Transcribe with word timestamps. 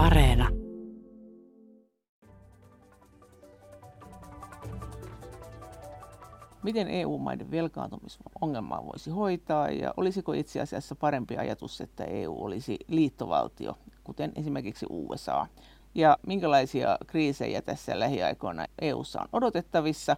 Areena. 0.00 0.48
Miten 6.62 6.88
EU-maiden 6.88 7.50
velkaantumisongelmaa 7.50 8.86
voisi 8.86 9.10
hoitaa 9.10 9.70
ja 9.70 9.94
olisiko 9.96 10.32
itse 10.32 10.60
asiassa 10.60 10.96
parempi 10.96 11.36
ajatus, 11.36 11.80
että 11.80 12.04
EU 12.04 12.44
olisi 12.44 12.78
liittovaltio, 12.88 13.78
kuten 14.04 14.32
esimerkiksi 14.36 14.86
USA? 14.90 15.46
Ja 15.94 16.18
minkälaisia 16.26 16.98
kriisejä 17.06 17.62
tässä 17.62 17.98
lähiaikoina 17.98 18.66
EUssa 18.80 19.20
on 19.20 19.28
odotettavissa? 19.32 20.16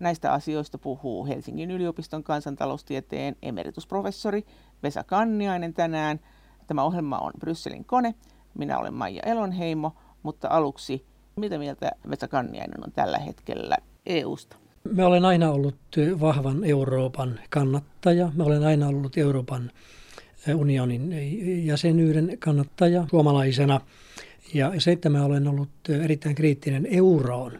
Näistä 0.00 0.32
asioista 0.32 0.78
puhuu 0.78 1.26
Helsingin 1.26 1.70
yliopiston 1.70 2.24
kansantaloustieteen 2.24 3.36
emeritusprofessori 3.42 4.46
Vesa 4.82 5.04
Kanniainen 5.04 5.74
tänään. 5.74 6.20
Tämä 6.66 6.82
ohjelma 6.82 7.18
on 7.18 7.32
Brysselin 7.40 7.84
kone. 7.84 8.14
Minä 8.58 8.78
olen 8.78 8.94
Maija 8.94 9.22
Elonheimo, 9.26 9.96
mutta 10.22 10.48
aluksi, 10.48 11.04
mitä 11.36 11.58
mieltä 11.58 11.90
Vesa 12.10 12.28
Kanniainen 12.28 12.84
on 12.84 12.92
tällä 12.92 13.18
hetkellä 13.18 13.76
EUsta? 14.06 14.56
Mä 14.92 15.06
olen 15.06 15.24
aina 15.24 15.50
ollut 15.50 15.76
vahvan 16.20 16.64
Euroopan 16.64 17.40
kannattaja. 17.50 18.32
Mä 18.34 18.44
olen 18.44 18.64
aina 18.64 18.88
ollut 18.88 19.18
Euroopan 19.18 19.70
unionin 20.54 21.12
jäsenyyden 21.66 22.36
kannattaja 22.38 23.06
suomalaisena. 23.10 23.80
Ja 24.54 24.72
se, 24.78 24.92
että 24.92 25.08
mä 25.08 25.24
olen 25.24 25.48
ollut 25.48 25.70
erittäin 26.04 26.34
kriittinen 26.34 26.86
euroon, 26.90 27.58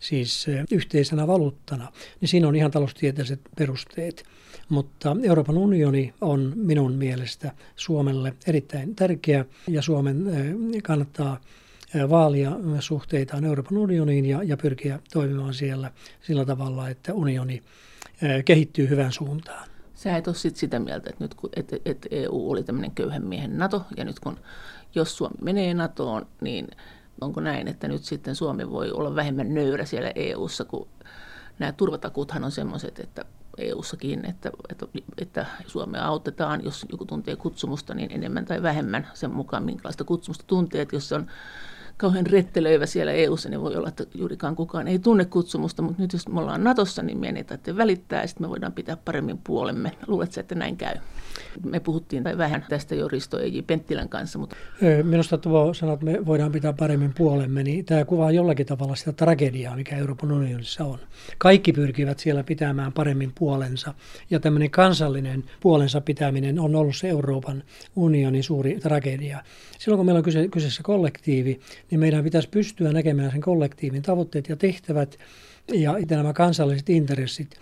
siis 0.00 0.46
yhteisenä 0.70 1.26
valuuttana, 1.26 1.92
niin 2.20 2.28
siinä 2.28 2.48
on 2.48 2.56
ihan 2.56 2.70
taloustieteelliset 2.70 3.40
perusteet. 3.56 4.24
Mutta 4.68 5.16
Euroopan 5.22 5.58
unioni 5.58 6.14
on 6.20 6.52
minun 6.54 6.92
mielestä 6.92 7.52
Suomelle 7.76 8.34
erittäin 8.46 8.96
tärkeä 8.96 9.44
ja 9.68 9.82
Suomen 9.82 10.24
kannattaa 10.82 11.40
vaalia 12.10 12.52
suhteitaan 12.80 13.44
Euroopan 13.44 13.78
unioniin 13.78 14.26
ja, 14.26 14.42
ja 14.42 14.56
pyrkiä 14.56 15.00
toimimaan 15.12 15.54
siellä 15.54 15.90
sillä 16.22 16.44
tavalla, 16.44 16.88
että 16.88 17.14
unioni 17.14 17.62
kehittyy 18.44 18.88
hyvään 18.88 19.12
suuntaan. 19.12 19.68
Sä 19.94 20.16
et 20.16 20.26
ole 20.26 20.34
sit 20.34 20.56
sitä 20.56 20.78
mieltä, 20.78 21.10
että 21.10 21.24
nyt 21.24 21.34
kun 21.34 21.50
että, 21.56 21.76
että 21.84 22.08
EU 22.10 22.50
oli 22.50 22.62
tämmöinen 22.62 22.90
köyhän 22.90 23.24
miehen 23.24 23.58
NATO, 23.58 23.84
ja 23.96 24.04
nyt 24.04 24.20
kun 24.20 24.38
jos 24.94 25.16
Suomi 25.16 25.36
menee 25.42 25.74
NATOon, 25.74 26.26
niin 26.40 26.68
onko 27.20 27.40
näin, 27.40 27.68
että 27.68 27.88
nyt 27.88 28.04
sitten 28.04 28.34
Suomi 28.34 28.70
voi 28.70 28.90
olla 28.90 29.14
vähemmän 29.14 29.54
nöyrä 29.54 29.84
siellä 29.84 30.12
EUssa, 30.14 30.64
kun 30.64 30.88
nämä 31.58 31.72
turvatakuuthan 31.72 32.44
on 32.44 32.52
semmoiset, 32.52 33.00
että 33.00 33.24
EU-sakin, 33.58 34.24
että, 34.24 34.50
että, 34.70 34.86
että 35.18 35.46
Suomea 35.66 36.06
autetaan, 36.06 36.64
jos 36.64 36.86
joku 36.92 37.04
tuntee 37.04 37.36
kutsumusta, 37.36 37.94
niin 37.94 38.12
enemmän 38.12 38.44
tai 38.44 38.62
vähemmän 38.62 39.08
sen 39.14 39.30
mukaan, 39.30 39.64
minkälaista 39.64 40.04
kutsumusta 40.04 40.44
tuntee, 40.46 40.82
että 40.82 40.96
jos 40.96 41.08
se 41.08 41.14
on 41.14 41.26
kauhean 41.96 42.26
rettelöivä 42.26 42.86
siellä 42.86 43.12
EU-ssa, 43.12 43.48
niin 43.48 43.60
voi 43.60 43.76
olla, 43.76 43.88
että 43.88 44.04
juurikaan 44.14 44.56
kukaan 44.56 44.88
ei 44.88 44.98
tunne 44.98 45.24
kutsumusta, 45.24 45.82
mutta 45.82 46.02
nyt 46.02 46.12
jos 46.12 46.28
me 46.28 46.40
ollaan 46.40 46.64
Natossa, 46.64 47.02
niin 47.02 47.18
meidän 47.18 47.36
ei 47.36 47.76
välittää 47.76 48.22
ja 48.22 48.28
sitten 48.28 48.46
me 48.46 48.50
voidaan 48.50 48.72
pitää 48.72 48.96
paremmin 48.96 49.38
puolemme. 49.38 49.92
Luuletko, 50.06 50.40
että 50.40 50.54
näin 50.54 50.76
käy? 50.76 50.94
Me 51.64 51.80
puhuttiin 51.80 52.24
vähän 52.24 52.66
tästä 52.68 52.94
jo 52.94 53.08
Risto 53.08 53.38
Eiji 53.38 53.62
Penttilän 53.62 54.08
kanssa. 54.08 54.38
Mutta... 54.38 54.56
Minusta 55.02 55.38
tuo 55.38 55.74
sana, 55.74 55.92
että 55.92 56.04
me 56.04 56.26
voidaan 56.26 56.52
pitää 56.52 56.72
paremmin 56.72 57.14
puolemme, 57.14 57.62
niin 57.62 57.84
tämä 57.84 58.04
kuvaa 58.04 58.30
jollakin 58.30 58.66
tavalla 58.66 58.94
sitä 58.94 59.12
tragediaa, 59.12 59.76
mikä 59.76 59.96
Euroopan 59.96 60.32
unionissa 60.32 60.84
on. 60.84 60.98
Kaikki 61.38 61.72
pyrkivät 61.72 62.18
siellä 62.18 62.44
pitämään 62.44 62.92
paremmin 62.92 63.32
puolensa 63.38 63.94
ja 64.30 64.40
tämmöinen 64.40 64.70
kansallinen 64.70 65.44
puolensa 65.60 66.00
pitäminen 66.00 66.58
on 66.58 66.74
ollut 66.74 66.96
se 66.96 67.08
Euroopan 67.08 67.62
unionin 67.96 68.42
suuri 68.42 68.80
tragedia. 68.80 69.42
Silloin 69.78 69.98
kun 69.98 70.06
meillä 70.06 70.18
on 70.18 70.24
kyse, 70.24 70.48
kyseessä 70.48 70.82
kollektiivi, 70.82 71.60
niin 71.90 72.00
meidän 72.00 72.24
pitäisi 72.24 72.48
pystyä 72.48 72.92
näkemään 72.92 73.30
sen 73.30 73.40
kollektiivin 73.40 74.02
tavoitteet 74.02 74.48
ja 74.48 74.56
tehtävät 74.56 75.18
ja 75.74 75.94
nämä 76.10 76.32
kansalliset 76.32 76.88
intressit, 76.88 77.56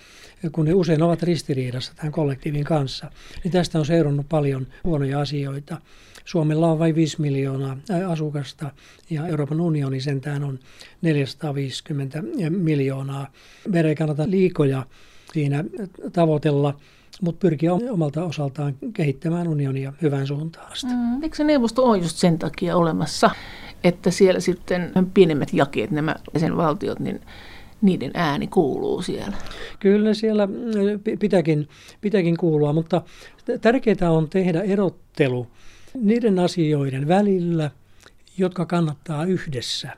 kun 0.53 0.65
ne 0.65 0.75
usein 0.75 1.03
ovat 1.03 1.23
ristiriidassa 1.23 1.93
tämän 1.97 2.13
kollektiivin 2.13 2.65
kanssa, 2.65 3.11
niin 3.45 3.53
tästä 3.53 3.79
on 3.79 3.87
seurannut 3.87 4.29
paljon 4.29 4.67
huonoja 4.85 5.21
asioita. 5.21 5.81
Suomella 6.25 6.71
on 6.71 6.79
vain 6.79 6.95
5 6.95 7.21
miljoonaa 7.21 7.77
asukasta 8.09 8.71
ja 9.11 9.27
Euroopan 9.27 9.61
unioni 9.61 10.01
sentään 10.01 10.45
on 10.45 10.59
450 11.03 12.23
miljoonaa. 12.51 13.27
Meidän 13.69 13.89
ei 13.89 13.95
kannata 13.95 14.31
liikoja 14.31 14.87
siinä 15.33 15.65
tavoitella, 16.13 16.75
mutta 17.23 17.39
pyrkiä 17.41 17.73
omalta 17.73 18.25
osaltaan 18.25 18.75
kehittämään 18.93 19.49
unionia 19.49 19.93
hyvään 20.03 20.27
suuntaan 20.27 20.73
asti. 20.73 20.87
Mm, 20.87 21.23
eikö 21.23 21.37
se 21.37 21.45
neuvosto 21.45 21.85
ole 21.85 21.99
just 21.99 22.17
sen 22.17 22.39
takia 22.39 22.77
olemassa, 22.77 23.31
että 23.85 24.11
siellä 24.11 24.41
sitten 24.41 24.93
pienemmät 25.15 25.53
jakeet, 25.53 25.91
nämä 25.91 26.17
valtiot, 26.57 27.01
niin 27.01 27.21
niiden 27.85 28.11
ääni 28.15 28.47
kuuluu 28.47 29.03
siellä. 29.03 29.37
Kyllä 29.81 30.15
siellä 30.15 30.49
pitääkin, 31.19 31.69
pitääkin 32.01 32.37
kuulua, 32.37 32.73
mutta 32.73 33.03
tärkeää 33.61 34.11
on 34.11 34.29
tehdä 34.29 34.63
erottelu 34.63 35.47
niiden 35.95 36.39
asioiden 36.39 37.09
välillä, 37.09 37.71
jotka 38.39 38.67
kannattaa 38.67 39.25
yhdessä 39.25 39.91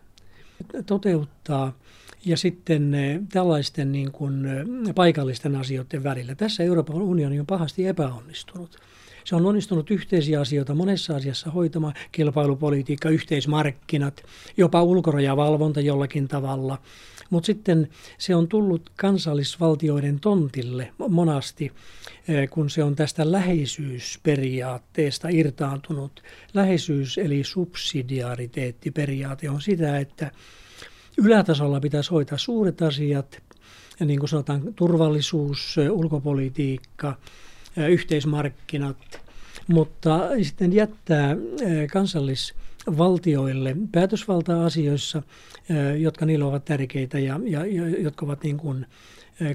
toteuttaa 0.86 1.72
ja 2.24 2.36
sitten 2.36 2.96
tällaisten 3.32 3.92
niin 3.92 4.12
kuin 4.12 4.46
paikallisten 4.94 5.56
asioiden 5.56 6.04
välillä. 6.04 6.34
Tässä 6.34 6.62
Euroopan 6.62 7.02
unioni 7.02 7.40
on 7.40 7.46
pahasti 7.46 7.86
epäonnistunut. 7.86 8.76
Se 9.24 9.36
on 9.36 9.46
onnistunut 9.46 9.90
yhteisiä 9.90 10.40
asioita 10.40 10.74
monessa 10.74 11.16
asiassa 11.16 11.50
hoitamaan, 11.50 11.94
kilpailupolitiikka, 12.12 13.08
yhteismarkkinat, 13.08 14.22
jopa 14.56 14.82
ulkorajavalvonta 14.82 15.80
jollakin 15.80 16.28
tavalla. 16.28 16.78
Mutta 17.30 17.46
sitten 17.46 17.88
se 18.18 18.34
on 18.34 18.48
tullut 18.48 18.90
kansallisvaltioiden 18.96 20.20
tontille 20.20 20.92
monasti, 21.08 21.72
eh, 22.28 22.50
kun 22.50 22.70
se 22.70 22.84
on 22.84 22.96
tästä 22.96 23.32
läheisyysperiaatteesta 23.32 25.28
irtaantunut. 25.28 26.22
Läheisyys 26.54 27.18
eli 27.18 27.44
subsidiariteettiperiaate 27.44 29.50
on 29.50 29.60
sitä, 29.60 29.98
että 29.98 30.30
ylätasolla 31.18 31.80
pitäisi 31.80 32.10
hoitaa 32.10 32.38
suuret 32.38 32.82
asiat, 32.82 33.42
niin 34.00 34.18
kuin 34.18 34.28
sanotaan 34.28 34.74
turvallisuus, 34.74 35.76
ulkopolitiikka, 35.90 37.18
yhteismarkkinat, 37.88 39.20
mutta 39.68 40.28
sitten 40.42 40.72
jättää 40.72 41.36
kansallisvaltioille 41.92 42.66
päätösvaltaa 43.92 44.66
asioissa, 44.66 45.22
jotka 45.98 46.26
niille 46.26 46.44
ovat 46.44 46.64
tärkeitä 46.64 47.18
ja, 47.18 47.40
ja 47.44 47.66
jotka 47.98 48.26
ovat 48.26 48.42
niin 48.42 48.56
kuin 48.56 48.86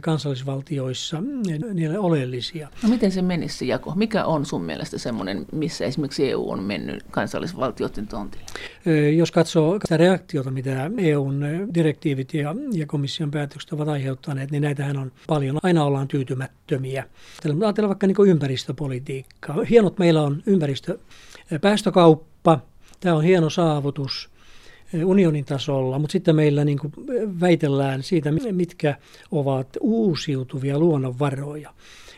kansallisvaltioissa 0.02 1.24
niille 1.74 2.00
oleellisia. 2.00 2.70
No 2.84 2.90
miten 2.90 3.12
se 3.12 3.22
menisi 3.22 3.58
se 3.58 3.66
jako? 3.66 3.94
Mikä 3.96 4.26
on 4.26 4.46
sun 4.46 4.64
mielestä 4.64 4.98
semmoinen, 4.98 5.46
missä 5.52 5.86
esimerkiksi 5.86 6.30
EU 6.30 6.50
on 6.50 6.64
mennyt 6.64 7.04
kansallisvaltioiden 7.12 8.08
tontille? 8.08 8.46
Jos 9.16 9.32
katsoo 9.32 9.80
sitä 9.82 9.98
reaktiota, 9.98 10.52
mitä 10.52 10.92
EUn 10.98 11.46
direktiivit 11.74 12.34
ja, 12.34 12.56
ja 12.72 12.86
komission 12.86 13.32
päätökset 13.32 13.74
ovat 13.74 13.88
aiheuttaneet, 13.88 14.52
niin 14.52 14.64
näitähän 14.64 14.98
on 14.98 15.12
paljon. 15.28 15.58
Aina 15.64 15.84
ollaan 15.84 16.08
tyytymättömiä. 16.08 17.04
Ajatellaan 17.46 17.90
vaikka 17.90 18.08
niin 18.08 18.28
ympäristöpolitiikkaa. 18.28 19.58
Hienot 19.70 20.00
meillä 20.00 20.22
on 20.22 20.44
ympäristöpäästökauppa. 20.46 22.60
Tämä 23.02 23.16
on 23.16 23.24
hieno 23.24 23.50
saavutus 23.50 24.30
unionin 25.06 25.46
tasolla, 25.46 26.00
mutta 26.00 26.12
sitten 26.12 26.36
meillä 26.36 26.66
niin 26.66 26.80
kuin 26.80 26.94
väitellään 27.42 28.04
siitä, 28.04 28.32
mitkä 28.52 28.96
ovat 29.32 29.68
uusiutuvia 29.80 30.80
luonnonvaroja. 30.80 31.74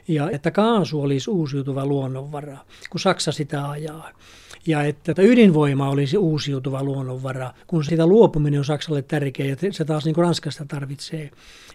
Ja 0.08 0.30
että 0.30 0.52
kaasu 0.52 1.02
olisi 1.02 1.30
uusiutuva 1.30 1.86
luonnonvara, 1.86 2.58
kun 2.90 3.00
Saksa 3.00 3.32
sitä 3.32 3.70
ajaa. 3.70 4.10
Ja 4.68 4.84
että 4.84 5.14
ydinvoima 5.18 5.90
olisi 5.90 6.18
uusiutuva 6.18 6.84
luonnonvara, 6.84 7.54
kun 7.68 7.84
sitä 7.84 8.08
luopuminen 8.08 8.60
on 8.60 8.66
Saksalle 8.66 9.02
tärkeä 9.02 9.46
ja 9.46 9.56
se 9.72 9.86
taas 9.86 10.06
niin 10.06 10.16
kuin 10.16 10.24
Ranskasta 10.24 10.66
tarvitsee. 10.68 11.32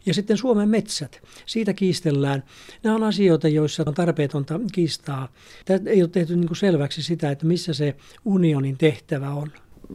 Ja 0.06 0.14
sitten 0.14 0.36
Suomen 0.36 0.68
metsät, 0.68 1.22
siitä 1.46 1.72
kiistellään. 1.72 2.42
Nämä 2.82 2.96
on 2.96 3.02
asioita, 3.02 3.48
joissa 3.48 3.82
on 3.86 3.94
tarpeetonta 3.94 4.60
kiistaa. 4.72 5.28
Tämä 5.64 5.90
ei 5.90 6.02
ole 6.02 6.08
tehty 6.08 6.36
niin 6.36 6.46
kuin 6.46 6.56
selväksi 6.56 7.02
sitä, 7.02 7.30
että 7.30 7.46
missä 7.46 7.74
se 7.74 7.96
unionin 8.24 8.78
tehtävä 8.78 9.30
on 9.30 9.52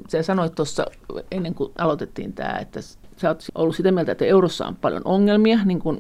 sä 0.10 0.24
sanoit 0.24 0.56
tuossa 0.56 0.86
ennen 1.31 1.56
kuin 1.56 1.72
aloitettiin 1.78 2.34
tämä, 2.34 2.57
että 2.62 2.80
sä 3.18 3.28
oot 3.28 3.44
ollut 3.56 3.75
sitä 3.75 3.92
mieltä, 3.92 4.12
että 4.12 4.25
eurossa 4.25 4.66
on 4.66 4.75
paljon 4.75 5.01
ongelmia, 5.06 5.60
niin 5.66 5.80
kuin 5.80 5.98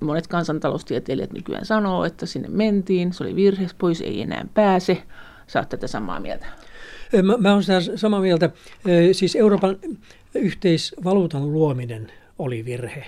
monet 0.00 0.26
kansantaloustieteilijät 0.26 1.32
nykyään 1.32 1.64
sanoo, 1.64 2.04
että 2.04 2.26
sinne 2.26 2.48
mentiin, 2.48 3.12
se 3.12 3.24
oli 3.24 3.36
virhe, 3.36 3.66
pois 3.78 4.00
ei 4.00 4.22
enää 4.22 4.46
pääse. 4.54 5.02
Sä 5.46 5.58
oot 5.58 5.68
tätä 5.68 5.86
samaa 5.86 6.20
mieltä. 6.20 6.46
Mä, 7.22 7.36
mä 7.36 7.52
olen 7.52 7.62
sitä 7.62 7.96
samaa 7.96 8.20
mieltä. 8.20 8.50
Siis 9.12 9.36
Euroopan 9.36 9.76
yhteisvaluutan 10.34 11.52
luominen 11.52 12.12
oli 12.38 12.64
virhe. 12.64 13.04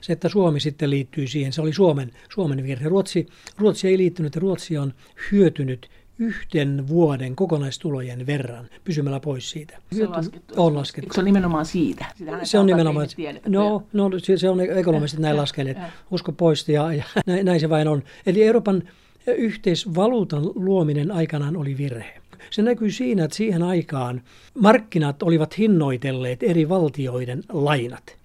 Se, 0.00 0.12
että 0.12 0.28
Suomi 0.28 0.60
sitten 0.60 0.90
liittyy 0.90 1.26
siihen, 1.26 1.52
se 1.52 1.62
oli 1.62 1.72
Suomen, 1.72 2.12
Suomen 2.34 2.62
virhe. 2.62 2.88
Ruotsi, 2.88 3.26
Ruotsi 3.58 3.88
ei 3.88 3.98
liittynyt 3.98 4.34
ja 4.34 4.40
Ruotsi 4.40 4.78
on 4.78 4.94
hyötynyt 5.32 5.90
yhden 6.18 6.88
vuoden 6.88 7.36
kokonaistulojen 7.36 8.26
verran 8.26 8.68
pysymällä 8.84 9.20
pois 9.20 9.50
siitä. 9.50 9.78
Se 9.92 10.04
on 10.04 10.12
laskettu. 10.12 10.54
On 10.56 10.74
laskettu. 10.74 11.14
Se 11.14 11.20
on 11.20 11.24
nimenomaan 11.24 11.66
siitä. 11.66 12.04
Sitähän 12.16 12.46
se 12.46 12.58
on 12.58 12.66
nimenomaan, 12.66 13.08
no, 13.48 13.86
no 13.92 14.10
se 14.36 14.48
on 14.48 14.60
ekonomistit 14.60 15.20
näin 15.20 15.36
laskeneet. 15.36 15.78
Usko 16.10 16.32
pois 16.32 16.68
ja, 16.68 16.92
ja 16.92 17.04
näin, 17.26 17.46
näin 17.46 17.60
se 17.60 17.70
vain 17.70 17.88
on. 17.88 18.02
Eli 18.26 18.42
Euroopan 18.42 18.82
yhteisvaluutan 19.32 20.42
luominen 20.54 21.10
aikanaan 21.10 21.56
oli 21.56 21.78
virhe. 21.78 22.20
Se 22.50 22.62
näkyy 22.62 22.90
siinä, 22.90 23.24
että 23.24 23.36
siihen 23.36 23.62
aikaan 23.62 24.22
markkinat 24.58 25.22
olivat 25.22 25.58
hinnoitelleet 25.58 26.42
eri 26.42 26.68
valtioiden 26.68 27.44
lainat. 27.48 28.16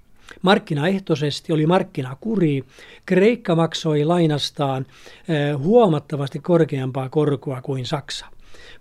Markkinaehtoisesti 0.42 1.54
oli 1.54 1.66
markkinakuri. 1.66 2.64
Kreikka 3.06 3.56
maksoi 3.56 4.06
lainastaan 4.06 4.86
eh, 5.30 5.58
huomattavasti 5.58 6.40
korkeampaa 6.40 7.10
korkoa 7.10 7.62
kuin 7.62 7.86
Saksa. 7.86 8.26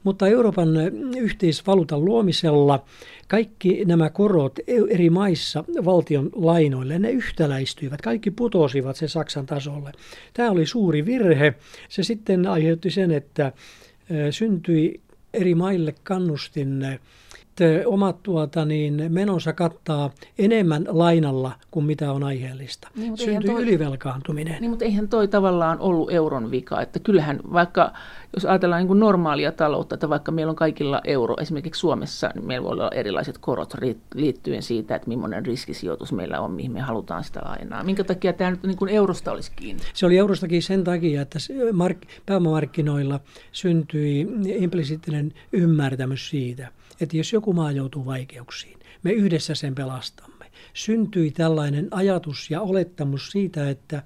Mutta 0.05 0.29
Euroopan 0.29 0.69
yhteisvaluutan 1.17 2.05
luomisella 2.05 2.85
kaikki 3.29 3.85
nämä 3.85 4.11
korot 4.11 4.58
e- 4.58 4.64
eri 4.91 5.11
maissa 5.11 5.64
valtion 5.85 6.31
lainoille, 6.35 6.99
ne 6.99 7.11
yhtäläistyivät. 7.11 8.00
Kaikki 8.00 8.31
putosivat 8.31 8.97
se 8.97 9.08
Saksan 9.08 9.47
tasolle. 9.47 9.93
Tämä 10.35 10.50
oli 10.50 10.67
suuri 10.67 11.06
virhe. 11.06 11.55
Se 11.88 12.02
sitten 12.02 12.47
aiheutti 12.47 12.91
sen, 12.91 13.11
että 13.11 13.52
syntyi 14.31 15.00
eri 15.35 15.55
maille 15.55 15.94
kannustin 16.03 16.87
omat 17.87 18.23
tuota, 18.23 18.64
niin 18.64 19.06
menonsa 19.08 19.52
kattaa 19.52 20.11
enemmän 20.38 20.85
lainalla 20.88 21.52
kuin 21.70 21.87
mitä 21.87 22.12
on 22.12 22.25
aiheellista. 22.25 22.88
Niin, 22.97 23.19
Syntyy 23.19 23.50
toi, 23.50 23.62
ylivelkaantuminen. 23.62 24.56
Niin, 24.61 24.70
mutta 24.70 24.85
eihän 24.85 25.08
toi 25.08 25.29
tavallaan 25.29 25.79
ollut 25.79 26.12
euron 26.12 26.50
vika. 26.50 26.81
Että 26.82 26.99
kyllähän 26.99 27.41
vaikka, 27.52 27.93
jos 28.35 28.44
ajatellaan 28.44 28.81
niin 28.81 28.87
kuin 28.88 29.00
normaalia 29.00 29.52
taloutta, 29.52 29.94
että 29.94 30.08
vaikka 30.08 30.32
meillä 30.32 30.50
on 30.50 30.56
kaikilla 30.56 31.00
euro, 31.05 31.37
esimerkiksi 31.41 31.79
Suomessa, 31.79 32.31
niin 32.35 32.47
meillä 32.47 32.64
voi 32.64 32.73
olla 32.73 32.91
erilaiset 32.94 33.38
korot 33.38 33.75
liittyen 34.14 34.62
siitä, 34.62 34.94
että 34.94 35.08
millainen 35.08 35.46
riskisijoitus 35.46 36.12
meillä 36.12 36.41
on, 36.41 36.50
mihin 36.50 36.73
me 36.73 36.81
halutaan 36.81 37.25
sitä 37.25 37.41
lainaa. 37.44 37.85
Minkä 37.85 38.05
takia 38.05 38.32
tämä 38.32 38.50
nyt 38.50 38.62
niin 38.62 38.76
kuin 38.76 38.88
eurosta 38.88 39.32
olisi 39.32 39.53
kiinni? 39.56 39.82
Se 39.94 40.06
oli 40.06 40.19
eurostakin 40.19 40.62
sen 40.62 40.85
takia, 40.85 41.23
että 41.23 41.38
mark- 41.73 42.08
pääomamarkkinoilla 42.26 43.20
syntyi 43.53 44.29
implisiittinen 44.44 45.32
ymmärtämys 45.53 46.31
siitä, 46.31 46.69
että 47.00 47.17
jos 47.17 47.32
joku 47.32 47.52
maa 47.52 47.73
joutuu 47.73 48.06
vaikeuksiin, 48.06 48.79
me 49.02 49.12
yhdessä 49.12 49.55
sen 49.55 49.75
pelastamme. 49.75 50.47
Syntyi 50.75 51.31
tällainen 51.31 51.88
ajatus 51.91 52.50
ja 52.50 52.61
olettamus 52.61 53.31
siitä, 53.31 53.70
että 53.70 54.02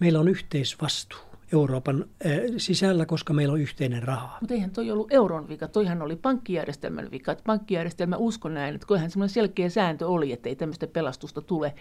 meillä 0.00 0.20
on 0.20 0.28
yhteisvastuu. 0.28 1.18
Euroopan 1.52 2.04
äh, 2.26 2.32
sisällä, 2.56 3.06
koska 3.06 3.32
meillä 3.32 3.52
on 3.52 3.60
yhteinen 3.60 4.02
raha. 4.02 4.38
Mutta 4.40 4.54
eihän 4.54 4.70
toi 4.70 4.90
ollut 4.90 5.12
euron 5.12 5.48
vika, 5.48 5.68
toihan 5.68 6.02
oli 6.02 6.16
pankkijärjestelmän 6.16 7.10
vika. 7.10 7.32
Että 7.32 7.44
pankkijärjestelmä 7.46 8.16
uskon 8.16 8.54
näin, 8.54 8.74
että 8.74 8.86
koihan 8.86 9.10
semmoinen 9.10 9.34
selkeä 9.34 9.68
sääntö 9.68 10.06
oli, 10.06 10.32
että 10.32 10.48
ei 10.48 10.56
tämmöistä 10.56 10.86
pelastusta 10.86 11.40
tule. 11.40 11.74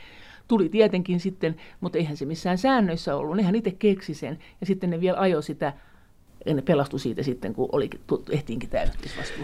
Tuli 0.48 0.70
tietenkin 0.70 1.20
sitten, 1.20 1.56
mutta 1.82 1.98
eihän 1.98 2.18
se 2.18 2.26
missään 2.26 2.58
säännöissä 2.58 3.16
ollut. 3.16 3.36
Nehän 3.36 3.56
itse 3.56 3.72
keksi 3.72 4.14
sen 4.14 4.40
ja 4.62 4.66
sitten 4.66 4.90
ne 4.90 5.02
vielä 5.02 5.20
ajoi 5.20 5.44
sitä 5.44 5.74
ja 6.46 6.54
ne 6.54 6.62
pelastui 6.62 7.00
siitä 7.00 7.24
sitten, 7.24 7.54
kun 7.54 7.70
oli, 7.72 7.90
ehtiinkin 8.30 8.70
tämä 8.70 8.84
yhteisvastuu? 8.84 9.44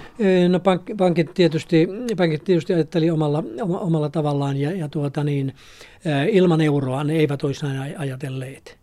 No 0.49 0.59
pank, 0.59 0.81
pankit, 0.97 1.33
tietysti, 1.33 1.87
pankit 2.17 2.43
tietysti 2.43 2.73
ajatteli 2.73 3.11
omalla, 3.11 3.43
omalla 3.61 4.09
tavallaan 4.09 4.57
ja, 4.57 4.71
ja 4.71 4.87
tuota 4.89 5.23
niin, 5.23 5.53
ilman 6.31 6.61
euroa 6.61 7.03
ne 7.03 7.13
eivät 7.13 7.43
olisi 7.43 7.65
näin 7.65 7.99
ajatelleet. 7.99 8.81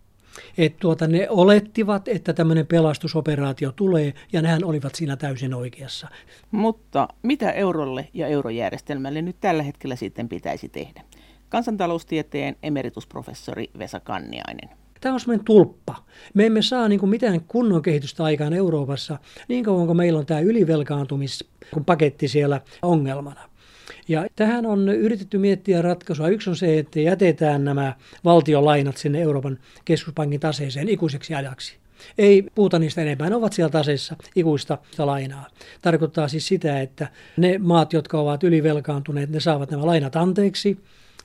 Et 0.58 0.76
tuota, 0.80 1.06
ne 1.06 1.26
olettivat, 1.30 2.08
että 2.08 2.32
tämmöinen 2.32 2.66
pelastusoperaatio 2.66 3.72
tulee, 3.72 4.14
ja 4.32 4.42
nehän 4.42 4.64
olivat 4.64 4.94
siinä 4.94 5.16
täysin 5.16 5.54
oikeassa. 5.54 6.08
Mutta 6.50 7.08
mitä 7.22 7.52
eurolle 7.52 8.08
ja 8.14 8.26
eurojärjestelmälle 8.26 9.22
nyt 9.22 9.36
tällä 9.40 9.62
hetkellä 9.62 9.96
sitten 9.96 10.28
pitäisi 10.28 10.68
tehdä? 10.68 11.02
Kansantaloustieteen 11.48 12.56
emeritusprofessori 12.62 13.70
Vesa 13.78 14.00
Kanniainen. 14.00 14.68
Tämä 15.00 15.12
on 15.12 15.20
semmoinen 15.20 15.44
tulppa. 15.44 15.96
Me 16.34 16.46
emme 16.46 16.62
saa 16.62 16.88
niin 16.88 17.00
kuin 17.00 17.10
mitään 17.10 17.40
kunnon 17.40 17.82
kehitystä 17.82 18.24
aikaan 18.24 18.52
Euroopassa 18.52 19.18
niin 19.48 19.64
kauan 19.64 19.86
kuin 19.86 19.96
meillä 19.96 20.18
on 20.18 20.26
tämä 20.26 20.40
ylivelkaantumispaketti 20.40 22.28
siellä 22.28 22.60
ongelmana. 22.82 23.40
Ja 24.08 24.26
tähän 24.36 24.66
on 24.66 24.88
yritetty 24.88 25.38
miettiä 25.38 25.82
ratkaisua. 25.82 26.28
Yksi 26.28 26.50
on 26.50 26.56
se, 26.56 26.78
että 26.78 27.00
jätetään 27.00 27.64
nämä 27.64 27.94
valtiolainat 28.24 28.96
sinne 28.96 29.22
Euroopan 29.22 29.58
keskuspankin 29.84 30.40
taseeseen 30.40 30.88
ikuiseksi 30.88 31.34
ajaksi. 31.34 31.76
Ei 32.18 32.44
puhuta 32.54 32.78
niistä 32.78 33.02
enempää, 33.02 33.30
ne 33.30 33.36
ovat 33.36 33.52
siellä 33.52 33.70
taseissa 33.70 34.16
ikuista 34.36 34.78
lainaa. 34.98 35.46
Tarkoittaa 35.82 36.28
siis 36.28 36.48
sitä, 36.48 36.80
että 36.80 37.08
ne 37.36 37.58
maat, 37.58 37.92
jotka 37.92 38.20
ovat 38.20 38.44
ylivelkaantuneet, 38.44 39.30
ne 39.30 39.40
saavat 39.40 39.70
nämä 39.70 39.86
lainat 39.86 40.16
anteeksi 40.16 40.78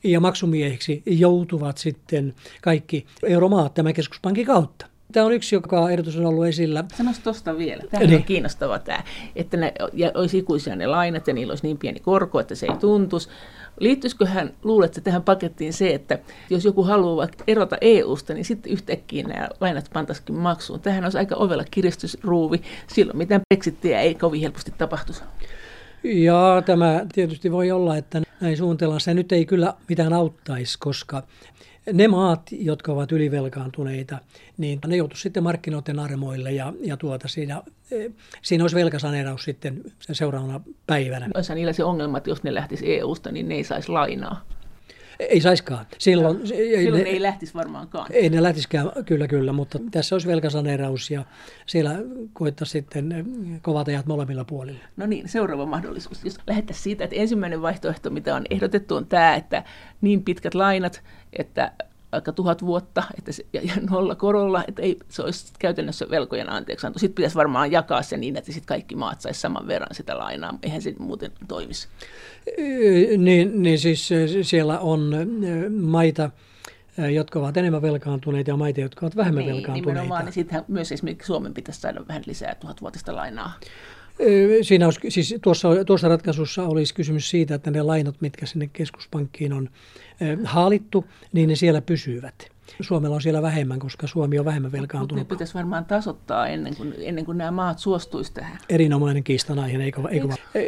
ja 0.03 0.19
maksumiehiksi 0.19 1.03
joutuvat 1.05 1.77
sitten 1.77 2.33
kaikki 2.61 3.05
euromaat 3.23 3.73
tämän 3.73 3.93
keskuspankin 3.93 4.45
kautta. 4.45 4.85
Tämä 5.13 5.25
on 5.25 5.33
yksi, 5.33 5.55
joka 5.55 5.89
ehdotus 5.89 6.17
on 6.17 6.25
ollut 6.25 6.45
esillä. 6.45 6.83
Sanoisi 6.97 7.21
tuosta 7.21 7.57
vielä. 7.57 7.83
Tämä 7.91 8.03
niin. 8.03 8.15
on 8.15 8.23
kiinnostava 8.23 8.79
tämä, 8.79 9.03
että 9.35 9.57
ne 9.57 9.73
ja 9.93 10.11
olisi 10.13 10.37
ikuisia 10.37 10.75
ne 10.75 10.87
lainat 10.87 11.27
ja 11.27 11.33
niillä 11.33 11.51
olisi 11.51 11.67
niin 11.67 11.77
pieni 11.77 11.99
korko, 11.99 12.39
että 12.39 12.55
se 12.55 12.65
ei 12.65 12.77
tuntuisi. 12.77 13.29
Liittyisikö 13.79 14.25
hän, 14.25 14.53
luulet, 14.63 15.01
tähän 15.03 15.23
pakettiin 15.23 15.73
se, 15.73 15.93
että 15.93 16.19
jos 16.49 16.65
joku 16.65 16.83
haluaa 16.83 17.27
erota 17.47 17.77
EU-sta, 17.81 18.33
niin 18.33 18.45
sitten 18.45 18.71
yhtäkkiä 18.71 19.23
nämä 19.23 19.49
lainat 19.61 19.89
pantaisikin 19.93 20.35
maksuun. 20.35 20.79
Tähän 20.79 21.03
olisi 21.03 21.17
aika 21.17 21.35
ovella 21.35 21.63
kiristysruuvi. 21.71 22.61
Silloin 22.87 23.17
mitään 23.17 23.41
brexittiä 23.49 24.01
ei 24.01 24.15
kovin 24.15 24.41
helposti 24.41 24.73
tapahtuisi. 24.77 25.23
Ja 26.03 26.63
tämä 26.65 27.05
tietysti 27.13 27.51
voi 27.51 27.71
olla, 27.71 27.97
että 27.97 28.21
näin 28.43 28.57
suunnitellaan. 28.57 29.01
Se 29.01 29.13
nyt 29.13 29.31
ei 29.31 29.45
kyllä 29.45 29.73
mitään 29.89 30.13
auttaisi, 30.13 30.77
koska 30.79 31.23
ne 31.93 32.07
maat, 32.07 32.41
jotka 32.51 32.91
ovat 32.91 33.11
ylivelkaantuneita, 33.11 34.17
niin 34.57 34.79
ne 34.87 34.95
joutuisivat 34.95 35.23
sitten 35.23 35.43
markkinoiden 35.43 35.99
armoille 35.99 36.51
ja, 36.51 36.73
ja 36.81 36.97
tuota, 36.97 37.27
siinä, 37.27 37.61
siinä 38.41 38.63
olisi 38.63 38.75
velkasaneeraus 38.75 39.43
sitten 39.43 39.83
seuraavana 40.11 40.61
päivänä. 40.87 41.29
Olisi 41.35 41.55
niillä 41.55 41.73
se 41.73 41.83
ongelma, 41.83 42.17
että 42.17 42.29
jos 42.29 42.43
ne 42.43 42.53
lähtisi 42.53 42.95
EU-sta, 42.95 43.31
niin 43.31 43.49
ne 43.49 43.55
ei 43.55 43.63
saisi 43.63 43.89
lainaa. 43.89 44.45
Ei 45.19 45.41
saiskaan. 45.41 45.85
Silloin, 45.97 46.39
no, 46.39 46.45
silloin 46.45 47.03
ne, 47.03 47.09
ei 47.09 47.21
lähtisi 47.21 47.53
varmaankaan. 47.53 48.07
Ei 48.11 48.29
ne 48.29 48.43
lähtisikään, 48.43 48.91
kyllä 49.05 49.27
kyllä, 49.27 49.53
mutta 49.53 49.79
tässä 49.91 50.15
olisi 50.15 50.27
velkasaneeraus 50.27 51.11
ja 51.11 51.25
siellä 51.65 51.95
koittaa 52.33 52.65
sitten 52.65 53.25
kovat 53.61 53.87
ajat 53.87 54.05
molemmilla 54.05 54.45
puolilla. 54.45 54.79
No 54.97 55.05
niin, 55.05 55.29
seuraava 55.29 55.65
mahdollisuus. 55.65 56.25
Jos 56.25 56.37
lähdettäisiin 56.47 56.83
siitä, 56.83 57.03
että 57.03 57.15
ensimmäinen 57.15 57.61
vaihtoehto, 57.61 58.09
mitä 58.09 58.35
on 58.35 58.43
ehdotettu, 58.49 58.95
on 58.95 59.05
tämä, 59.05 59.35
että 59.35 59.63
niin 60.01 60.23
pitkät 60.23 60.55
lainat, 60.55 61.01
että 61.33 61.71
vaikka 62.13 62.31
tuhat 62.31 62.65
vuotta 62.65 63.03
että 63.17 63.31
se, 63.31 63.45
ja, 63.53 63.61
ja 63.61 63.73
nolla 63.89 64.15
korolla, 64.15 64.63
että 64.67 64.81
ei, 64.81 64.99
se 65.09 65.21
olisi 65.21 65.53
käytännössä 65.59 66.05
velkojen 66.09 66.49
anteeksianto. 66.49 66.99
Sitten 66.99 67.15
pitäisi 67.15 67.35
varmaan 67.35 67.71
jakaa 67.71 68.01
se 68.01 68.17
niin, 68.17 68.37
että 68.37 68.51
sitten 68.51 68.67
kaikki 68.67 68.95
maat 68.95 69.21
saisi 69.21 69.39
saman 69.39 69.67
verran 69.67 69.95
sitä 69.95 70.17
lainaa. 70.17 70.59
Eihän 70.63 70.81
se 70.81 70.93
muuten 70.99 71.31
toimisi. 71.47 71.87
Niin, 73.17 73.63
niin 73.63 73.79
siis 73.79 74.09
siellä 74.41 74.79
on 74.79 75.11
maita, 75.81 76.29
jotka 77.13 77.39
ovat 77.39 77.57
enemmän 77.57 77.81
velkaantuneita 77.81 78.49
ja 78.49 78.57
maita, 78.57 78.81
jotka 78.81 79.05
ovat 79.05 79.15
vähemmän 79.15 79.45
niin, 79.45 79.55
velkaantuneita. 79.55 79.89
Nimenomaan, 79.89 80.25
niin 80.25 80.33
sitten 80.33 80.63
myös 80.67 80.91
esimerkiksi 80.91 81.27
Suomen 81.27 81.53
pitäisi 81.53 81.81
saada 81.81 82.07
vähän 82.07 82.23
lisää 82.25 82.55
tuhatvuotista 82.55 83.15
lainaa. 83.15 83.53
Siinä 84.61 84.85
olisi, 84.85 84.99
siis 85.09 85.35
tuossa, 85.41 85.85
tuossa 85.85 86.07
ratkaisussa 86.07 86.63
olisi 86.63 86.93
kysymys 86.93 87.29
siitä, 87.29 87.55
että 87.55 87.71
ne 87.71 87.81
lainat, 87.81 88.15
mitkä 88.21 88.45
sinne 88.45 88.69
keskuspankkiin 88.73 89.53
on 89.53 89.69
haalittu, 90.43 91.05
niin 91.33 91.49
ne 91.49 91.55
siellä 91.55 91.81
pysyvät. 91.81 92.52
Suomella 92.81 93.15
on 93.15 93.21
siellä 93.21 93.41
vähemmän, 93.41 93.79
koska 93.79 94.07
Suomi 94.07 94.39
on 94.39 94.45
vähemmän 94.45 94.71
velkaantunut. 94.71 95.21
Mutta 95.21 95.35
pitäisi 95.35 95.53
varmaan 95.53 95.85
tasoittaa 95.85 96.47
ennen 96.47 96.75
kuin, 96.75 96.93
ennen 96.97 97.25
kuin 97.25 97.37
nämä 97.37 97.51
maat 97.51 97.79
suostuisi 97.79 98.33
tähän. 98.33 98.57
Erinomainen 98.69 99.23
kiistanaihe, 99.23 99.83
eikö, 99.83 100.01
eikö 100.09 100.27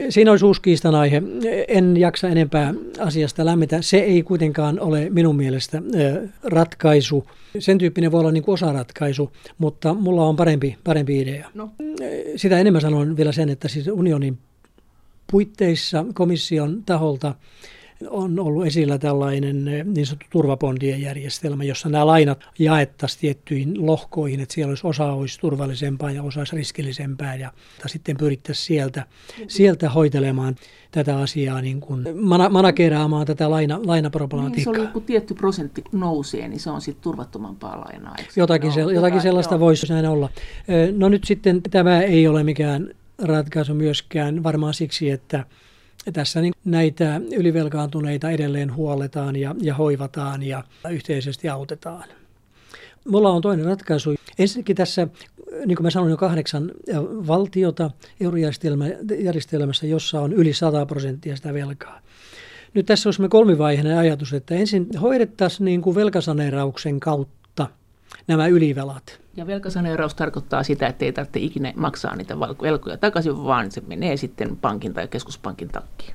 Siinä 0.10 0.32
olisi 0.32 0.46
uusi 0.46 0.62
kiistanaihe. 0.62 1.22
En 1.68 1.98
jaksa 1.98 2.30
enempää 2.30 2.74
asiasta 3.00 3.46
lämmitä. 3.46 3.82
Se 3.82 3.98
ei 3.98 4.24
kuitenkaan 4.24 4.80
ole 4.80 5.10
minun 5.10 5.36
mielestä 5.36 5.82
ratkaisu. 6.44 7.28
Sen 7.60 7.78
tyyppinen 7.78 8.12
voi 8.12 8.20
olla 8.20 8.32
niin 8.32 8.44
kuin 8.44 8.54
osaratkaisu, 8.54 9.32
mutta 9.58 9.94
mulla 9.94 10.26
on 10.26 10.36
parempi, 10.36 10.78
parempi 10.84 11.20
idea. 11.22 11.50
No. 11.54 11.70
Sitä 12.36 12.60
enemmän 12.60 12.82
sanon 12.82 13.18
vielä 13.18 13.32
sen, 13.32 13.50
että 13.50 13.68
siis 13.68 13.88
unionin 13.88 14.38
puitteissa 15.32 16.06
komission 16.14 16.84
taholta 16.86 17.36
on 18.10 18.40
ollut 18.40 18.66
esillä 18.66 18.98
tällainen 18.98 19.68
eh, 19.68 19.86
niin 19.86 20.06
sanottu 20.06 20.26
turvapondien 20.30 21.02
järjestelmä, 21.02 21.64
jossa 21.64 21.90
nämä 21.90 22.06
lainat 22.06 22.40
jaettaisiin 22.60 23.22
tiettyihin 23.22 23.86
lohkoihin, 23.86 24.40
että 24.40 24.54
siellä 24.56 24.72
olisi 24.72 24.88
osa 24.88 25.06
olisi 25.06 25.40
turvallisempaa 25.40 26.12
ja 26.12 26.24
osa 26.24 26.40
olisi 26.40 26.56
riskillisempää 26.56 27.36
ja 27.36 27.52
sitten 27.86 28.18
pyrittäisiin 28.18 28.66
sieltä, 28.66 29.06
sieltä 29.48 29.90
hoitelemaan 29.90 30.56
tätä 30.92 31.18
asiaa, 31.18 31.62
niin 31.62 31.80
kuin 31.80 32.04
mana- 32.22 32.50
manageraamaan 32.50 33.26
tätä 33.26 33.50
laina, 33.50 33.80
lainaproblematiikkaa. 33.86 34.74
Niin, 34.74 34.82
se 34.82 34.82
oli 34.82 34.90
joku 34.90 35.02
tietty 35.02 35.34
prosentti 35.34 35.84
nousee, 35.92 36.48
niin 36.48 36.60
se 36.60 36.70
on 36.70 36.82
sitten 36.82 37.04
turvattomampaa 37.04 37.82
lainaa. 37.86 38.16
Jotakin, 38.36 38.68
no, 38.68 38.74
se, 38.74 38.82
jotakin 38.82 39.22
sellaista 39.22 39.56
joo. 39.56 39.60
voisi 39.60 39.94
näin 39.94 40.06
olla. 40.06 40.30
No 40.98 41.10
nyt 41.10 41.24
sitten 41.24 41.62
tämä 41.62 42.02
ei 42.02 42.28
ole 42.28 42.44
mikään 42.44 42.90
ratkaisu 43.22 43.74
myöskään 43.74 44.44
varmaan 44.44 44.74
siksi, 44.74 45.10
että 45.10 45.46
tässä 46.14 46.42
niin 46.42 46.54
näitä 46.66 47.22
ylivelkaantuneita 47.32 48.32
edelleen 48.32 48.76
huoletaan 48.76 49.36
ja, 49.36 49.56
ja 49.62 49.74
hoivataan 49.74 50.44
ja 50.44 50.64
yhteisesti 50.92 51.50
autetaan. 51.50 52.04
Mulla 53.08 53.30
on 53.30 53.42
toinen 53.42 53.66
ratkaisu. 53.66 54.16
Ensinnäkin 54.40 54.76
tässä, 54.76 55.08
niin 55.66 55.76
kuin 55.76 55.84
mä 55.84 55.90
sanoin 55.90 56.12
jo 56.12 56.18
kahdeksan 56.18 56.72
valtiota 57.28 57.92
eurojärjestelmässä, 58.22 59.88
jossa 59.88 60.22
on 60.22 60.34
yli 60.34 60.54
100 60.54 60.86
prosenttia 60.86 61.36
sitä 61.36 61.54
velkaa. 61.54 62.00
Nyt 62.74 62.86
tässä 62.86 63.08
olisi 63.10 63.22
me 63.22 63.30
kolmivaiheinen 63.30 63.98
ajatus, 63.98 64.34
että 64.34 64.56
ensin 64.56 64.88
hoidettaisiin 65.02 65.66
niin 65.66 65.82
kuin 65.82 65.96
velkasaneerauksen 65.96 67.00
kautta 67.00 67.45
nämä 68.28 68.48
ylivelat. 68.48 69.20
Ja 69.36 69.48
velkasaneeraus 69.48 70.16
tarkoittaa 70.16 70.64
sitä, 70.64 70.88
että 70.88 71.06
ei 71.06 71.14
tarvitse 71.14 71.40
ikinä 71.40 71.74
maksaa 71.76 72.16
niitä 72.16 72.40
velkoja 72.40 72.98
takaisin, 72.98 73.44
vaan 73.44 73.72
se 73.72 73.82
menee 73.88 74.18
sitten 74.18 74.58
pankin 74.58 74.94
tai 74.94 75.08
keskuspankin 75.08 75.70
takkiin. 75.70 76.14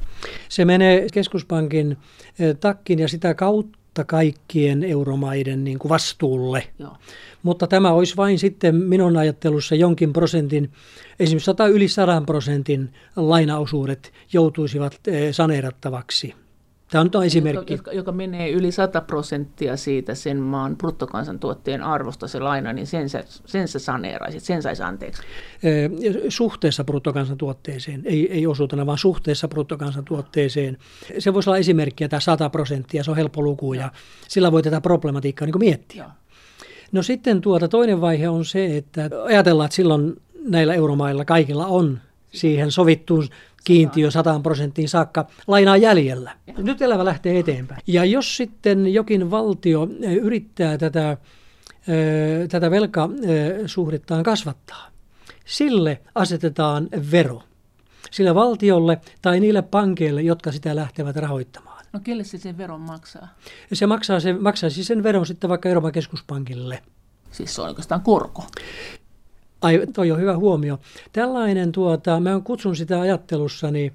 Se 0.48 0.64
menee 0.64 1.06
keskuspankin 1.12 1.96
eh, 2.38 2.56
takkiin 2.56 2.98
ja 2.98 3.08
sitä 3.08 3.34
kautta 3.34 4.04
kaikkien 4.04 4.84
euromaiden 4.84 5.64
niin 5.64 5.78
kuin 5.78 5.90
vastuulle. 5.90 6.66
Joo. 6.78 6.96
Mutta 7.42 7.66
tämä 7.66 7.92
olisi 7.92 8.16
vain 8.16 8.38
sitten 8.38 8.74
minun 8.74 9.16
ajattelussa 9.16 9.74
jonkin 9.74 10.12
prosentin, 10.12 10.72
esimerkiksi 11.20 11.44
100 11.44 11.66
yli 11.66 11.88
100 11.88 12.22
prosentin 12.26 12.92
lainaosuudet 13.16 14.12
joutuisivat 14.32 15.00
eh, 15.06 15.34
saneerattavaksi. 15.34 16.34
Tämä 16.90 17.04
on 17.14 17.24
esimerkki. 17.24 17.74
Joka, 17.74 17.92
joka 17.92 18.12
menee 18.12 18.50
yli 18.50 18.72
100 18.72 19.00
prosenttia 19.00 19.76
siitä 19.76 20.14
sen 20.14 20.40
maan 20.40 20.76
bruttokansantuotteen 20.76 21.82
arvosta 21.82 22.28
se 22.28 22.40
laina, 22.40 22.72
niin 22.72 22.86
sen 22.86 23.08
sä, 23.08 23.24
sen 23.46 23.68
sä 23.68 23.78
saneeraisit, 23.78 24.42
sen 24.42 24.62
saisi 24.62 24.82
anteeksi. 24.82 25.22
Suhteessa 26.28 26.84
bruttokansantuotteeseen, 26.84 28.02
ei, 28.04 28.32
ei 28.32 28.46
osuutena, 28.46 28.86
vaan 28.86 28.98
suhteessa 28.98 29.48
bruttokansantuotteeseen. 29.48 30.78
Se 31.18 31.34
voisi 31.34 31.50
olla 31.50 31.58
esimerkki, 31.58 32.08
tämä 32.08 32.20
100 32.20 32.50
prosenttia, 32.50 33.04
se 33.04 33.10
on 33.10 33.16
helppo 33.16 33.42
luku 33.42 33.72
ja 33.72 33.92
sillä 34.28 34.52
voi 34.52 34.62
tätä 34.62 34.80
problematiikkaa 34.80 35.46
niin 35.46 35.58
miettiä. 35.58 36.02
Joo. 36.02 36.10
No 36.92 37.02
sitten 37.02 37.40
tuota, 37.40 37.68
toinen 37.68 38.00
vaihe 38.00 38.28
on 38.28 38.44
se, 38.44 38.76
että 38.76 39.10
ajatellaan, 39.24 39.64
että 39.64 39.76
silloin 39.76 40.16
näillä 40.48 40.74
euromailla 40.74 41.24
kaikilla 41.24 41.66
on 41.66 42.00
siihen 42.32 42.70
sovittuun 42.70 43.28
kiintiö 43.64 44.10
100 44.10 44.40
prosenttiin 44.42 44.88
saakka 44.88 45.26
lainaa 45.46 45.76
jäljellä. 45.76 46.32
Nyt 46.56 46.82
elämä 46.82 47.04
lähtee 47.04 47.38
eteenpäin. 47.38 47.80
Ja 47.86 48.04
jos 48.04 48.36
sitten 48.36 48.92
jokin 48.92 49.30
valtio 49.30 49.88
eh, 50.02 50.12
yrittää 50.12 50.78
tätä, 50.78 51.10
eh, 51.10 52.48
tätä 52.48 52.70
velkasuhdettaan 52.70 54.22
kasvattaa, 54.22 54.88
sille 55.44 56.00
asetetaan 56.14 56.88
vero. 57.12 57.42
Sille 58.10 58.34
valtiolle 58.34 59.00
tai 59.22 59.40
niille 59.40 59.62
pankeille, 59.62 60.22
jotka 60.22 60.52
sitä 60.52 60.76
lähtevät 60.76 61.16
rahoittamaan. 61.16 61.84
No 61.92 62.00
kelle 62.00 62.24
se 62.24 62.38
sen 62.38 62.58
veron 62.58 62.80
maksaa? 62.80 63.28
Se 63.72 63.86
maksaa, 63.86 64.20
se, 64.20 64.32
maksaisi 64.32 64.84
sen 64.84 65.02
veron 65.02 65.26
sitten 65.26 65.50
vaikka 65.50 65.68
Euroopan 65.68 65.92
keskuspankille. 65.92 66.82
Siis 67.30 67.54
se 67.54 67.62
on 67.62 67.68
oikeastaan 67.68 68.00
korko. 68.00 68.44
Ai, 69.60 69.86
toi 69.92 70.10
on 70.10 70.20
hyvä 70.20 70.36
huomio. 70.36 70.78
Tällainen, 71.12 71.72
tuota, 71.72 72.20
mä 72.20 72.40
kutsun 72.44 72.76
sitä 72.76 73.00
ajattelussani 73.00 73.92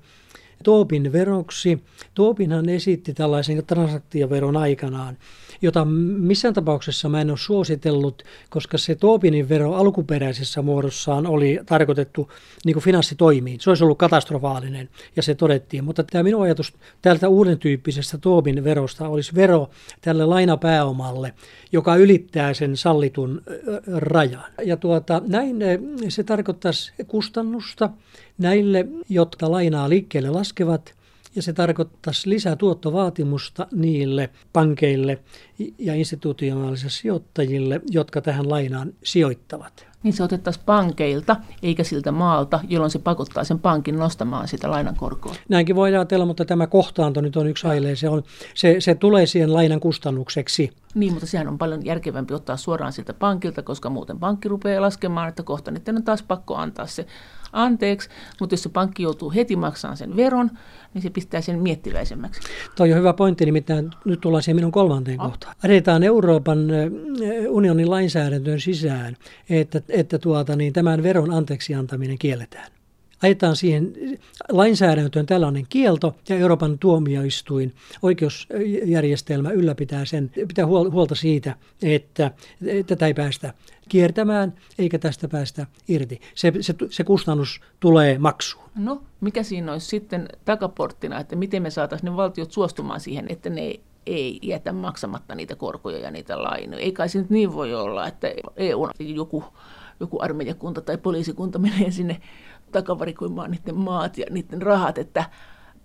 Toopin 0.64 1.12
veroksi. 1.12 1.84
Toopinhan 2.14 2.70
esitti 2.70 3.14
tällaisen 3.14 3.66
transaktioveron 3.66 4.58
aikanaan 4.58 5.18
jota 5.62 5.86
missään 5.86 6.54
tapauksessa 6.54 7.10
mä 7.10 7.22
en 7.22 7.30
ole 7.30 7.38
suositellut, 7.38 8.24
koska 8.50 8.78
se 8.78 8.96
Tobinin 8.96 9.50
vero 9.50 9.74
alkuperäisessä 9.74 10.62
muodossaan 10.62 11.28
oli 11.28 11.60
tarkoitettu 11.66 12.32
niin 12.66 12.74
kuin 12.74 12.84
finanssitoimiin. 12.84 13.60
Se 13.60 13.70
olisi 13.70 13.84
ollut 13.84 13.98
katastrofaalinen 13.98 14.90
ja 15.16 15.24
se 15.24 15.36
todettiin. 15.36 15.84
Mutta 15.84 16.04
tämä 16.04 16.24
minun 16.24 16.44
ajatus 16.44 16.74
tältä 17.02 17.30
uuden 17.30 17.60
tyyppisestä 17.60 18.18
Tobin 18.18 18.64
verosta 18.64 19.08
olisi 19.08 19.36
vero 19.36 19.70
tälle 20.02 20.26
lainapääomalle, 20.26 21.34
joka 21.72 21.96
ylittää 21.96 22.54
sen 22.54 22.78
sallitun 22.78 23.42
rajan. 23.88 24.52
Ja 24.66 24.78
tuota, 24.78 25.22
näin 25.28 25.58
se 26.10 26.24
tarkoittaisi 26.24 26.94
kustannusta 27.08 27.90
näille, 28.38 28.88
jotka 29.10 29.52
lainaa 29.52 29.90
liikkeelle 29.90 30.30
laskevat– 30.30 30.94
ja 31.36 31.42
se 31.42 31.54
tarkoittaisi 31.54 32.30
lisätuottovaatimusta 32.30 33.68
niille 33.72 34.30
pankeille 34.54 35.20
ja 35.80 35.96
institutionaalisille 35.96 36.92
sijoittajille, 36.92 37.82
jotka 37.90 38.22
tähän 38.22 38.50
lainaan 38.50 38.94
sijoittavat. 39.04 39.88
Niin 40.04 40.14
se 40.14 40.24
otettaisiin 40.24 40.66
pankeilta 40.66 41.36
eikä 41.64 41.84
siltä 41.84 42.12
maalta, 42.12 42.60
jolloin 42.68 42.92
se 42.92 43.00
pakottaa 43.00 43.44
sen 43.44 43.60
pankin 43.60 43.98
nostamaan 43.98 44.48
sitä 44.48 44.72
lainankorkoa. 44.72 45.36
Näinkin 45.50 45.76
voidaan 45.76 46.00
ajatella, 46.00 46.26
mutta 46.26 46.46
tämä 46.46 46.68
kohtaanto 46.68 47.22
nyt 47.22 47.38
on 47.38 47.48
yksi 47.48 47.68
ailee. 47.68 47.96
Se, 47.96 48.10
on, 48.10 48.24
se, 48.54 48.76
se 48.80 48.96
tulee 48.96 49.26
siihen 49.26 49.54
lainan 49.54 49.80
kustannukseksi. 49.80 50.72
Niin, 50.96 51.14
mutta 51.14 51.28
sehän 51.28 51.48
on 51.48 51.58
paljon 51.58 51.86
järkevämpi 51.86 52.34
ottaa 52.34 52.58
suoraan 52.58 52.94
siltä 52.94 53.14
pankilta, 53.14 53.62
koska 53.64 53.90
muuten 53.90 54.20
pankki 54.20 54.48
rupeaa 54.48 54.82
laskemaan, 54.82 55.30
että 55.30 55.44
kohta 55.44 55.72
niiden 55.72 55.96
on 55.96 56.04
taas 56.04 56.24
pakko 56.24 56.56
antaa 56.56 56.88
se 56.88 57.06
anteeksi, 57.56 58.10
mutta 58.40 58.54
jos 58.54 58.64
se 58.64 58.70
pankki 58.70 59.04
joutuu 59.04 59.32
heti 59.32 59.56
maksamaan 59.56 59.98
sen 59.98 60.16
veron, 60.16 60.52
niin 60.94 61.02
se 61.02 61.10
pistää 61.10 61.42
sen 61.42 61.60
miettiväisemmäksi. 61.60 62.42
Tuo 62.76 62.86
on 62.86 62.96
hyvä 62.96 63.14
pointti, 63.14 63.46
nimittäin 63.46 63.90
nyt 64.06 64.22
tullaan 64.22 64.44
siihen 64.44 64.56
minun 64.56 64.72
kolmanteen 64.72 65.22
oh. 65.22 65.28
kohtaan. 65.28 65.56
Adetaan 65.66 66.04
Euroopan 66.04 66.60
unionin 67.50 67.90
lainsäädäntöön 67.90 68.60
sisään, 68.60 69.18
että, 69.50 69.82
että 69.90 70.20
tuota, 70.20 70.56
niin 70.56 70.74
tämän 70.74 71.04
veron 71.04 71.32
anteeksi 71.32 71.76
antaminen 71.76 72.18
kielletään 72.18 72.76
ajetaan 73.24 73.56
siihen 73.56 73.94
lainsäädäntöön 74.52 75.26
tällainen 75.26 75.66
kielto 75.70 76.16
ja 76.30 76.36
Euroopan 76.36 76.80
tuomioistuin, 76.80 77.74
oikeusjärjestelmä 78.02 79.52
ylläpitää 79.52 80.06
sen, 80.06 80.32
pitää 80.48 80.66
huolta 80.68 81.16
siitä, 81.16 81.56
että 81.82 82.32
tätä 82.88 83.08
ei 83.08 83.14
päästä 83.14 83.54
kiertämään 83.90 84.54
eikä 84.80 85.00
tästä 85.00 85.28
päästä 85.28 85.66
irti. 85.88 86.22
Se, 86.36 86.54
se, 86.62 86.76
se 86.90 87.04
kustannus 87.04 87.62
tulee 87.80 88.18
maksuun. 88.18 88.66
No, 88.76 89.04
mikä 89.22 89.44
siinä 89.44 89.72
olisi 89.72 89.88
sitten 89.88 90.30
takaporttina, 90.46 91.20
että 91.20 91.36
miten 91.36 91.62
me 91.62 91.70
saataisiin 91.70 92.12
ne 92.12 92.18
valtiot 92.18 92.52
suostumaan 92.52 93.00
siihen, 93.00 93.26
että 93.30 93.50
ne 93.50 93.80
ei 94.06 94.40
jätä 94.42 94.74
maksamatta 94.74 95.36
niitä 95.36 95.56
korkoja 95.56 96.00
ja 96.00 96.12
niitä 96.12 96.44
lainoja. 96.44 96.84
Ei 96.84 96.92
kai 96.92 97.10
se 97.10 97.20
nyt 97.20 97.30
niin 97.30 97.54
voi 97.54 97.76
olla, 97.76 98.08
että 98.08 98.28
EU 98.56 98.88
joku, 99.00 99.44
joku 100.00 100.22
armeijakunta 100.22 100.82
tai 100.82 100.98
poliisikunta 100.98 101.60
menee 101.60 101.92
sinne 101.92 102.22
takavarikoimaan 102.72 103.52
niiden 103.52 103.76
maat 103.76 104.18
ja 104.18 104.26
niiden 104.30 104.62
rahat, 104.62 104.98
että 104.98 105.26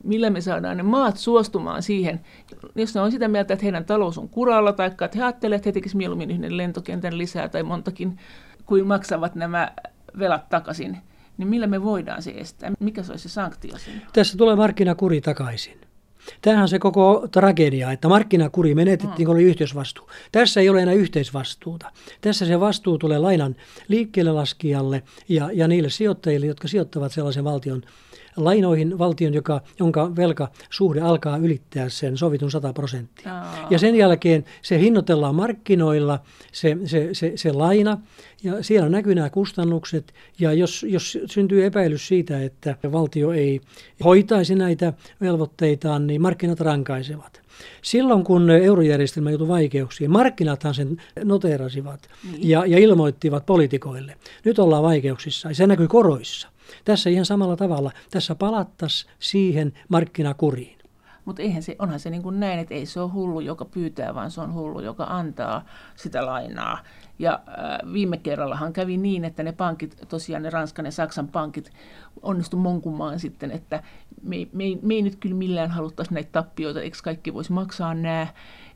millä 0.04 0.30
me 0.30 0.40
saadaan 0.40 0.76
ne 0.76 0.83
maat 0.83 1.16
suostumaan 1.16 1.83
siihen, 1.83 2.21
jos 2.75 2.95
ne 2.95 3.00
on 3.00 3.12
sitä 3.12 3.28
mieltä, 3.28 3.54
että 3.54 3.64
heidän 3.64 3.85
talous 3.85 4.19
on 4.19 4.28
kuralla, 4.28 4.73
tai 4.73 4.87
että 4.87 5.09
he 5.14 5.23
ajattelevat, 5.23 5.59
että 5.59 5.69
he 5.69 5.73
tekisivät 5.73 5.99
mieluummin 5.99 6.30
yhden 6.30 6.57
lentokentän 6.57 7.19
lisää 7.19 7.49
tai 7.49 7.62
montakin, 7.62 8.19
kuin 8.66 8.87
maksavat 8.87 9.35
nämä 9.35 9.73
velat 10.19 10.49
takaisin, 10.49 10.99
niin 11.38 11.49
millä 11.49 11.66
me 11.66 11.83
voidaan 11.83 12.23
se 12.23 12.30
estää? 12.30 12.73
Mikä 12.80 13.02
se 13.02 13.12
olisi 13.12 13.28
se 13.28 13.33
sanktio 13.33 13.78
siinä? 13.78 14.00
Tässä 14.12 14.38
tulee 14.38 14.57
markkinakuri 14.57 15.21
takaisin. 15.21 15.80
Tämähän 16.42 16.62
on 16.62 16.69
se 16.69 16.78
koko 16.78 17.28
tragedia, 17.33 17.92
että 17.92 18.09
markkinakuri 18.09 18.75
menetettiin, 18.75 19.26
kun 19.26 19.35
oli 19.35 19.45
yhteisvastuu. 19.45 20.11
Tässä 20.33 20.61
ei 20.61 20.69
ole 20.69 20.83
enää 20.83 20.95
yhteisvastuuta. 20.95 21.90
Tässä 22.21 22.47
se 22.47 22.61
vastuu 22.61 22.99
tulee 22.99 23.19
lainan 23.19 23.57
liikkeelle 23.88 24.33
laskijalle 24.33 25.02
ja, 25.28 25.50
ja 25.52 25.69
niille 25.69 25.90
sijoittajille, 25.90 26.47
jotka 26.47 26.69
sijoittavat 26.69 27.12
sellaisen 27.12 27.45
valtion 27.45 27.83
lainoihin 28.44 28.99
valtion, 28.99 29.35
joka, 29.35 29.61
jonka 29.78 30.16
velkasuhde 30.16 31.00
alkaa 31.00 31.37
ylittää 31.37 31.88
sen 31.88 32.16
sovitun 32.16 32.50
100 32.50 32.73
prosenttia. 32.73 33.42
Ja 33.70 33.78
sen 33.78 33.97
jälkeen 33.97 34.44
se 34.62 34.78
hinnoitellaan 34.78 35.35
markkinoilla, 35.35 36.18
se, 36.52 36.76
se, 36.85 37.09
se, 37.12 37.32
se 37.37 37.52
laina, 37.52 37.99
ja 38.42 38.62
siellä 38.62 38.88
näkyy 38.88 39.14
nämä 39.14 39.30
kustannukset. 39.30 40.14
Ja 40.38 40.52
jos, 40.52 40.87
jos 40.88 41.18
syntyy 41.26 41.64
epäilys 41.64 42.09
siitä, 42.09 42.42
että 42.42 42.76
valtio 42.92 43.32
ei 43.32 43.61
hoitaisi 44.04 44.54
näitä 44.54 44.92
velvoitteitaan, 45.20 46.06
niin 46.06 46.23
markkinat 46.23 46.61
rankaisevat. 46.61 47.40
Silloin 47.82 48.25
kun 48.25 48.50
eurojärjestelmä 48.50 49.30
joutui 49.30 49.49
vaikeuksiin, 49.49 50.11
markkinathan 50.11 50.75
sen 50.75 51.02
noteerasivat 51.25 52.09
niin. 52.32 52.49
ja, 52.49 52.66
ja 52.66 52.78
ilmoittivat 52.78 53.47
poliitikoille. 53.47 54.16
Nyt 54.44 54.59
ollaan 54.59 54.82
vaikeuksissa 54.82 55.49
ja 55.49 55.54
se 55.54 55.66
näkyy 55.66 55.88
koroissa. 55.88 56.49
Tässä 56.84 57.10
ihan 57.10 57.24
samalla 57.24 57.56
tavalla. 57.56 57.90
Tässä 58.10 58.34
palattaisiin 58.34 59.12
siihen 59.18 59.72
markkinakuriin. 59.88 60.80
Mutta 61.24 61.42
eihän 61.42 61.62
se, 61.62 61.76
onhan 61.78 62.00
se 62.00 62.10
niin 62.10 62.22
kuin 62.22 62.40
näin, 62.40 62.58
että 62.58 62.74
ei 62.74 62.86
se 62.86 63.00
ole 63.00 63.10
hullu, 63.10 63.40
joka 63.40 63.64
pyytää, 63.64 64.14
vaan 64.14 64.30
se 64.30 64.40
on 64.40 64.54
hullu, 64.54 64.80
joka 64.80 65.04
antaa 65.04 65.64
sitä 65.96 66.26
lainaa. 66.26 66.78
Ja 67.18 67.40
äh, 67.48 67.92
viime 67.92 68.16
kerrallahan 68.16 68.72
kävi 68.72 68.96
niin, 68.96 69.24
että 69.24 69.42
ne 69.42 69.52
pankit, 69.52 69.96
tosiaan 70.08 70.42
ne 70.42 70.50
Ranskan 70.50 70.84
ja 70.84 70.92
Saksan 70.92 71.28
pankit, 71.28 71.72
onnistu 72.22 72.56
monkumaan 72.56 73.18
sitten, 73.18 73.50
että 73.50 73.82
me, 74.22 74.36
me, 74.52 74.64
me 74.82 74.94
ei 74.94 75.02
nyt 75.02 75.16
kyllä 75.16 75.34
millään 75.34 75.70
haluttaisi 75.70 76.14
näitä 76.14 76.32
tappioita, 76.32 76.80
eikö 76.80 76.96
kaikki 77.04 77.34
voisi 77.34 77.52
maksaa 77.52 77.94
nämä, 77.94 78.26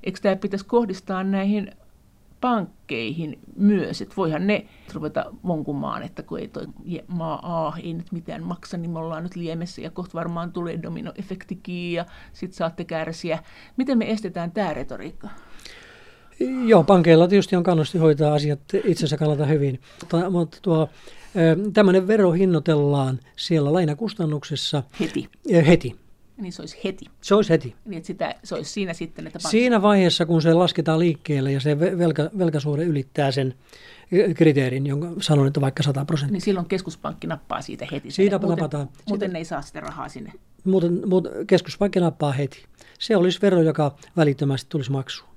eikö 0.02 0.18
tämä 0.22 0.36
pitäisi 0.36 0.66
kohdistaa 0.66 1.24
näihin 1.24 1.72
pankkeihin 2.44 3.38
myös, 3.56 4.02
että 4.02 4.14
voihan 4.16 4.46
ne 4.46 4.66
ruveta 4.94 5.24
monkumaan, 5.42 6.02
että 6.02 6.22
kun 6.22 6.38
ei 6.38 6.48
toi 6.48 6.66
maa 7.06 7.66
A 7.66 7.76
ei 7.82 7.94
nyt 7.94 8.12
mitään 8.12 8.42
maksa, 8.42 8.76
niin 8.76 8.90
me 8.90 8.98
ollaan 8.98 9.22
nyt 9.22 9.36
liemessä 9.36 9.82
ja 9.82 9.90
kohta 9.90 10.14
varmaan 10.14 10.52
tulee 10.52 10.82
dominoefektikin 10.82 11.92
ja 11.92 12.04
sitten 12.32 12.56
saatte 12.56 12.84
kärsiä. 12.84 13.38
Miten 13.76 13.98
me 13.98 14.10
estetään 14.10 14.52
tämä 14.52 14.74
retoriikka? 14.74 15.28
Joo, 16.66 16.84
pankeilla 16.84 17.28
tietysti 17.28 17.56
on 17.56 17.62
kannusti 17.62 17.98
hoitaa 17.98 18.34
asiat 18.34 18.60
itsensä 18.84 19.16
kannalta 19.16 19.46
hyvin, 19.46 19.80
mutta 20.30 20.58
tuo, 20.62 20.88
tämmöinen 21.72 22.06
vero 22.06 22.32
hinnoitellaan 22.32 23.20
siellä 23.36 23.72
lainakustannuksessa 23.72 24.82
heti. 25.00 25.28
heti. 25.66 26.03
Niin 26.36 26.52
se 26.52 26.62
olisi 26.62 26.80
heti. 26.84 27.04
Se 27.20 27.34
olisi 27.34 27.50
heti. 27.50 27.74
Niin, 27.84 27.96
että 27.96 28.06
sitä, 28.06 28.34
se 28.44 28.54
olisi 28.54 28.72
siinä 28.72 28.92
sitten, 28.92 29.26
että... 29.26 29.38
Siinä 29.38 29.82
vaiheessa, 29.82 30.26
kun 30.26 30.42
se 30.42 30.54
lasketaan 30.54 30.98
liikkeelle 30.98 31.52
ja 31.52 31.60
se 31.60 31.80
velka, 31.80 32.30
velkasuhde 32.38 32.84
ylittää 32.84 33.30
sen 33.30 33.54
kriteerin, 34.36 34.86
jonka 34.86 35.08
sanon, 35.20 35.46
että 35.46 35.60
vaikka 35.60 35.82
100 35.82 36.04
prosenttia. 36.04 36.32
Niin 36.32 36.40
silloin 36.40 36.66
keskuspankki 36.66 37.26
nappaa 37.26 37.62
siitä 37.62 37.86
heti. 37.92 38.10
Siitä 38.10 38.38
muuten, 38.38 38.56
napataan. 38.56 38.88
Muuten 39.08 39.32
ne 39.32 39.38
ei 39.38 39.44
saa 39.44 39.62
sitä 39.62 39.80
rahaa 39.80 40.08
sinne. 40.08 40.32
Muuten, 40.64 41.02
muuten 41.06 41.46
keskuspankki 41.46 42.00
nappaa 42.00 42.32
heti. 42.32 42.64
Se 42.98 43.16
olisi 43.16 43.42
vero, 43.42 43.62
joka 43.62 43.94
välittömästi 44.16 44.66
tulisi 44.68 44.92
maksuun. 44.92 45.30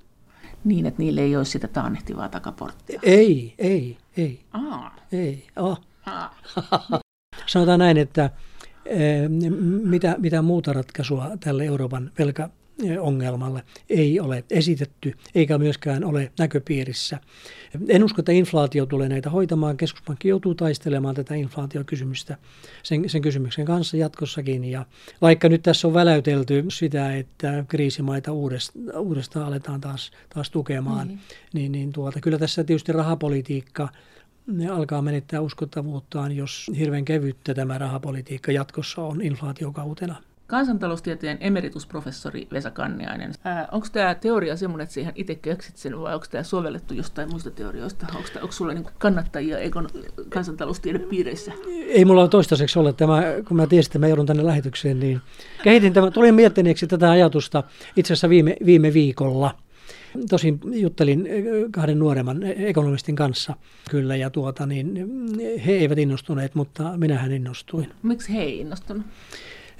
Niin, 0.64 0.86
että 0.86 1.02
niille 1.02 1.20
ei 1.20 1.36
olisi 1.36 1.50
sitä 1.50 1.68
taannehtivaa 1.68 2.28
takaporttia. 2.28 3.00
Ei, 3.02 3.54
ei, 3.58 3.98
ei. 4.16 4.40
Aa. 4.52 4.96
Ei, 5.12 5.46
oh. 5.56 5.80
Aa. 6.06 6.40
Sanotaan 7.46 7.78
näin, 7.78 7.96
että 7.96 8.30
mitä, 9.84 10.16
mitä 10.18 10.42
muuta 10.42 10.72
ratkaisua 10.72 11.30
tälle 11.40 11.64
Euroopan 11.64 12.10
velkaongelmalle 12.18 13.62
ei 13.90 14.20
ole 14.20 14.44
esitetty, 14.50 15.14
eikä 15.34 15.58
myöskään 15.58 16.04
ole 16.04 16.32
näköpiirissä. 16.38 17.20
En 17.88 18.04
usko, 18.04 18.20
että 18.20 18.32
inflaatio 18.32 18.86
tulee 18.86 19.08
näitä 19.08 19.30
hoitamaan. 19.30 19.76
Keskuspankki 19.76 20.28
joutuu 20.28 20.54
taistelemaan 20.54 21.14
tätä 21.14 21.34
inflaatiokysymystä 21.34 22.36
sen, 22.82 23.10
sen 23.10 23.22
kysymyksen 23.22 23.64
kanssa 23.64 23.96
jatkossakin. 23.96 24.64
Ja 24.64 24.86
vaikka 25.20 25.48
nyt 25.48 25.62
tässä 25.62 25.88
on 25.88 25.94
väläytelty 25.94 26.64
sitä, 26.68 27.16
että 27.16 27.64
kriisimaita 27.68 28.32
uudestaan, 28.32 28.98
uudestaan 28.98 29.46
aletaan 29.46 29.80
taas, 29.80 30.10
taas 30.34 30.50
tukemaan, 30.50 31.08
mm-hmm. 31.08 31.20
niin, 31.52 31.72
niin 31.72 31.92
tuota, 31.92 32.20
kyllä 32.20 32.38
tässä 32.38 32.64
tietysti 32.64 32.92
rahapolitiikka 32.92 33.88
ne 34.48 34.68
alkaa 34.68 35.02
menettää 35.02 35.40
uskottavuuttaan, 35.40 36.32
jos 36.32 36.70
hirveän 36.78 37.04
kevyttä 37.04 37.54
tämä 37.54 37.78
rahapolitiikka 37.78 38.52
jatkossa 38.52 39.02
on 39.02 39.22
inflaatiokautena. 39.22 40.16
Kansantaloustieteen 40.46 41.38
emeritusprofessori 41.40 42.48
Vesa 42.52 42.70
Kanniainen. 42.70 43.34
onko 43.72 43.86
tämä 43.92 44.14
teoria 44.14 44.56
semmoinen, 44.56 44.82
että 44.82 44.94
siihen 44.94 45.12
itse 45.16 45.34
keksit 45.34 45.76
sen, 45.76 46.00
vai 46.00 46.14
onko 46.14 46.26
tämä 46.30 46.42
sovellettu 46.42 46.94
jostain 46.94 47.30
muista 47.30 47.50
teorioista? 47.50 48.06
Onko, 48.16 48.28
onko 48.42 48.52
sulla 48.52 48.72
niin 48.72 48.86
kannattajia 48.98 49.58
ekon 49.58 49.88
kansantaloustiedepiireissä? 50.28 51.52
Ei 51.88 52.04
mulla 52.04 52.20
ole 52.20 52.28
toistaiseksi 52.28 52.78
ole. 52.78 52.92
Tämä, 52.92 53.22
kun 53.48 53.56
mä 53.56 53.66
tiesin, 53.66 53.88
että 53.88 53.98
mä 53.98 54.08
joudun 54.08 54.26
tänne 54.26 54.44
lähetykseen, 54.44 55.00
niin 55.00 55.20
kehitin 55.62 55.92
tämän, 55.92 56.12
tulin 56.12 56.34
miettineeksi 56.34 56.86
tätä 56.86 57.10
ajatusta 57.10 57.62
itse 57.96 58.12
asiassa 58.12 58.28
viime, 58.28 58.56
viime 58.64 58.92
viikolla– 58.92 59.54
Tosin 60.30 60.60
juttelin 60.72 61.26
eh, 61.26 61.44
kahden 61.70 61.98
nuoremman 61.98 62.42
ekonomistin 62.42 63.16
kanssa 63.16 63.54
kyllä 63.90 64.16
ja 64.16 64.30
tuota, 64.30 64.66
niin 64.66 65.08
he 65.66 65.72
eivät 65.72 65.98
innostuneet, 65.98 66.54
mutta 66.54 66.92
minähän 66.96 67.32
innostuin. 67.32 67.90
Miksi 68.02 68.34
he 68.34 68.42
ei 68.42 68.58
innostunut? 68.58 69.06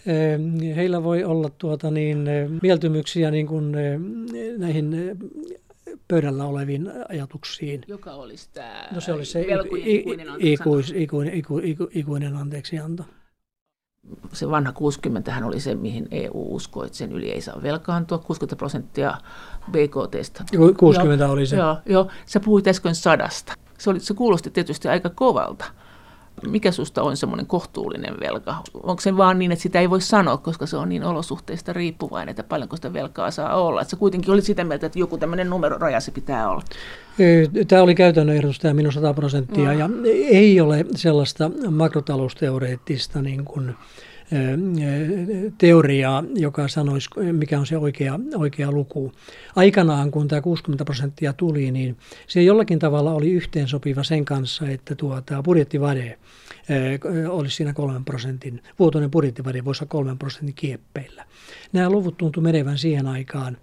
Eh, 0.06 0.76
heillä 0.76 1.02
voi 1.02 1.24
olla 1.24 1.50
tuota 1.58 1.90
niin, 1.90 2.28
eh, 2.28 2.48
mieltymyksiä 2.62 3.30
niin 3.30 3.46
kuin 3.46 3.72
näihin 4.58 4.96
pöydällä 6.08 6.44
oleviin 6.44 6.90
ajatuksiin. 7.08 7.80
Joka 7.86 8.12
olisi 8.12 8.48
tämä 8.54 8.88
no 8.94 9.00
se 9.00 9.12
olisi 9.12 9.32
se 9.32 9.46
ikuinen, 9.84 10.28
ikuis, 10.38 10.92
ikuinen, 10.96 11.34
ikuinen, 11.34 11.76
ikuinen 11.94 12.36
anteeksianto 12.36 13.04
se 14.32 14.50
vanha 14.50 14.72
60 14.72 15.32
hän 15.32 15.44
oli 15.44 15.60
se, 15.60 15.74
mihin 15.74 16.08
EU 16.10 16.54
uskoi, 16.54 16.86
että 16.86 16.98
sen 16.98 17.12
yli 17.12 17.30
ei 17.30 17.40
saa 17.40 17.62
velkaantua, 17.62 18.18
60 18.18 18.56
prosenttia 18.56 19.14
BKTstä. 19.68 20.44
60 20.76 21.24
joo, 21.24 21.32
oli 21.32 21.46
se. 21.46 21.56
Joo, 21.56 21.76
joo, 21.86 22.08
sä 22.26 22.40
puhuit 22.40 22.68
äsken 22.68 22.94
sadasta. 22.94 23.52
Se, 23.78 23.90
oli, 23.90 24.00
se 24.00 24.14
kuulosti 24.14 24.50
tietysti 24.50 24.88
aika 24.88 25.10
kovalta. 25.10 25.64
Mikä 26.46 26.72
susta 26.72 27.02
on 27.02 27.16
semmoinen 27.16 27.46
kohtuullinen 27.46 28.14
velka? 28.20 28.54
Onko 28.74 29.00
se 29.00 29.16
vaan 29.16 29.38
niin, 29.38 29.52
että 29.52 29.62
sitä 29.62 29.80
ei 29.80 29.90
voi 29.90 30.00
sanoa, 30.00 30.36
koska 30.36 30.66
se 30.66 30.76
on 30.76 30.88
niin 30.88 31.04
olosuhteista 31.04 31.72
riippuvainen, 31.72 32.30
että 32.30 32.42
paljonko 32.42 32.76
sitä 32.76 32.92
velkaa 32.92 33.30
saa 33.30 33.62
olla? 33.62 33.80
Että 33.80 33.90
sä 33.90 33.96
kuitenkin 33.96 34.30
olit 34.30 34.44
sitä 34.44 34.64
mieltä, 34.64 34.86
että 34.86 34.98
joku 34.98 35.18
tämmöinen 35.18 35.50
numeroraja 35.50 36.00
se 36.00 36.10
pitää 36.10 36.50
olla. 36.50 36.62
Tämä 37.68 37.82
oli 37.82 37.94
käytännön 37.94 38.36
ehdotus, 38.36 38.58
tämä 38.58 38.74
minun 38.74 38.92
100 38.92 39.14
prosenttia, 39.14 39.64
no. 39.64 39.72
ja 39.72 39.90
ei 40.28 40.60
ole 40.60 40.86
sellaista 40.94 41.50
makrotalousteoreettista 41.70 43.22
niin 43.22 43.44
kuin, 43.44 43.74
teoriaa, 45.58 46.24
joka 46.34 46.68
sanoisi, 46.68 47.10
mikä 47.32 47.58
on 47.58 47.66
se 47.66 47.76
oikea, 47.78 48.20
oikea 48.36 48.72
luku. 48.72 49.12
Aikanaan, 49.56 50.10
kun 50.10 50.28
tämä 50.28 50.40
60 50.40 50.84
prosenttia 50.84 51.32
tuli, 51.32 51.70
niin 51.70 51.96
se 52.26 52.42
jollakin 52.42 52.78
tavalla 52.78 53.12
oli 53.12 53.30
yhteensopiva 53.30 54.02
sen 54.02 54.24
kanssa, 54.24 54.68
että 54.68 54.94
tuo, 54.94 55.20
tämä 55.20 55.42
budjettivade 55.42 56.18
olisi 57.28 57.56
siinä 57.56 57.72
kolmen 57.72 58.04
prosentin, 58.04 58.62
vuotoinen 58.78 59.10
budjettivade 59.10 59.64
voisi 59.64 59.84
olla 59.84 59.88
kolmen 59.88 60.18
prosentin 60.18 60.54
kieppeillä. 60.54 61.24
Nämä 61.72 61.90
luvut 61.90 62.16
tuntuu 62.16 62.42
menevän 62.42 62.78
siihen 62.78 63.06
aikaan 63.06 63.56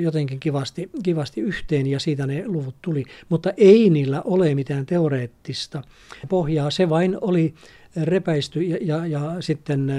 jotenkin 0.00 0.40
kivasti, 0.40 0.90
kivasti 1.02 1.40
yhteen 1.40 1.86
ja 1.86 2.00
siitä 2.00 2.26
ne 2.26 2.42
luvut 2.46 2.74
tuli, 2.82 3.04
mutta 3.28 3.52
ei 3.56 3.90
niillä 3.90 4.22
ole 4.24 4.54
mitään 4.54 4.86
teoreettista 4.86 5.82
pohjaa. 6.28 6.70
Se 6.70 6.88
vain 6.88 7.18
oli 7.20 7.54
repäisty 8.02 8.62
ja, 8.62 8.78
ja, 8.80 9.06
ja 9.06 9.40
sitten 9.40 9.92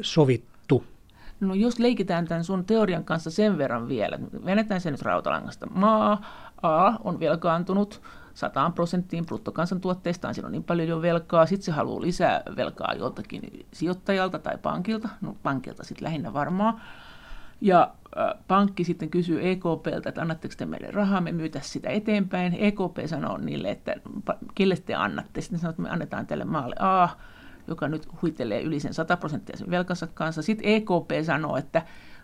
sovittu. 0.00 0.84
No 1.40 1.54
jos 1.54 1.78
leikitään 1.78 2.24
tämän 2.24 2.44
sun 2.44 2.64
teorian 2.64 3.04
kanssa 3.04 3.30
sen 3.30 3.58
verran 3.58 3.88
vielä, 3.88 4.18
venetään 4.44 4.80
se 4.80 4.90
nyt 4.90 5.02
rautalangasta. 5.02 5.66
Maa 5.66 6.24
A 6.62 6.92
on 7.04 7.20
velkaantunut 7.20 8.02
100 8.34 8.72
prosenttiin 8.74 9.26
bruttokansantuotteistaan, 9.26 10.34
siinä 10.34 10.46
on 10.46 10.52
niin 10.52 10.64
paljon 10.64 10.88
jo 10.88 11.02
velkaa, 11.02 11.46
sitten 11.46 11.64
se 11.64 11.72
haluaa 11.72 12.00
lisää 12.00 12.42
velkaa 12.56 12.94
joltakin 12.94 13.66
sijoittajalta 13.72 14.38
tai 14.38 14.58
pankilta, 14.62 15.08
no 15.20 15.36
pankilta 15.42 15.84
sitten 15.84 16.04
lähinnä 16.04 16.32
varmaan, 16.32 16.80
ja 17.60 17.94
pankki 18.48 18.84
sitten 18.84 19.10
kysyy 19.10 19.50
EKPltä, 19.50 20.08
että 20.08 20.22
annatteko 20.22 20.54
te 20.56 20.66
meille 20.66 20.90
rahaa, 20.90 21.20
me 21.20 21.32
myytä 21.32 21.60
sitä 21.62 21.90
eteenpäin. 21.90 22.54
EKP 22.54 23.06
sanoo 23.06 23.36
niille, 23.36 23.70
että 23.70 23.94
kelle 24.54 24.76
te 24.76 24.94
annatte. 24.94 25.40
Sitten 25.40 25.58
sanoo, 25.58 25.70
että 25.70 25.82
me 25.82 25.90
annetaan 25.90 26.26
tälle 26.26 26.44
maalle 26.44 26.76
A, 26.78 27.08
joka 27.68 27.88
nyt 27.88 28.08
huitelee 28.22 28.62
yli 28.62 28.80
sen 28.80 28.94
100 28.94 29.16
prosenttia 29.16 29.56
sen 29.56 29.70
velkansa 29.70 30.06
kanssa. 30.06 30.42
Sitten 30.42 30.68
EKP 30.68 31.24
sanoo, 31.26 31.56
että 31.56 31.82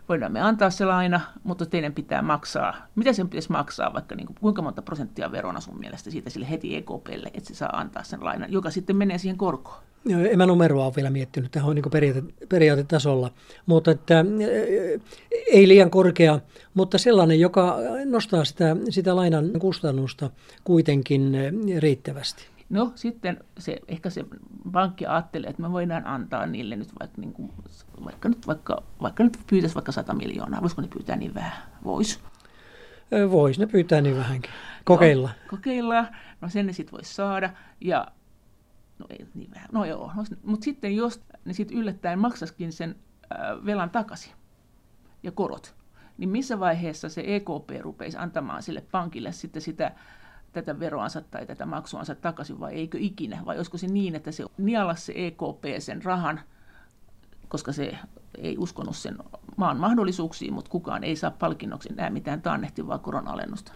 voidaan 0.09 0.33
me 0.33 0.41
antaa 0.41 0.71
se 0.71 0.85
laina, 0.85 1.21
mutta 1.45 1.67
teidän 1.67 1.93
pitää 1.93 2.23
maksaa. 2.23 2.75
Mitä 2.95 3.13
sen 3.13 3.29
pitäisi 3.29 3.53
maksaa, 3.53 3.95
vaikka 3.95 4.15
niin 4.15 4.27
kuin, 4.27 4.37
kuinka 4.41 4.63
monta 4.63 4.83
prosenttia 4.83 5.33
verona 5.33 5.61
sun 5.61 5.79
mielestä 5.79 6.11
siitä 6.11 6.31
sille 6.31 6.51
heti 6.51 6.77
EKPlle, 6.77 7.31
että 7.35 7.49
se 7.49 7.55
saa 7.55 7.79
antaa 7.81 8.03
sen 8.03 8.25
lainan, 8.25 8.53
joka 8.53 8.71
sitten 8.71 8.97
menee 8.97 9.19
siihen 9.19 9.37
korkoon? 9.37 9.79
En 10.31 10.39
mä 10.39 10.47
numeroa 10.47 10.85
ole 10.85 10.93
vielä 10.97 11.11
miettinyt, 11.11 11.51
tämä 11.51 11.67
on 11.67 11.75
niin 11.75 11.91
periaate, 11.93 12.23
periaatetasolla, 12.49 13.31
mutta 13.67 13.91
että, 13.91 14.25
ei 15.53 15.69
liian 15.69 15.91
korkea, 15.91 16.41
mutta 16.75 16.99
sellainen, 16.99 17.41
joka 17.41 17.77
nostaa 18.05 18.45
sitä, 18.45 18.77
sitä 18.91 19.17
lainan 19.17 19.51
kustannusta 19.59 20.31
kuitenkin 20.65 21.37
riittävästi. 21.79 22.56
No 22.69 22.93
sitten 22.95 23.45
se, 23.59 23.81
ehkä 23.89 24.11
se 24.11 24.25
pankki 24.73 25.07
ajattelee, 25.07 25.51
että 25.51 25.63
me 25.63 25.73
voidaan 25.73 26.07
antaa 26.07 26.47
niille 26.47 26.77
nyt 26.77 26.89
vaikka, 27.01 27.21
niin 27.21 27.33
kuin, 27.33 27.53
vaikka, 28.05 28.29
nyt, 28.29 28.47
vaikka, 28.47 28.83
vaikka 29.03 29.25
nyt 29.25 29.39
pyytäisi 29.51 29.75
vaikka 29.75 29.93
100 29.93 30.15
miljoonaa. 30.15 30.63
Voisiko 30.63 30.83
ne 30.83 30.89
pyytää 30.89 31.17
niin 31.17 31.35
vähän? 31.35 31.63
Vois. 31.85 32.21
Voisi 33.31 33.61
ne 33.61 33.67
pyytää 33.67 34.01
niin 34.01 34.17
vähänkin. 34.17 34.51
Kokeilla. 34.85 35.29
No, 35.29 35.49
kokeilla. 35.51 36.07
No 36.41 36.49
sen 36.49 36.67
ne 36.67 36.73
sitten 36.73 36.93
voisi 36.93 37.15
saada. 37.15 37.51
Ja 37.81 38.07
no 38.99 39.07
ei 39.11 39.27
niin 39.35 39.51
vähän. 39.55 39.69
No 39.73 39.85
joo. 39.85 40.13
No, 40.17 40.25
mutta 40.43 40.65
sitten 40.65 40.97
jos 40.97 41.23
ne 41.45 41.53
sitten 41.53 41.77
yllättäen 41.77 42.19
maksaskin 42.19 42.73
sen 42.73 42.97
äh, 43.33 43.67
velan 43.67 43.91
takaisin 43.91 44.33
ja 45.23 45.33
korot, 45.33 45.75
niin 46.19 46.31
missä 46.31 46.61
vaiheessa 46.61 47.09
se 47.09 47.25
EKP 47.27 47.71
rupeisi 47.81 48.17
antamaan 48.17 48.63
sille 48.63 48.81
pankille 48.81 49.33
sitten 49.33 49.63
sitä 49.63 49.93
tätä 50.53 50.81
veroansa 50.81 51.21
tai 51.21 51.47
tätä 51.47 51.67
maksuansa 51.67 52.15
takaisin 52.15 52.61
vai 52.61 52.75
eikö 52.75 52.99
ikinä? 53.01 53.43
Vai 53.47 53.57
olisiko 53.57 53.79
se 53.79 53.87
niin, 53.87 54.15
että 54.15 54.33
se 54.33 54.45
nialas 54.59 55.07
se 55.07 55.13
EKP 55.17 55.65
sen 55.79 56.05
rahan, 56.05 56.41
koska 57.49 57.73
se 57.73 57.99
ei 58.39 58.59
uskonut 58.59 58.97
sen 58.97 59.17
maan 59.57 59.77
mahdollisuuksiin, 59.77 60.53
mutta 60.53 60.71
kukaan 60.71 61.05
ei 61.05 61.17
saa 61.17 61.31
palkinnoksi 61.31 61.89
enää 61.93 62.11
mitään 62.11 62.43
taannehtivaa 62.43 62.99
korona-alennusta. 62.99 63.73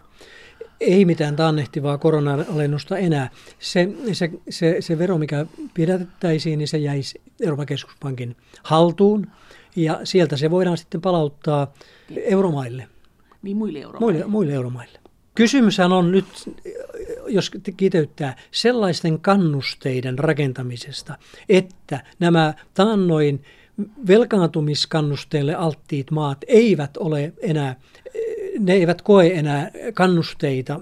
Ei 0.81 1.05
mitään 1.05 1.37
taannehtivaa 1.37 1.99
korona-alennusta 1.99 2.99
enää. 2.99 3.31
Se, 3.59 3.89
se, 4.13 4.31
se, 4.51 4.77
se 4.81 4.99
vero, 4.99 5.19
mikä 5.19 5.47
pidätettäisiin, 5.75 6.59
niin 6.59 6.69
se 6.69 6.79
jäisi 6.79 7.21
Euroopan 7.41 7.67
keskuspankin 7.67 8.37
haltuun 8.63 9.27
ja 9.77 10.01
sieltä 10.05 10.37
se 10.37 10.51
voidaan 10.51 10.79
sitten 10.79 11.01
palauttaa 11.01 11.73
euromaille. 12.17 12.89
Niin 13.43 13.57
muille 13.57 13.79
euromaille. 13.79 14.13
Muille, 14.13 14.31
muille 14.31 14.53
euromaille. 14.53 15.00
Kysymyshän 15.41 15.93
on 15.93 16.11
nyt, 16.11 16.27
jos 17.27 17.51
kiteyttää, 17.77 18.37
sellaisten 18.51 19.21
kannusteiden 19.21 20.19
rakentamisesta, 20.19 21.19
että 21.49 22.05
nämä 22.19 22.55
taannoin 22.75 23.45
velkaantumiskannusteille 24.07 25.55
alttiit 25.55 26.11
maat 26.11 26.39
eivät 26.47 26.97
ole 26.97 27.33
enää, 27.43 27.77
ne 28.59 28.73
eivät 28.73 29.03
koe 29.03 29.27
enää 29.27 29.71
kannusteita 29.95 30.81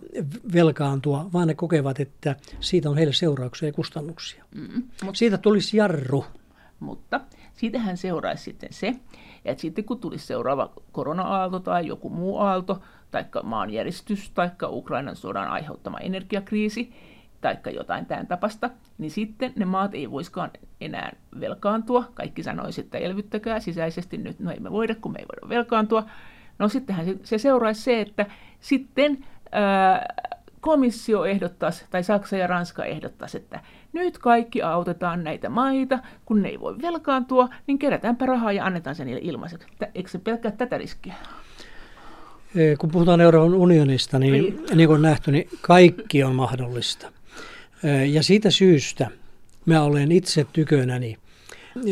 velkaantua, 0.53 1.31
vaan 1.33 1.49
ne 1.49 1.55
kokevat, 1.55 2.01
että 2.01 2.37
siitä 2.61 2.90
on 2.90 2.97
heille 2.97 3.12
seurauksia 3.12 3.68
ja 3.68 3.73
kustannuksia. 3.73 4.44
Mm, 4.55 4.83
mutta, 5.05 5.18
siitä 5.18 5.38
tulisi 5.38 5.77
jarru. 5.77 6.25
Mutta 6.81 7.21
siitähän 7.55 7.97
seuraisi 7.97 8.44
sitten 8.44 8.73
se, 8.73 8.94
että 9.51 9.63
sitten 9.63 9.85
kun 9.85 10.01
tulisi 10.01 10.27
seuraava 10.27 10.71
korona-aalto 10.93 11.61
tai 11.61 11.87
joku 11.87 12.11
muu 12.11 12.39
aalto, 12.39 12.83
tai 13.11 13.25
maanjäristys, 13.43 14.31
tai 14.31 14.51
Ukrainan 14.69 15.17
sodan 15.17 15.49
aiheuttama 15.49 15.99
energiakriisi, 15.99 16.93
tai 17.41 17.57
jotain 17.75 18.07
tämän 18.07 18.27
tapasta, 18.27 18.71
niin 18.99 19.11
sitten 19.11 19.53
ne 19.57 19.65
maat 19.65 19.95
ei 19.95 20.11
voiskaan 20.11 20.51
enää 20.81 21.17
velkaantua. 21.41 22.05
Kaikki 22.15 22.43
sanoisivat, 22.43 22.87
että 22.87 22.99
elvyttäkää 22.99 23.61
sisäisesti 23.61 24.19
nyt, 24.19 24.41
no 24.41 24.51
ei 24.51 24.61
me 24.61 24.71
voida, 24.71 24.95
kun 24.95 25.13
me 25.13 25.19
ei 25.19 25.27
voida 25.33 25.49
velkaantua. 25.49 26.05
No 26.59 26.69
sittenhän 26.69 27.07
se, 27.07 27.19
se 27.23 27.39
seuraisi 27.39 27.83
se, 27.83 28.01
että 28.01 28.27
sitten 28.61 29.25
ää, 29.53 30.07
komissio 30.61 31.25
ehdottaisi, 31.25 31.85
tai 31.90 32.05
Saksa 32.05 32.37
ja 32.37 32.47
Ranska 32.47 32.85
ehdottaisi, 32.85 33.37
että 33.37 33.61
nyt 33.92 34.18
kaikki 34.18 34.62
autetaan 34.62 35.25
näitä 35.25 35.49
maita, 35.49 35.99
kun 36.25 36.42
ne 36.42 36.49
ei 36.49 36.61
voi 36.61 36.77
velkaantua, 36.83 37.49
niin 37.66 37.79
kerätäänpä 37.79 38.27
rahaa 38.27 38.53
ja 38.53 38.64
annetaan 38.64 38.97
se 38.97 39.05
niille 39.05 39.21
ilmaiseksi. 39.25 39.68
Eikö 39.94 40.11
se 40.11 40.18
pelkkää 40.18 40.51
tätä 40.51 40.79
riskiä? 40.79 41.14
Kun 42.79 42.90
puhutaan 42.90 43.21
Euroopan 43.21 43.55
unionista, 43.55 44.18
niin, 44.18 44.33
niin. 44.33 44.64
niin 44.75 44.88
kuin 44.88 45.03
nähty, 45.03 45.33
niin 45.33 45.49
kaikki 45.61 46.23
on 46.23 46.35
mahdollista. 46.35 47.12
Ja 48.11 48.23
siitä 48.23 48.51
syystä 48.51 49.11
mä 49.66 49.83
olen 49.83 50.12
itse 50.12 50.47
tykönäni 50.53 51.18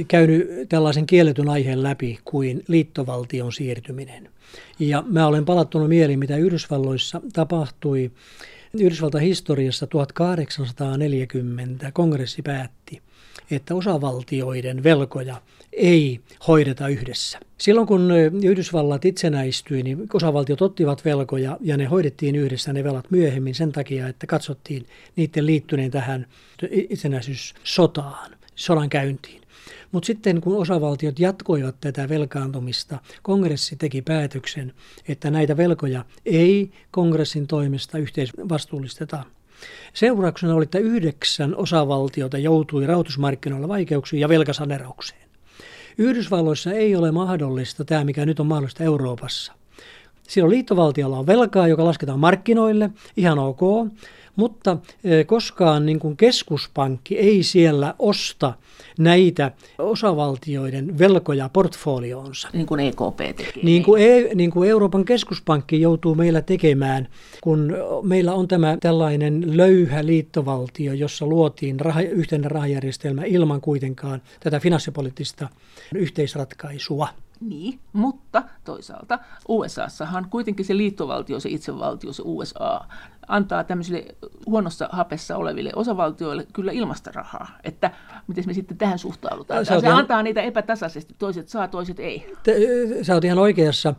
käynyt 0.08 0.48
tällaisen 0.68 1.06
kielletyn 1.06 1.48
aiheen 1.48 1.82
läpi 1.82 2.18
kuin 2.24 2.64
liittovaltion 2.68 3.52
siirtyminen. 3.52 4.28
Ja 4.78 5.04
mä 5.06 5.26
olen 5.26 5.44
palattunut 5.44 5.88
mieliin, 5.88 6.18
mitä 6.18 6.36
Yhdysvalloissa 6.36 7.20
tapahtui. 7.32 8.10
Yhdysvaltain 8.80 9.24
historiassa 9.24 9.86
1840 9.86 11.92
kongressi 11.92 12.42
päätti, 12.42 13.02
että 13.50 13.74
osavaltioiden 13.74 14.82
velkoja 14.82 15.42
ei 15.72 16.20
hoideta 16.46 16.88
yhdessä. 16.88 17.40
Silloin 17.58 17.86
kun 17.86 18.10
Yhdysvallat 18.44 19.04
itsenäistyi, 19.04 19.82
niin 19.82 20.06
osavaltiot 20.14 20.62
ottivat 20.62 21.04
velkoja 21.04 21.58
ja 21.60 21.76
ne 21.76 21.84
hoidettiin 21.84 22.36
yhdessä 22.36 22.72
ne 22.72 22.84
velat 22.84 23.10
myöhemmin 23.10 23.54
sen 23.54 23.72
takia, 23.72 24.08
että 24.08 24.26
katsottiin 24.26 24.86
niiden 25.16 25.46
liittyneen 25.46 25.90
tähän 25.90 26.26
itsenäisyyssotaan, 26.70 28.30
sodan 28.54 28.90
käyntiin. 28.90 29.45
Mutta 29.92 30.06
sitten 30.06 30.40
kun 30.40 30.56
osavaltiot 30.56 31.18
jatkoivat 31.18 31.76
tätä 31.80 32.08
velkaantumista, 32.08 32.98
kongressi 33.22 33.76
teki 33.76 34.02
päätöksen, 34.02 34.72
että 35.08 35.30
näitä 35.30 35.56
velkoja 35.56 36.04
ei 36.26 36.70
kongressin 36.90 37.46
toimesta 37.46 37.98
yhteisvastuullisteta. 37.98 39.24
Seurauksena 39.94 40.54
oli, 40.54 40.62
että 40.62 40.78
yhdeksän 40.78 41.56
osavaltiota 41.56 42.38
joutui 42.38 42.86
rahoitusmarkkinoilla 42.86 43.68
vaikeuksiin 43.68 44.20
ja 44.20 44.28
velkasaneraukseen. 44.28 45.26
Yhdysvalloissa 45.98 46.72
ei 46.72 46.96
ole 46.96 47.12
mahdollista 47.12 47.84
tämä, 47.84 48.04
mikä 48.04 48.26
nyt 48.26 48.40
on 48.40 48.46
mahdollista 48.46 48.84
Euroopassa. 48.84 49.52
Silloin 50.28 50.50
liittovaltiolla 50.50 51.18
on 51.18 51.26
velkaa, 51.26 51.68
joka 51.68 51.84
lasketaan 51.84 52.20
markkinoille, 52.20 52.90
ihan 53.16 53.38
ok, 53.38 53.60
mutta 54.36 54.76
e, 55.04 55.24
koskaan 55.24 55.86
niin 55.86 55.98
kuin 55.98 56.16
keskuspankki 56.16 57.18
ei 57.18 57.42
siellä 57.42 57.94
osta 57.98 58.54
näitä 58.98 59.52
osavaltioiden 59.78 60.98
velkoja 60.98 61.50
portfolioonsa. 61.52 62.48
Niin 62.52 62.66
kuin 62.66 62.80
EKP 62.80 63.16
tekee. 63.36 63.62
Niin 63.64 63.82
kuin, 63.82 64.02
e, 64.02 64.34
niin 64.34 64.50
kuin 64.50 64.70
Euroopan 64.70 65.04
keskuspankki 65.04 65.80
joutuu 65.80 66.14
meillä 66.14 66.42
tekemään, 66.42 67.08
kun 67.40 67.74
meillä 68.02 68.34
on 68.34 68.48
tämä 68.48 68.76
tällainen 68.80 69.56
löyhä 69.56 70.06
liittovaltio, 70.06 70.92
jossa 70.92 71.26
luotiin 71.26 71.80
rah, 71.80 72.04
yhteinen 72.04 72.50
rahajärjestelmä 72.50 73.22
ilman 73.24 73.60
kuitenkaan 73.60 74.22
tätä 74.40 74.60
finanssipoliittista 74.60 75.48
yhteisratkaisua. 75.94 77.08
Niin, 77.40 77.80
mutta 77.92 78.42
toisaalta 78.64 79.18
USAssahan 79.48 80.26
kuitenkin 80.30 80.64
se 80.64 80.76
liittovaltio, 80.76 81.40
se 81.40 81.48
itsevaltio, 81.48 82.12
se 82.12 82.22
USA, 82.24 82.80
antaa 83.28 83.64
tämmöisille 83.64 84.04
huonossa 84.46 84.88
hapessa 84.92 85.36
oleville 85.36 85.70
osavaltioille 85.76 86.46
kyllä 86.52 86.72
ilmasta 86.72 87.10
rahaa. 87.14 87.48
Että 87.64 87.90
miten 88.26 88.44
me 88.46 88.52
sitten 88.52 88.76
tähän 88.76 88.98
suhtaudutaan? 88.98 89.66
Se, 89.66 89.80
se 89.80 89.86
ihan... 89.86 89.98
antaa 89.98 90.22
niitä 90.22 90.42
epätasaisesti, 90.42 91.14
toiset 91.18 91.48
saa, 91.48 91.68
toiset 91.68 92.00
ei. 92.00 92.34
Te, 92.42 92.54
sä 93.02 93.14
oot 93.14 93.24
ihan 93.24 93.38
oikeassa. 93.38 93.94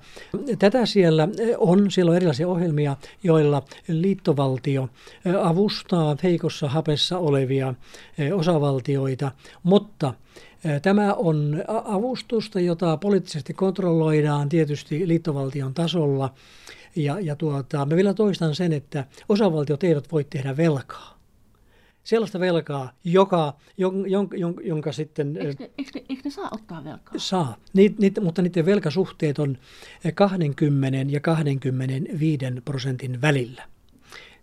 Tätä 0.59 0.85
siellä 0.85 1.27
on, 1.57 1.91
siellä 1.91 2.09
on 2.09 2.15
erilaisia 2.15 2.47
ohjelmia, 2.47 2.95
joilla 3.23 3.63
liittovaltio 3.87 4.89
avustaa 5.43 6.15
heikossa 6.23 6.69
hapessa 6.69 7.17
olevia 7.17 7.73
osavaltioita, 8.33 9.31
mutta 9.63 10.13
Tämä 10.81 11.13
on 11.13 11.63
avustusta, 11.85 12.59
jota 12.59 12.97
poliittisesti 12.97 13.53
kontrolloidaan 13.53 14.49
tietysti 14.49 15.07
liittovaltion 15.07 15.73
tasolla. 15.73 16.33
Ja, 16.95 17.19
ja 17.19 17.35
tuota, 17.35 17.85
mä 17.85 17.95
vielä 17.95 18.13
toistan 18.13 18.55
sen, 18.55 18.73
että 18.73 19.05
osavaltiot 19.29 19.83
eivät 19.83 20.11
voi 20.11 20.23
tehdä 20.23 20.57
velkaa. 20.57 21.17
Sellaista 22.03 22.39
velkaa, 22.39 22.91
joka, 23.03 23.53
jon, 23.77 24.11
jon, 24.11 24.29
jon, 24.37 24.55
jonka 24.63 24.91
sitten... 24.91 25.37
Eikö 25.37 25.63
ne, 25.63 25.71
eikö, 25.77 25.91
ne, 25.95 26.05
eikö 26.09 26.21
ne 26.25 26.31
saa 26.31 26.49
ottaa 26.51 26.83
velkaa? 26.83 27.13
Saa, 27.17 27.57
ni, 27.73 27.95
ni, 27.99 28.11
mutta 28.21 28.41
niiden 28.41 28.65
velkasuhteet 28.65 29.39
on 29.39 29.57
20 30.15 30.97
ja 31.13 31.19
25 31.19 32.45
prosentin 32.65 33.21
välillä 33.21 33.63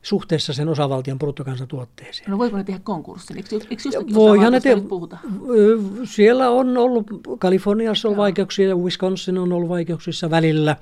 suhteessa 0.05 0.53
sen 0.53 0.69
osavaltion 0.69 1.19
bruttokansantuotteeseen. 1.19 2.31
No 2.31 2.39
voiko 2.39 2.57
ne 2.57 2.65
tehdä 2.65 2.81
konkurssin? 2.85 3.37
Eikö, 3.37 3.57
eikö 3.71 4.15
Voihan 4.15 4.53
ne 4.53 4.61
te- 4.61 4.81
puhuta? 4.89 5.19
Siellä 6.05 6.51
on 6.51 6.77
ollut, 6.77 7.07
Kaliforniassa 7.39 8.09
on 8.09 8.17
vaikeuksia, 8.17 8.77
Wisconsin 8.77 9.39
on 9.39 9.53
ollut 9.53 9.69
vaikeuksissa 9.69 10.31
välillä. 10.31 10.77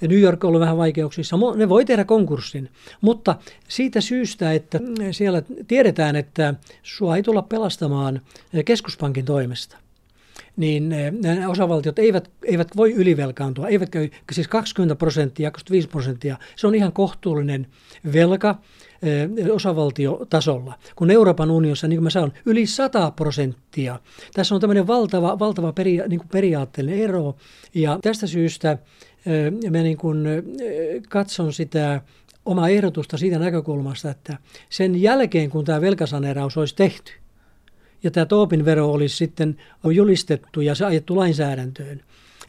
New 0.00 0.20
York 0.20 0.44
on 0.44 0.48
ollut 0.48 0.60
vähän 0.60 0.76
vaikeuksissa. 0.76 1.36
Ne 1.56 1.68
voi 1.68 1.84
tehdä 1.84 2.04
konkurssin, 2.04 2.70
mutta 3.00 3.36
siitä 3.68 4.00
syystä, 4.00 4.52
että 4.52 4.80
siellä 5.10 5.42
tiedetään, 5.68 6.16
että 6.16 6.54
sua 6.82 7.16
ei 7.16 7.22
tulla 7.22 7.42
pelastamaan 7.42 8.20
keskuspankin 8.64 9.24
toimesta 9.24 9.81
niin 10.56 10.88
nämä 11.22 11.48
osavaltiot 11.48 11.98
eivät, 11.98 12.30
eivät 12.44 12.68
voi 12.76 12.92
ylivelkaantua, 12.92 13.68
eivätkä, 13.68 13.98
siis 14.32 14.48
20 14.48 14.96
prosenttia, 14.96 15.50
25 15.50 15.88
prosenttia, 15.88 16.36
se 16.56 16.66
on 16.66 16.74
ihan 16.74 16.92
kohtuullinen 16.92 17.66
velka 18.12 18.58
osavaltiotasolla, 19.52 20.78
kun 20.96 21.10
Euroopan 21.10 21.50
unionissa, 21.50 21.88
niin 21.88 21.96
kuin 21.96 22.04
mä 22.04 22.10
sanon, 22.10 22.32
yli 22.46 22.66
100 22.66 23.10
prosenttia. 23.10 23.98
Tässä 24.34 24.54
on 24.54 24.60
tämmöinen 24.60 24.86
valtava, 24.86 25.38
valtava 25.38 25.72
peria, 25.72 26.08
niin 26.08 26.20
kuin 26.20 26.28
periaatteellinen 26.28 27.00
ero, 27.00 27.36
ja 27.74 27.98
tästä 28.02 28.26
syystä 28.26 28.78
mä 29.70 29.82
niin 29.82 29.96
kuin 29.96 30.26
katson 31.08 31.52
sitä 31.52 32.00
omaa 32.44 32.68
ehdotusta 32.68 33.16
siitä 33.16 33.38
näkökulmasta, 33.38 34.10
että 34.10 34.38
sen 34.70 35.02
jälkeen, 35.02 35.50
kun 35.50 35.64
tämä 35.64 35.80
velkasaneeraus 35.80 36.56
olisi 36.56 36.76
tehty, 36.76 37.12
ja 38.02 38.10
tämä 38.10 38.26
Toopin 38.26 38.64
vero 38.64 38.90
olisi 38.90 39.16
sitten 39.16 39.56
julistettu 39.84 40.60
ja 40.60 40.74
se 40.74 40.84
ajettu 40.84 41.16
lainsäädäntöön, 41.16 42.00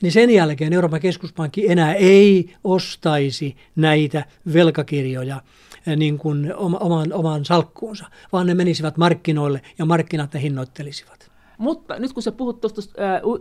niin 0.01 0.11
sen 0.11 0.29
jälkeen 0.29 0.73
Euroopan 0.73 0.99
keskuspankki 0.99 1.71
enää 1.71 1.93
ei 1.93 2.55
ostaisi 2.63 3.55
näitä 3.75 4.25
velkakirjoja 4.53 5.41
eh, 5.87 5.97
niin 5.97 6.17
kuin 6.17 6.55
oman, 6.55 7.13
oman 7.13 7.45
salkkuunsa, 7.45 8.05
vaan 8.31 8.47
ne 8.47 8.53
menisivät 8.53 8.97
markkinoille 8.97 9.61
ja 9.77 9.85
markkinat 9.85 10.33
ne 10.33 10.41
hinnoittelisivat. 10.41 11.31
Mutta 11.57 11.99
nyt 11.99 12.13
kun 12.13 12.23
sä 12.23 12.31
puhut 12.31 12.61
tuosta 12.61 12.81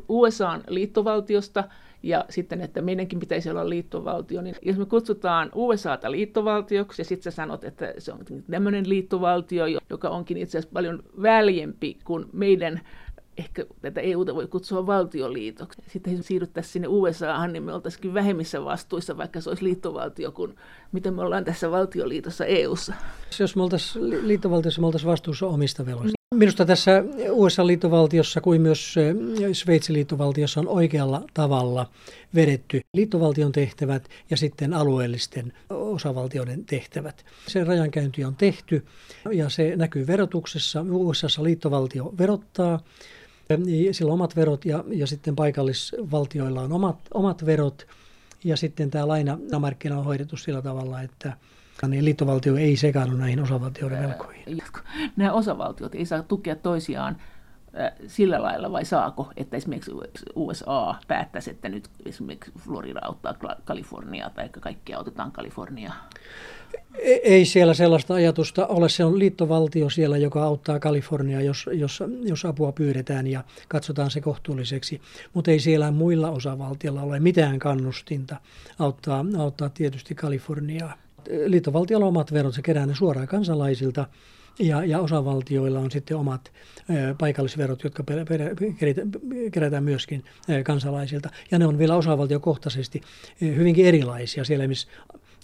USAn 0.08 0.64
liittovaltiosta, 0.68 1.64
ja 2.02 2.24
sitten, 2.30 2.60
että 2.60 2.82
meidänkin 2.82 3.20
pitäisi 3.20 3.50
olla 3.50 3.68
liittovaltio, 3.68 4.42
niin 4.42 4.56
jos 4.62 4.76
me 4.76 4.86
kutsutaan 4.86 5.50
USAta 5.54 6.10
liittovaltioksi 6.10 7.02
ja 7.02 7.04
sitten 7.04 7.32
sä 7.32 7.36
sanot, 7.36 7.64
että 7.64 7.94
se 7.98 8.12
on 8.12 8.18
tämmöinen 8.50 8.88
liittovaltio, 8.88 9.64
joka 9.90 10.08
onkin 10.08 10.36
itse 10.36 10.58
asiassa 10.58 10.72
paljon 10.72 11.02
väljempi 11.22 11.98
kuin 12.04 12.24
meidän 12.32 12.80
ehkä 13.38 13.64
tätä 13.80 14.00
EUta 14.00 14.34
voi 14.34 14.46
kutsua 14.46 14.86
valtioliitoksi. 14.86 15.82
Sitten 15.86 16.22
siirryttäisiin 16.22 16.72
sinne 16.72 16.88
USAhan, 16.88 17.52
niin 17.52 17.62
me 17.62 17.72
oltaisiin 17.74 18.14
vähemmissä 18.14 18.64
vastuissa, 18.64 19.16
vaikka 19.16 19.40
se 19.40 19.50
olisi 19.50 19.64
liittovaltio, 19.64 20.32
kuin 20.32 20.54
mitä 20.92 21.10
me 21.10 21.22
ollaan 21.22 21.44
tässä 21.44 21.70
valtioliitossa 21.70 22.44
EUssa. 22.44 22.94
Jos 23.40 23.56
me 23.56 23.62
oltaisiin 23.62 24.28
liittovaltiossa, 24.28 24.80
me 24.80 24.86
oltaisiin 24.86 25.10
vastuussa 25.10 25.46
omista 25.46 25.86
veloista. 25.86 26.21
Minusta 26.32 26.64
tässä 26.64 27.04
USA-liittovaltiossa 27.30 28.40
kuin 28.40 28.60
myös 28.62 28.94
Sveitsin 29.52 29.92
liittovaltiossa 29.92 30.60
on 30.60 30.68
oikealla 30.68 31.22
tavalla 31.34 31.90
vedetty 32.34 32.80
liittovaltion 32.94 33.52
tehtävät 33.52 34.08
ja 34.30 34.36
sitten 34.36 34.74
alueellisten 34.74 35.52
osavaltioiden 35.70 36.64
tehtävät. 36.64 37.24
Se 37.46 37.64
rajankäynti 37.64 38.24
on 38.24 38.36
tehty 38.36 38.86
ja 39.32 39.48
se 39.48 39.76
näkyy 39.76 40.06
verotuksessa. 40.06 40.84
USA 40.90 41.42
liittovaltio 41.42 42.14
verottaa 42.18 42.80
sillä 43.92 44.10
on 44.10 44.14
omat 44.14 44.36
verot 44.36 44.64
ja, 44.64 44.84
ja 44.88 45.06
sitten 45.06 45.36
paikallisvaltioilla 45.36 46.60
on 46.62 46.72
omat, 46.72 46.98
omat 47.14 47.46
verot. 47.46 47.86
Ja 48.44 48.56
sitten 48.56 48.90
tämä 48.90 49.08
lainamarkkina 49.08 49.98
on 49.98 50.04
hoidettu 50.04 50.36
sillä 50.36 50.62
tavalla, 50.62 51.02
että 51.02 51.36
niin 51.88 52.04
liittovaltio 52.04 52.56
ei 52.56 52.76
sekaannu 52.76 53.16
näihin 53.16 53.40
osavaltioiden 53.40 54.02
velkoihin. 54.02 54.62
Nämä 55.16 55.32
osavaltiot 55.32 55.94
ei 55.94 56.06
saa 56.06 56.22
tukea 56.22 56.56
toisiaan 56.56 57.16
sillä 58.06 58.42
lailla 58.42 58.72
vai 58.72 58.84
saako, 58.84 59.32
että 59.36 59.56
esimerkiksi 59.56 59.90
USA 60.34 60.94
päättäisi, 61.08 61.50
että 61.50 61.68
nyt 61.68 61.88
esimerkiksi 62.06 62.52
Florida 62.58 63.00
auttaa 63.02 63.34
Kaliforniaa 63.64 64.30
tai 64.30 64.48
kaikkia 64.48 64.98
otetaan 64.98 65.32
Kaliforniaa? 65.32 66.08
Ei 67.22 67.44
siellä 67.44 67.74
sellaista 67.74 68.14
ajatusta 68.14 68.66
ole. 68.66 68.88
Se 68.88 69.04
on 69.04 69.18
liittovaltio 69.18 69.90
siellä, 69.90 70.16
joka 70.16 70.44
auttaa 70.44 70.80
Kaliforniaa, 70.80 71.40
jos, 71.40 71.70
jos, 71.72 72.02
jos 72.22 72.44
apua 72.44 72.72
pyydetään 72.72 73.26
ja 73.26 73.44
katsotaan 73.68 74.10
se 74.10 74.20
kohtuulliseksi. 74.20 75.00
Mutta 75.34 75.50
ei 75.50 75.60
siellä 75.60 75.90
muilla 75.90 76.30
osavaltioilla 76.30 77.02
ole 77.02 77.20
mitään 77.20 77.58
kannustinta 77.58 78.36
auttaa, 78.78 79.24
auttaa 79.38 79.68
tietysti 79.68 80.14
Kaliforniaa. 80.14 81.01
Liittovaltiolla 81.46 82.06
on 82.06 82.08
omat 82.08 82.32
verot, 82.32 82.54
se 82.54 82.62
kerää 82.62 82.86
ne 82.86 82.94
suoraan 82.94 83.28
kansalaisilta 83.28 84.06
ja, 84.58 84.84
ja 84.84 85.00
osavaltioilla 85.00 85.80
on 85.80 85.90
sitten 85.90 86.16
omat 86.16 86.52
ö, 86.90 87.14
paikallisverot, 87.18 87.84
jotka 87.84 88.02
per, 88.02 88.24
per, 88.24 88.40
kerätään 89.52 89.84
myöskin 89.84 90.24
ö, 90.50 90.62
kansalaisilta. 90.62 91.30
Ja 91.50 91.58
ne 91.58 91.66
on 91.66 91.78
vielä 91.78 91.96
osavaltiokohtaisesti 91.96 93.00
ö, 93.42 93.46
hyvinkin 93.46 93.86
erilaisia. 93.86 94.44
Siellä 94.44 94.68
missä 94.68 94.88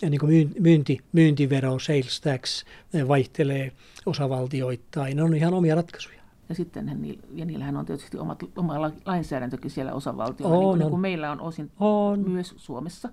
niin 0.03 0.21
kuin 0.21 0.55
myynti, 0.61 0.99
myyntivero, 1.12 1.79
sales 1.79 2.21
tax 2.21 2.64
vaihtelee 3.09 3.73
osavaltioittain. 4.07 5.17
Ne 5.17 5.23
on 5.23 5.35
ihan 5.35 5.55
omia 5.55 5.75
ratkaisuja. 5.75 6.19
Ja 6.49 6.55
sitten 6.55 7.12
ja 7.35 7.45
niillähän 7.45 7.77
on 7.77 7.87
tietysti 7.87 8.19
omat, 8.19 8.43
oma 8.57 8.93
lainsäädäntökin 9.05 9.71
siellä 9.71 9.93
osavaltioilla, 9.93 10.57
on, 10.57 10.62
niin, 10.62 10.69
kuin, 10.69 10.79
niin 10.79 10.91
kuin 10.91 11.01
meillä 11.01 11.31
on 11.31 11.41
osin 11.41 11.71
on. 11.81 12.31
myös 12.31 12.55
Suomessa 12.57 13.09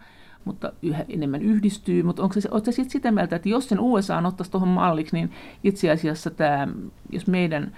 mutta 0.46 0.74
yhä 0.82 1.06
enemmän 1.10 1.42
yhdistyy. 1.42 2.04
Mutta 2.04 2.24
onko 2.24 2.34
se, 2.34 2.50
se 2.66 2.72
sitten 2.72 2.92
sitä 2.92 3.12
mieltä, 3.12 3.36
että 3.36 3.50
jos 3.50 3.70
sen 3.70 3.80
USA 3.80 4.18
ottaisi 4.18 4.52
tuohon 4.52 4.70
malliksi, 4.70 5.16
niin 5.16 5.32
itse 5.64 5.92
asiassa 5.92 6.30
tämä, 6.30 6.68
jos 7.12 7.28
meidän 7.28 7.76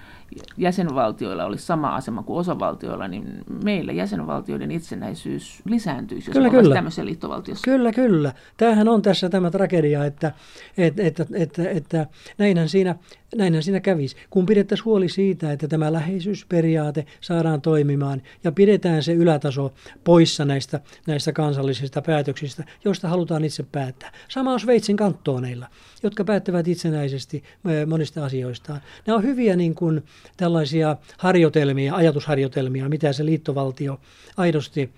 jäsenvaltioilla 0.57 1.45
olisi 1.45 1.65
sama 1.65 1.95
asema 1.95 2.23
kuin 2.23 2.39
osavaltioilla, 2.39 3.07
niin 3.07 3.43
meillä 3.63 3.91
jäsenvaltioiden 3.91 4.71
itsenäisyys 4.71 5.61
lisääntyisi, 5.65 6.29
jos 6.29 6.33
kyllä, 6.37 6.49
kyllä. 6.49 6.75
tämmöisessä 6.75 7.05
liittovaltiossa. 7.05 7.71
Kyllä, 7.71 7.91
kyllä. 7.91 8.33
Tämähän 8.57 8.87
on 8.87 9.01
tässä 9.01 9.29
tämä 9.29 9.51
tragedia, 9.51 10.05
että, 10.05 10.31
että, 10.77 11.03
että, 11.03 11.25
että, 11.33 11.69
että 11.69 12.07
näinhän 12.37 12.69
siinä 12.69 12.95
Näinhän 13.35 13.63
siinä 13.63 13.79
kävisi, 13.79 14.15
kun 14.29 14.45
pidettäisiin 14.45 14.85
huoli 14.85 15.09
siitä, 15.09 15.51
että 15.51 15.67
tämä 15.67 15.93
läheisyysperiaate 15.93 17.05
saadaan 17.21 17.61
toimimaan 17.61 18.21
ja 18.43 18.51
pidetään 18.51 19.03
se 19.03 19.13
ylätaso 19.13 19.73
poissa 20.03 20.45
näistä, 20.45 20.79
näistä 21.07 21.31
kansallisista 21.31 22.01
päätöksistä, 22.01 22.63
joista 22.85 23.07
halutaan 23.07 23.43
itse 23.43 23.63
päättää. 23.71 24.11
Sama 24.29 24.53
on 24.53 24.59
Sveitsin 24.59 24.97
kantooneilla, 24.97 25.67
jotka 26.03 26.23
päättävät 26.23 26.67
itsenäisesti 26.67 27.43
monista 27.87 28.25
asioistaan. 28.25 28.81
Nämä 29.07 29.17
on 29.17 29.23
hyviä 29.23 29.55
niin 29.55 29.75
kuin, 29.75 30.03
tällaisia 30.37 30.97
harjoitelmia, 31.17 31.95
ajatusharjoitelmia, 31.95 32.89
mitä 32.89 33.13
se 33.13 33.25
liittovaltio 33.25 33.99
aidosti 34.37 34.89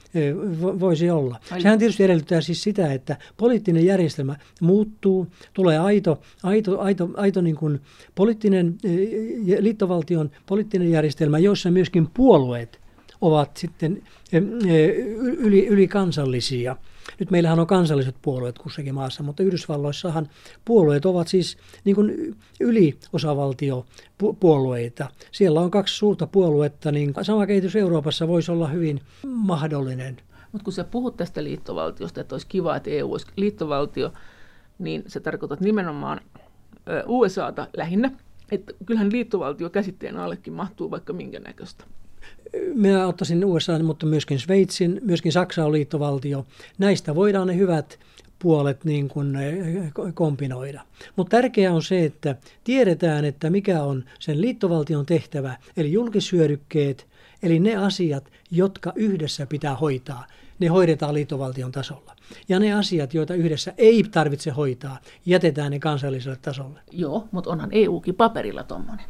voisi 0.80 1.10
olla. 1.10 1.40
Sehän 1.60 1.80
tietysti 1.80 2.04
edellyttää 2.04 2.42
siis 2.42 2.64
sitä, 2.64 2.94
että 2.94 3.18
poliittinen 3.38 3.86
järjestelmä 3.86 4.36
muuttuu, 4.62 5.28
tulee 5.54 5.80
aito, 5.80 6.22
aito, 6.44 6.80
aito, 6.80 7.10
aito 7.18 7.42
niin 7.42 7.56
kuin 7.56 7.82
poliittinen, 8.16 8.78
liittovaltion 9.60 10.32
poliittinen 10.46 10.92
järjestelmä, 10.92 11.40
jossa 11.40 11.72
myöskin 11.72 12.08
puolueet 12.14 12.80
ovat 13.22 13.58
sitten 13.58 14.04
yli, 15.38 15.68
ylikansallisia. 15.68 16.76
Nyt 17.20 17.32
meillähän 17.32 17.60
on 17.60 17.68
kansalliset 17.68 18.16
puolueet 18.22 18.58
kussakin 18.58 18.96
maassa, 18.96 19.24
mutta 19.24 19.44
Yhdysvalloissahan 19.44 20.30
puolueet 20.66 21.06
ovat 21.06 21.28
siis 21.28 21.58
niin 21.84 21.96
kuin 21.96 22.36
yliosavaltiopuolueita. 22.60 25.10
Siellä 25.32 25.62
on 25.62 25.72
kaksi 25.72 25.96
suurta 25.96 26.28
puoluetta, 26.28 26.92
niin 26.92 27.14
sama 27.22 27.48
kehitys 27.48 27.76
Euroopassa 27.76 28.28
voisi 28.28 28.52
olla 28.52 28.68
hyvin 28.68 29.02
mahdollinen. 29.28 30.18
Mutta 30.52 30.64
kun 30.64 30.74
sä 30.74 30.84
puhut 30.84 31.18
tästä 31.18 31.44
liittovaltiosta, 31.44 32.22
että 32.22 32.36
olisi 32.36 32.48
kiva, 32.48 32.76
että 32.76 32.90
EU 32.90 33.12
olisi 33.12 33.28
liittovaltio, 33.36 34.14
niin 34.80 35.04
se 35.08 35.20
tarkoittaa 35.20 35.58
nimenomaan 35.62 36.22
USAta 37.08 37.68
lähinnä, 37.78 38.12
että 38.52 38.74
kyllähän 38.86 39.12
liittovaltio 39.12 39.70
käsitteen 39.70 40.18
allekin 40.18 40.54
mahtuu 40.54 40.92
vaikka 40.92 41.14
minkä 41.14 41.40
näköistä. 41.40 41.84
Minä 42.74 43.08
ottaisin 43.08 43.46
USA, 43.46 43.80
mutta 43.80 44.06
myöskin 44.06 44.40
Sveitsin, 44.40 45.02
myöskin 45.04 45.32
Saksa 45.32 45.66
on 45.66 45.72
liittovaltio. 45.72 46.46
Näistä 46.78 47.16
voidaan 47.16 47.48
ne 47.48 47.56
hyvät 47.56 48.00
puolet 48.40 48.86
niin 48.86 49.10
kuin 49.10 49.38
kombinoida. 50.14 50.82
Mutta 51.16 51.38
tärkeää 51.38 51.74
on 51.74 51.84
se, 51.84 52.06
että 52.06 52.36
tiedetään, 52.64 53.26
että 53.26 53.50
mikä 53.50 53.84
on 53.84 54.04
sen 54.20 54.42
liittovaltion 54.42 55.06
tehtävä, 55.06 55.58
eli 55.78 55.92
julkishyödykkeet, 55.92 57.08
eli 57.44 57.60
ne 57.60 57.76
asiat, 57.76 58.32
jotka 58.52 58.94
yhdessä 58.96 59.46
pitää 59.46 59.76
hoitaa, 59.76 60.28
ne 60.60 60.68
hoidetaan 60.68 61.14
liittovaltion 61.14 61.72
tasolla. 61.72 62.16
Ja 62.50 62.60
ne 62.60 62.74
asiat, 62.74 63.14
joita 63.14 63.34
yhdessä 63.34 63.74
ei 63.78 64.04
tarvitse 64.04 64.52
hoitaa, 64.52 65.00
jätetään 65.26 65.72
ne 65.72 65.80
kansalliselle 65.80 66.38
tasolle. 66.42 66.80
Joo, 66.92 67.28
mutta 67.32 67.50
onhan 67.50 67.70
EUkin 67.72 68.16
paperilla 68.16 68.64
tuommoinen. 68.64 69.06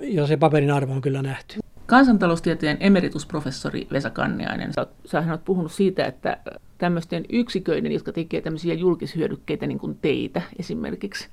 Ja 0.00 0.26
se 0.26 0.36
paperin 0.36 0.70
arvo 0.70 0.92
on 0.92 1.00
kyllä 1.00 1.22
nähty. 1.22 1.60
Kansantaloustieteen 1.86 2.76
emeritusprofessori 2.80 3.86
Vesa 3.92 4.10
Kanniainen, 4.10 4.72
sä 5.04 5.24
olet 5.28 5.44
puhunut 5.44 5.72
siitä, 5.72 6.04
että 6.06 6.36
tämmöisten 6.78 7.24
yksiköiden, 7.28 7.92
jotka 7.92 8.12
tekevät 8.12 8.44
tämmöisiä 8.44 8.74
julkishyödykkeitä, 8.74 9.66
niin 9.66 9.78
kuin 9.78 9.98
teitä 10.02 10.42
esimerkiksi, 10.58 11.28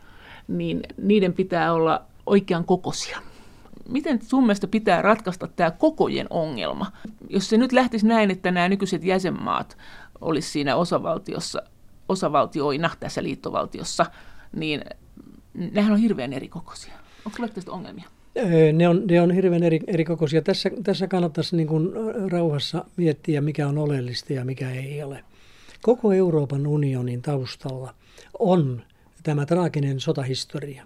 niin 0.47 0.81
niiden 1.01 1.33
pitää 1.33 1.73
olla 1.73 2.05
oikean 2.25 2.65
kokoisia. 2.65 3.19
Miten 3.89 4.21
sun 4.21 4.43
mielestä 4.43 4.67
pitää 4.67 5.01
ratkaista 5.01 5.47
tämä 5.47 5.71
kokojen 5.71 6.27
ongelma? 6.29 6.91
Jos 7.29 7.49
se 7.49 7.57
nyt 7.57 7.71
lähtisi 7.71 8.07
näin, 8.07 8.31
että 8.31 8.51
nämä 8.51 8.69
nykyiset 8.69 9.03
jäsenmaat 9.03 9.77
olisi 10.21 10.49
siinä 10.49 10.75
osavaltiossa, 10.75 11.61
osavaltioina 12.09 12.89
tässä 12.99 13.23
liittovaltiossa, 13.23 14.05
niin 14.55 14.81
nehän 15.53 15.93
on 15.93 15.99
hirveän 15.99 16.33
eri 16.33 16.47
kokoisia. 16.47 16.93
Onko 17.29 17.37
sulle 17.37 17.49
tästä 17.49 17.71
ongelmia? 17.71 18.05
Ne 18.73 18.87
on, 18.89 19.03
ne 19.07 19.21
on 19.21 19.31
hirveän 19.31 19.63
eri, 19.63 19.79
eri 19.87 20.05
kokoisia. 20.05 20.41
Tässä, 20.41 20.71
tässä 20.83 21.07
kannattaisi 21.07 21.55
niin 21.55 21.67
kuin 21.67 21.89
rauhassa 22.31 22.85
miettiä, 22.97 23.41
mikä 23.41 23.67
on 23.67 23.77
oleellista 23.77 24.33
ja 24.33 24.45
mikä 24.45 24.71
ei 24.71 25.03
ole. 25.03 25.23
Koko 25.81 26.13
Euroopan 26.13 26.67
unionin 26.67 27.21
taustalla 27.21 27.93
on 28.39 28.81
tämä 29.23 29.45
traaginen 29.45 29.99
sotahistoria. 29.99 30.83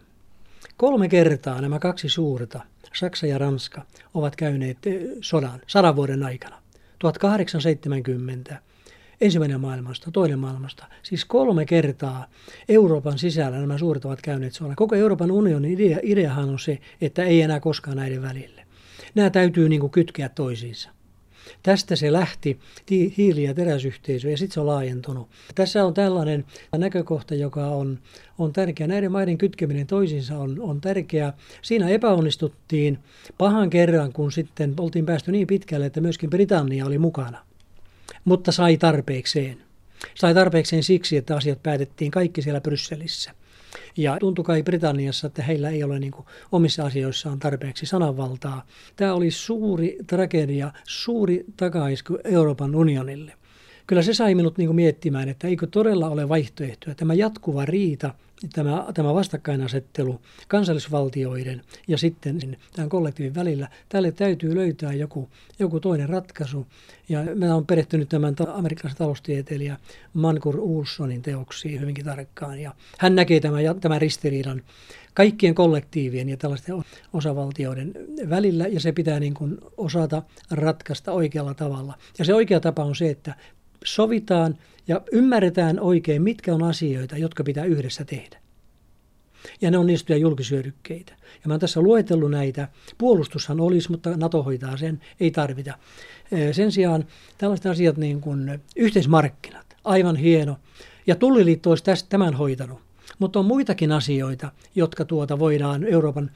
Kolme 0.77 1.10
kertaa 1.10 1.62
nämä 1.62 1.79
kaksi 1.79 2.10
suurta, 2.10 2.62
Saksa 2.93 3.27
ja 3.27 3.38
Ranska, 3.38 3.82
ovat 4.13 4.36
käyneet 4.36 4.77
sodan 5.21 5.62
sadan 5.67 5.95
vuoden 5.95 6.23
aikana. 6.23 6.62
1870, 6.99 8.62
ensimmäinen 9.21 9.62
maailmasta, 9.62 10.12
toinen 10.12 10.39
maailmasta. 10.39 10.86
Siis 11.04 11.26
kolme 11.26 11.65
kertaa 11.65 12.26
Euroopan 12.69 13.17
sisällä 13.17 13.60
nämä 13.60 13.78
suuret 13.78 14.06
ovat 14.06 14.21
käyneet 14.21 14.54
sodan. 14.54 14.76
Koko 14.76 14.95
Euroopan 14.95 15.32
unionin 15.32 15.73
idea, 15.73 15.97
ideahan 16.04 16.49
on 16.49 16.60
se, 16.60 16.80
että 17.02 17.23
ei 17.23 17.41
enää 17.41 17.60
koskaan 17.60 17.97
näiden 17.97 18.21
välille. 18.21 18.63
Nämä 19.15 19.30
täytyy 19.30 19.69
niin 19.69 19.82
kuin 19.82 19.91
kytkeä 19.91 20.30
toisiinsa. 20.30 20.89
Tästä 21.63 21.95
se 21.95 22.12
lähti 22.12 22.60
hiili- 23.17 23.43
ja 23.43 23.54
teräsyhteisö 23.54 24.30
ja 24.30 24.38
sitten 24.38 24.54
se 24.54 24.60
on 24.60 24.67
laajentunut. 24.67 25.30
Tässä 25.56 25.86
on 25.86 25.93
tällainen 25.93 26.45
näkökohta, 26.78 27.36
joka 27.36 27.67
on, 27.67 27.99
on 28.38 28.54
tärkeä. 28.54 28.88
Näiden 28.88 29.12
maiden 29.12 29.38
kytkeminen 29.38 29.88
toisiinsa 29.88 30.38
on, 30.38 30.60
on 30.60 30.82
tärkeää. 30.82 31.34
Siinä 31.62 31.89
epäonnistuttiin 31.89 32.99
pahan 33.38 33.69
kerran, 33.69 34.13
kun 34.13 34.32
sitten 34.32 34.73
oltiin 34.80 35.06
päästy 35.06 35.32
niin 35.32 35.47
pitkälle, 35.47 35.86
että 35.86 36.02
myöskin 36.02 36.30
Britannia 36.30 36.86
oli 36.86 36.97
mukana 36.97 37.52
mutta 38.25 38.51
sai 38.51 38.77
tarpeekseen. 38.77 39.57
Sai 40.15 40.33
tarpeekseen 40.33 40.83
siksi, 40.83 41.17
että 41.17 41.35
asiat 41.35 41.63
päätettiin 41.63 42.11
kaikki 42.11 42.41
siellä 42.41 42.61
Brysselissä. 42.61 43.31
Ja 43.97 44.17
tuntui 44.19 44.45
kai 44.45 44.63
Britanniassa, 44.63 45.27
että 45.27 45.43
heillä 45.43 45.69
ei 45.69 45.83
ole 45.83 45.99
niin 45.99 46.13
omissa 46.51 46.85
asioissaan 46.85 47.39
tarpeeksi 47.39 47.85
sananvaltaa. 47.85 48.65
Tämä 48.95 49.13
oli 49.13 49.31
suuri 49.31 49.97
tragedia, 50.07 50.71
suuri 50.83 51.45
takaisku 51.57 52.17
Euroopan 52.23 52.75
unionille 52.75 53.33
kyllä 53.87 54.01
se 54.01 54.13
sai 54.13 54.35
minut 54.35 54.57
niin 54.57 54.75
miettimään, 54.75 55.29
että 55.29 55.47
eikö 55.47 55.67
todella 55.67 56.09
ole 56.09 56.29
vaihtoehtoja. 56.29 56.95
Tämä 56.95 57.13
jatkuva 57.13 57.65
riita, 57.65 58.13
tämä, 58.53 58.86
tämä 58.93 59.13
vastakkainasettelu 59.13 60.21
kansallisvaltioiden 60.47 61.62
ja 61.88 61.97
sitten 61.97 62.58
tämän 62.75 62.89
kollektiivin 62.89 63.36
välillä, 63.36 63.67
tälle 63.89 64.12
täytyy 64.12 64.56
löytää 64.56 64.93
joku, 64.93 65.29
joku 65.60 65.79
toinen 65.79 66.10
ratkaisu. 66.10 66.67
Ja 67.10 67.19
mä 67.36 67.53
olen 67.53 67.65
perehtynyt 67.65 68.10
tämän 68.10 68.36
amerikkalaisen 68.53 68.97
taloustieteilijä 68.97 69.77
Mankur 70.13 70.60
Ulssonin 70.60 71.21
teoksiin 71.21 71.82
hyvinkin 71.82 72.06
tarkkaan. 72.06 72.60
Ja 72.60 72.73
hän 72.99 73.15
näkee 73.15 73.39
tämän, 73.39 73.63
tämän 73.82 74.01
ristiriidan 74.01 74.62
kaikkien 75.13 75.56
kollektiivien 75.56 76.29
ja 76.29 76.38
tällaisten 76.38 76.75
osavaltioiden 77.13 77.93
välillä, 78.29 78.67
ja 78.67 78.79
se 78.79 78.91
pitää 78.91 79.19
niin 79.19 79.34
kuin 79.34 79.58
osata 79.77 80.23
ratkaista 80.51 81.12
oikealla 81.12 81.53
tavalla. 81.53 81.97
Ja 82.19 82.25
se 82.25 82.34
oikea 82.34 82.60
tapa 82.60 82.84
on 82.84 82.95
se, 82.95 83.10
että 83.10 83.36
sovitaan 83.84 84.58
ja 84.88 85.02
ymmärretään 85.12 85.80
oikein, 85.80 86.22
mitkä 86.22 86.54
on 86.54 86.63
asioita, 86.63 87.17
jotka 87.17 87.43
pitää 87.43 87.65
yhdessä 87.65 88.06
tehdä. 88.06 88.38
Ja 89.62 89.72
ne 89.72 89.78
on 89.78 89.88
niistä 89.88 90.15
julkisyödykkeitä. 90.15 91.12
Ja 91.12 91.48
mä 91.48 91.54
oon 91.54 91.60
tässä 91.60 91.82
luetellut 91.82 92.32
näitä. 92.32 92.67
Puolustushan 92.98 93.60
olisi, 93.60 93.91
mutta 93.91 94.17
NATO 94.17 94.43
hoitaa 94.43 94.78
sen, 94.78 95.02
ei 95.19 95.32
tarvita. 95.32 95.74
Sen 96.52 96.72
sijaan 96.72 97.06
tällaiset 97.38 97.65
asiat 97.65 97.98
niin 97.98 98.22
kuin 98.22 98.62
yhteismarkkinat, 98.76 99.76
aivan 99.84 100.15
hieno. 100.15 100.58
Ja 101.08 101.15
Tulliliitto 101.15 101.69
olisi 101.69 102.10
tämän 102.10 102.34
hoitanut. 102.34 102.80
Mutta 103.19 103.39
on 103.39 103.46
muitakin 103.46 103.91
asioita, 103.91 104.52
jotka 104.76 105.06
tuota 105.06 105.39
voidaan 105.39 105.84
Euroopan 105.84 106.32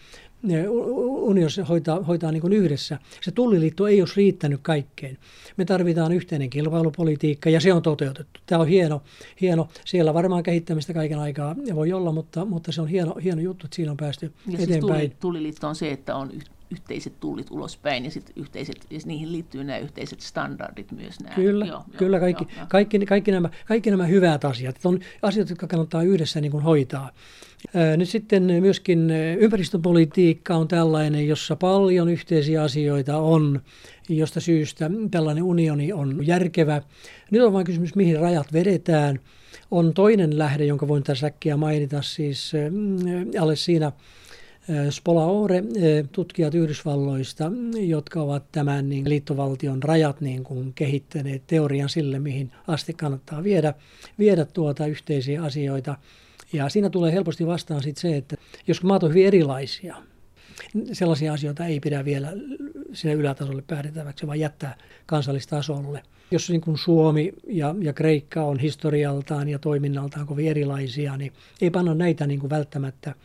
unionissa 1.07 1.65
hoitaa, 1.65 2.03
hoitaa 2.03 2.31
niin 2.31 2.53
yhdessä. 2.53 2.99
Se 3.21 3.31
tulliliitto 3.31 3.87
ei 3.87 4.01
olisi 4.01 4.13
riittänyt 4.15 4.59
kaikkeen. 4.63 5.17
Me 5.57 5.65
tarvitaan 5.65 6.11
yhteinen 6.11 6.49
kilpailupolitiikka 6.49 7.49
ja 7.49 7.59
se 7.59 7.73
on 7.73 7.81
toteutettu. 7.81 8.39
Tämä 8.45 8.61
on 8.61 8.67
hieno, 8.67 9.01
hieno. 9.41 9.69
siellä 9.85 10.13
varmaan 10.13 10.43
kehittämistä 10.43 10.93
kaiken 10.93 11.19
aikaa 11.19 11.55
voi 11.75 11.93
olla, 11.93 12.11
mutta, 12.11 12.45
mutta 12.45 12.71
se 12.71 12.81
on 12.81 12.87
hieno, 12.87 13.15
hieno 13.23 13.41
juttu, 13.41 13.67
että 13.67 13.75
siinä 13.75 13.91
on 13.91 13.97
päästy 13.97 14.33
ja 14.47 14.59
eteenpäin. 14.59 14.99
Siis 14.99 15.19
tulliliitto 15.19 15.67
on 15.67 15.75
se, 15.75 15.91
että 15.91 16.15
on 16.15 16.31
yhteiset 16.71 17.19
tullit 17.19 17.51
ulospäin 17.51 18.05
ja 18.05 18.11
sitten 18.11 18.33
yhteiset, 18.35 18.85
ja 18.89 18.99
niihin 19.05 19.31
liittyy 19.31 19.63
nämä 19.63 19.79
yhteiset 19.79 20.21
standardit 20.21 20.91
myös. 20.91 21.19
Nämä. 21.19 21.35
Kyllä, 21.35 21.65
joo, 21.65 21.83
kyllä 21.97 22.19
kaikki, 22.19 22.47
joo, 22.57 22.65
kaikki, 22.69 23.05
kaikki, 23.05 23.31
nämä, 23.31 23.49
kaikki 23.67 23.91
nämä 23.91 24.05
hyvät 24.05 24.45
asiat. 24.45 24.85
On 24.85 24.99
asioita, 25.21 25.51
jotka 25.51 25.67
kannattaa 25.67 26.03
yhdessä 26.03 26.41
niin 26.41 26.51
kuin 26.51 26.63
hoitaa. 26.63 27.11
Nyt 27.97 28.09
sitten 28.09 28.43
myöskin 28.43 29.11
ympäristöpolitiikka 29.39 30.55
on 30.55 30.67
tällainen, 30.67 31.27
jossa 31.27 31.55
paljon 31.55 32.09
yhteisiä 32.09 32.63
asioita 32.63 33.17
on, 33.17 33.61
josta 34.09 34.39
syystä 34.39 34.91
tällainen 35.11 35.43
unioni 35.43 35.93
on 35.93 36.27
järkevä. 36.27 36.81
Nyt 37.31 37.41
on 37.41 37.53
vain 37.53 37.65
kysymys, 37.65 37.95
mihin 37.95 38.19
rajat 38.19 38.53
vedetään. 38.53 39.19
On 39.71 39.93
toinen 39.93 40.37
lähde, 40.37 40.65
jonka 40.65 40.87
voin 40.87 41.03
tässä 41.03 41.27
äkkiä 41.27 41.57
mainita, 41.57 42.01
siis 42.01 42.51
alle 43.41 43.55
siinä 43.55 43.91
Spolaore, 44.89 45.63
tutkijat 46.11 46.55
Yhdysvalloista, 46.55 47.51
jotka 47.73 48.21
ovat 48.21 48.43
tämän 48.51 48.89
niin, 48.89 49.09
liittovaltion 49.09 49.83
rajat 49.83 50.21
niin 50.21 50.43
kuin, 50.43 50.73
kehittäneet 50.73 51.43
teorian 51.47 51.89
sille, 51.89 52.19
mihin 52.19 52.51
asti 52.67 52.93
kannattaa 52.93 53.43
viedä, 53.43 53.73
viedä 54.19 54.45
tuota 54.45 54.85
yhteisiä 54.85 55.43
asioita. 55.43 55.97
Ja 56.53 56.69
siinä 56.69 56.89
tulee 56.89 57.11
helposti 57.11 57.47
vastaan 57.47 57.83
sit 57.83 57.97
se, 57.97 58.17
että 58.17 58.35
jos 58.67 58.83
maat 58.83 59.03
on 59.03 59.09
hyvin 59.09 59.27
erilaisia, 59.27 59.95
sellaisia 60.93 61.33
asioita 61.33 61.65
ei 61.65 61.79
pidä 61.79 62.05
vielä 62.05 62.33
sinne 62.93 63.15
ylätasolle 63.15 63.63
päätettäväksi, 63.67 64.27
vaan 64.27 64.39
jättää 64.39 64.77
kansallistasolle. 65.05 66.03
Jos 66.31 66.49
niin 66.49 66.61
kuin 66.61 66.77
Suomi 66.77 67.33
ja, 67.47 67.75
ja 67.81 67.93
Kreikka 67.93 68.43
on 68.43 68.59
historialtaan 68.59 69.49
ja 69.49 69.59
toiminnaltaan 69.59 70.27
kovin 70.27 70.47
erilaisia, 70.47 71.17
niin 71.17 71.33
ei 71.61 71.69
panna 71.69 71.93
näitä 71.93 72.27
niin 72.27 72.39
kuin 72.39 72.49
välttämättä 72.49 73.15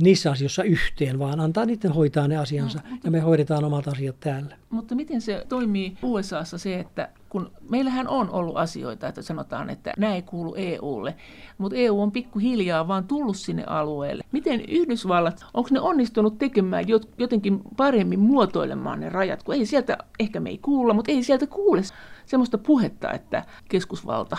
niissä 0.00 0.30
asioissa 0.30 0.62
yhteen, 0.62 1.18
vaan 1.18 1.40
antaa 1.40 1.66
niiden 1.66 1.92
hoitaa 1.92 2.28
ne 2.28 2.36
asiansa 2.36 2.78
no, 2.84 2.90
mutta, 2.90 3.06
ja 3.06 3.10
me 3.10 3.20
hoidetaan 3.20 3.64
omat 3.64 3.88
asiat 3.88 4.20
täällä. 4.20 4.56
Mutta 4.70 4.94
miten 4.94 5.20
se 5.20 5.46
toimii 5.48 5.96
USAssa 6.02 6.58
se, 6.58 6.80
että 6.80 7.08
kun 7.28 7.50
meillähän 7.70 8.08
on 8.08 8.30
ollut 8.30 8.56
asioita, 8.56 9.08
että 9.08 9.22
sanotaan, 9.22 9.70
että 9.70 9.92
nämä 9.98 10.14
ei 10.14 10.22
kuulu 10.22 10.54
EUlle, 10.54 11.14
mutta 11.58 11.78
EU 11.78 12.00
on 12.00 12.12
pikkuhiljaa 12.12 12.88
vaan 12.88 13.04
tullut 13.04 13.36
sinne 13.36 13.64
alueelle. 13.66 14.24
Miten 14.32 14.60
Yhdysvallat, 14.60 15.44
onko 15.54 15.68
ne 15.72 15.80
onnistunut 15.80 16.38
tekemään 16.38 16.84
jotenkin 17.18 17.60
paremmin 17.76 18.20
muotoilemaan 18.20 19.00
ne 19.00 19.08
rajat, 19.08 19.42
kun 19.42 19.54
ei 19.54 19.66
sieltä, 19.66 19.98
ehkä 20.20 20.40
me 20.40 20.50
ei 20.50 20.58
kuulla, 20.58 20.94
mutta 20.94 21.12
ei 21.12 21.22
sieltä 21.22 21.46
kuule 21.46 21.82
semmoista 22.26 22.58
puhetta, 22.58 23.12
että 23.12 23.44
keskusvalta, 23.68 24.36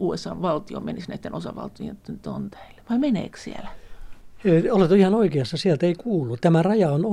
USA-valtio 0.00 0.80
menisi 0.80 1.08
näiden 1.08 1.34
osavaltioiden 1.34 2.18
tonteille. 2.22 2.82
Vai 2.90 2.98
meneekö 2.98 3.38
siellä? 3.38 3.68
Olet 4.72 4.90
ihan 4.90 5.14
oikeassa, 5.14 5.56
sieltä 5.56 5.86
ei 5.86 5.94
kuulu. 5.94 6.36
Tämä 6.36 6.62
raja 6.62 6.92
on 6.92 7.04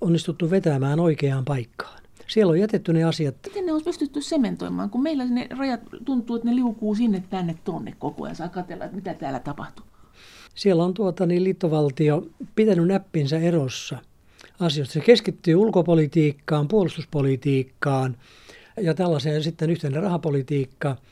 onnistuttu 0.00 0.50
vetämään 0.50 1.00
oikeaan 1.00 1.44
paikkaan. 1.44 2.00
Siellä 2.26 2.50
on 2.50 2.60
jätetty 2.60 2.92
ne 2.92 3.04
asiat. 3.04 3.34
Miten 3.46 3.66
ne 3.66 3.72
on 3.72 3.84
pystytty 3.84 4.22
sementoimaan, 4.22 4.90
kun 4.90 5.02
meillä 5.02 5.24
ne 5.24 5.46
rajat 5.58 5.80
tuntuu, 6.04 6.36
että 6.36 6.48
ne 6.48 6.54
liukuu 6.54 6.94
sinne 6.94 7.22
tänne 7.30 7.54
tonne 7.64 7.94
koko 7.98 8.24
ajan. 8.24 8.36
Saa 8.36 8.48
katsella, 8.48 8.84
että 8.84 8.96
mitä 8.96 9.14
täällä 9.14 9.40
tapahtuu. 9.40 9.86
Siellä 10.54 10.84
on 10.84 10.94
tuota, 10.94 11.26
niin 11.26 11.44
liittovaltio 11.44 12.26
pitänyt 12.54 12.86
näppinsä 12.86 13.38
erossa 13.38 13.98
asioista. 14.60 14.92
Se 14.92 15.00
keskittyy 15.00 15.54
ulkopolitiikkaan, 15.54 16.68
puolustuspolitiikkaan 16.68 18.16
ja 18.80 18.94
tällaiseen 18.94 19.42
sitten 19.42 19.70
yhteinen 19.70 20.02
rahapolitiikka– 20.02 20.96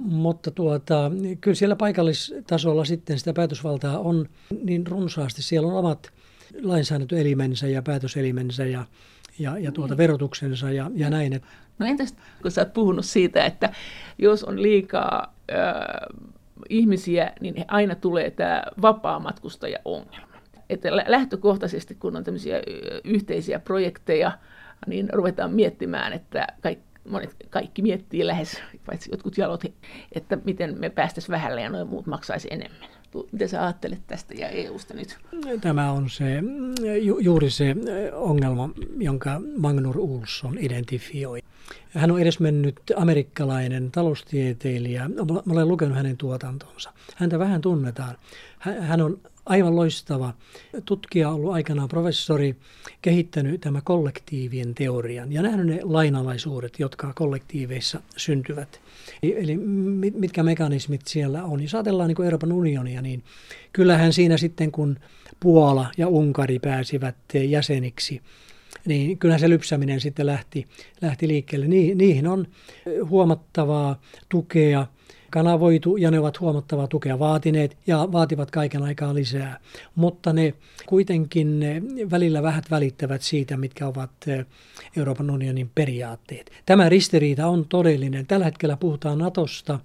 mutta 0.00 0.50
tuota, 0.50 1.10
kyllä 1.40 1.54
siellä 1.54 1.76
paikallistasolla 1.76 2.84
sitten 2.84 3.18
sitä 3.18 3.32
päätösvaltaa 3.32 3.98
on 3.98 4.28
niin 4.62 4.86
runsaasti. 4.86 5.42
Siellä 5.42 5.68
on 5.68 5.74
omat 5.74 6.12
lainsäädäntöelimensä 6.62 7.66
ja 7.66 7.82
päätöselimensä 7.82 8.64
ja, 8.64 8.84
ja, 9.38 9.58
ja 9.58 9.72
tuota 9.72 9.94
niin. 9.94 9.98
verotuksensa 9.98 10.70
ja, 10.70 10.90
ja 10.94 11.10
näin. 11.10 11.42
No 11.78 11.86
entäs, 11.86 12.14
kun 12.42 12.50
sä 12.50 12.60
oot 12.60 12.72
puhunut 12.72 13.04
siitä, 13.04 13.44
että 13.44 13.72
jos 14.18 14.44
on 14.44 14.62
liikaa 14.62 15.34
äh, 15.52 15.56
ihmisiä, 16.68 17.32
niin 17.40 17.64
aina 17.68 17.94
tulee 17.94 18.30
tämä 18.30 18.62
vapaa-matkustaja-ongelma. 18.82 20.36
Että 20.70 20.96
lähtökohtaisesti, 20.96 21.94
kun 21.94 22.16
on 22.16 22.24
tämmöisiä 22.24 22.62
yhteisiä 23.04 23.58
projekteja, 23.58 24.32
niin 24.86 25.08
ruvetaan 25.12 25.52
miettimään, 25.52 26.12
että 26.12 26.46
kaikki 26.62 26.86
monet, 27.08 27.36
kaikki 27.50 27.82
miettii 27.82 28.26
lähes, 28.26 28.62
paitsi 28.86 29.10
jotkut 29.12 29.38
jalot, 29.38 29.64
että 30.12 30.38
miten 30.44 30.80
me 30.80 30.90
päästäisiin 30.90 31.32
vähälle 31.32 31.60
ja 31.60 31.70
noin 31.70 31.88
muut 31.88 32.06
maksaisi 32.06 32.48
enemmän. 32.50 32.88
Mitä 33.32 33.46
sä 33.46 33.62
ajattelet 33.62 34.06
tästä 34.06 34.34
ja 34.34 34.48
EUsta 34.48 34.94
nyt? 34.94 35.18
Tämä 35.60 35.92
on 35.92 36.10
se, 36.10 36.24
ju, 37.02 37.18
juuri 37.18 37.50
se 37.50 37.76
ongelma, 38.12 38.70
jonka 38.98 39.40
Magnur 39.56 39.98
Ulsson 39.98 40.58
identifioi. 40.58 41.42
Hän 41.90 42.10
on 42.10 42.20
edes 42.20 42.40
mennyt 42.40 42.80
amerikkalainen 42.96 43.90
taloustieteilijä. 43.90 45.08
Mä 45.44 45.52
olen 45.52 45.68
lukenut 45.68 45.96
hänen 45.96 46.16
tuotantonsa. 46.16 46.92
Häntä 47.16 47.38
vähän 47.38 47.60
tunnetaan. 47.60 48.16
Hän 48.58 49.00
on 49.00 49.20
aivan 49.46 49.76
loistava 49.76 50.34
tutkija, 50.84 51.30
ollut 51.30 51.52
aikanaan 51.52 51.88
professori, 51.88 52.56
kehittänyt 53.02 53.60
tämä 53.60 53.80
kollektiivien 53.84 54.74
teorian 54.74 55.32
ja 55.32 55.42
nähnyt 55.42 55.66
ne 55.66 55.80
lainalaisuudet, 55.82 56.78
jotka 56.78 57.12
kollektiiveissa 57.14 58.00
syntyvät. 58.16 58.80
Eli 59.22 59.56
mitkä 60.14 60.42
mekanismit 60.42 61.06
siellä 61.06 61.44
on. 61.44 61.62
Jos 61.62 61.74
ajatellaan 61.74 62.08
niin 62.08 62.24
Euroopan 62.24 62.52
unionia, 62.52 63.02
niin 63.02 63.24
kyllähän 63.72 64.12
siinä 64.12 64.36
sitten 64.36 64.72
kun 64.72 64.98
Puola 65.40 65.90
ja 65.96 66.08
Unkari 66.08 66.58
pääsivät 66.58 67.16
jäseniksi, 67.48 68.22
niin 68.86 69.18
kyllä 69.18 69.38
se 69.38 69.48
lypsäminen 69.48 70.00
sitten 70.00 70.26
lähti, 70.26 70.66
lähti 71.00 71.28
liikkeelle. 71.28 71.66
Niihin 71.68 72.26
on 72.26 72.46
huomattavaa 73.08 74.00
tukea 74.28 74.86
kanavoitu 75.30 75.96
ja 75.96 76.10
ne 76.10 76.20
ovat 76.20 76.40
huomattavaa 76.40 76.88
tukea 76.88 77.18
vaatineet 77.18 77.76
ja 77.86 78.08
vaativat 78.12 78.50
kaiken 78.50 78.82
aikaa 78.82 79.14
lisää. 79.14 79.58
Mutta 79.94 80.32
ne 80.32 80.54
kuitenkin 80.86 81.60
välillä 82.10 82.42
vähät 82.42 82.70
välittävät 82.70 83.22
siitä, 83.22 83.56
mitkä 83.56 83.86
ovat 83.86 84.10
eh, 84.26 84.46
Euroopan 84.96 85.30
unionin 85.30 85.70
periaatteet. 85.74 86.50
Tämä 86.66 86.88
ristiriita 86.88 87.46
on 87.46 87.66
todellinen. 87.68 88.26
Tällä 88.26 88.44
hetkellä 88.44 88.76
puhutaan 88.76 89.18
Natosta 89.18 89.78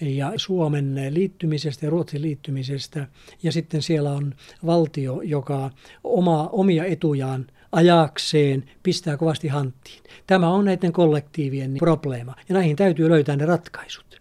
ja 0.00 0.32
Suomen 0.36 1.00
liittymisestä 1.10 1.86
ja 1.86 1.90
Ruotsin 1.90 2.22
liittymisestä. 2.22 3.06
Ja 3.42 3.52
sitten 3.52 3.82
siellä 3.82 4.12
on 4.12 4.34
valtio, 4.66 5.20
joka 5.20 5.70
oma, 6.04 6.48
omia 6.52 6.84
etujaan 6.84 7.46
ajakseen 7.72 8.64
pistää 8.82 9.16
kovasti 9.16 9.48
hanttiin. 9.48 10.02
Tämä 10.26 10.48
on 10.48 10.64
näiden 10.64 10.92
kollektiivien 10.92 11.74
probleema 11.78 12.34
ja 12.48 12.54
näihin 12.54 12.76
täytyy 12.76 13.08
löytää 13.08 13.36
ne 13.36 13.46
ratkaisut. 13.46 14.17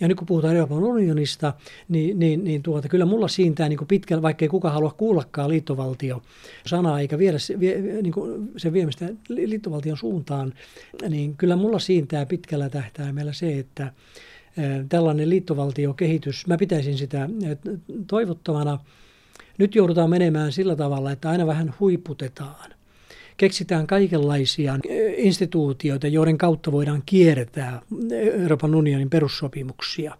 Ja 0.00 0.08
nyt 0.08 0.18
kun 0.18 0.26
puhutaan 0.26 0.56
Euroopan 0.56 0.84
unionista, 0.84 1.52
niin, 1.88 2.18
niin, 2.18 2.44
niin 2.44 2.62
tuota, 2.62 2.88
kyllä 2.88 3.04
mulla 3.04 3.28
siintää 3.28 3.68
niin 3.68 3.78
pitkällä, 3.88 4.22
vaikka 4.22 4.44
ei 4.44 4.48
kukaan 4.48 4.74
halua 4.74 4.94
kuullakaan 4.96 5.50
liittovaltio 5.50 6.22
sanaa 6.66 7.00
eikä 7.00 7.18
viedä 7.18 7.38
se, 7.38 7.60
vie, 7.60 8.02
niin 8.02 8.12
kuin 8.12 8.50
se 8.56 8.72
viemistä 8.72 9.08
liittovaltion 9.28 9.96
suuntaan, 9.96 10.54
niin 11.08 11.36
kyllä 11.36 11.56
mulla 11.56 11.78
siintää 11.78 12.26
pitkällä 12.26 12.68
tähtäimellä 12.68 13.32
se, 13.32 13.58
että 13.58 13.92
tällainen 14.88 15.30
liittovaltiokehitys, 15.30 16.46
mä 16.46 16.56
pitäisin 16.56 16.98
sitä 16.98 17.28
toivottavana. 18.06 18.78
Nyt 19.58 19.74
joudutaan 19.74 20.10
menemään 20.10 20.52
sillä 20.52 20.76
tavalla, 20.76 21.12
että 21.12 21.30
aina 21.30 21.46
vähän 21.46 21.74
huiputetaan 21.80 22.75
keksitään 23.36 23.86
kaikenlaisia 23.86 24.78
instituutioita, 25.16 26.06
joiden 26.06 26.38
kautta 26.38 26.72
voidaan 26.72 27.02
kiertää 27.06 27.82
Euroopan 28.42 28.74
unionin 28.74 29.10
perussopimuksia. 29.10 30.16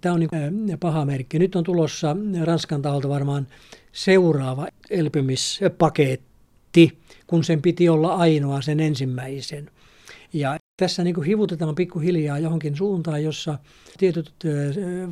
Tämä 0.00 0.14
on 0.14 0.20
niin 0.20 0.78
paha 0.80 1.04
merkki. 1.04 1.38
Nyt 1.38 1.56
on 1.56 1.64
tulossa 1.64 2.16
Ranskan 2.44 2.82
taholta 2.82 3.08
varmaan 3.08 3.46
seuraava 3.92 4.68
elpymispaketti, 4.90 6.98
kun 7.26 7.44
sen 7.44 7.62
piti 7.62 7.88
olla 7.88 8.14
ainoa 8.14 8.60
sen 8.60 8.80
ensimmäisen. 8.80 9.70
Ja 10.32 10.56
tässä 10.76 11.04
niin 11.04 11.14
kuin 11.14 11.26
hivutetaan 11.26 11.74
pikkuhiljaa 11.74 12.38
johonkin 12.38 12.76
suuntaan, 12.76 13.24
jossa 13.24 13.58
tietyt 13.98 14.32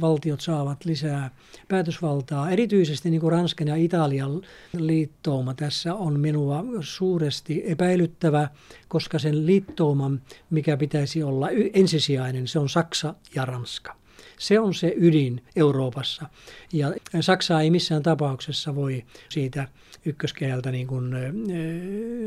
valtiot 0.01 0.41
saavat 0.41 0.85
lisää 0.85 1.31
päätösvaltaa. 1.69 2.51
Erityisesti 2.51 3.11
niin 3.11 3.21
kuin 3.21 3.33
Ranskan 3.33 3.69
ja 3.69 3.77
Italian 3.77 4.43
liittouma 4.77 5.55
tässä 5.55 5.95
on 5.95 6.21
minua 6.21 6.65
suuresti 6.81 7.63
epäilyttävä, 7.67 8.49
koska 8.89 9.19
sen 9.19 9.47
liittouman, 9.47 10.23
mikä 10.51 10.77
pitäisi 10.77 11.23
olla 11.23 11.49
ensisijainen, 11.75 12.49
se 12.49 12.59
on 12.59 12.69
Saksa 12.69 13.15
ja 13.35 13.45
Ranska. 13.45 13.97
Se 14.39 14.61
on 14.61 14.75
se 14.75 14.95
ydin 14.97 15.43
Euroopassa. 15.57 16.27
Ja 16.73 16.93
Saksaa 17.21 17.61
ei 17.61 17.71
missään 17.71 18.03
tapauksessa 18.03 18.75
voi 18.75 19.05
siitä 19.29 19.69
ykköskeältä 20.05 20.71
niin 20.71 20.87
kuin, 20.87 21.15
äh, 21.15 21.21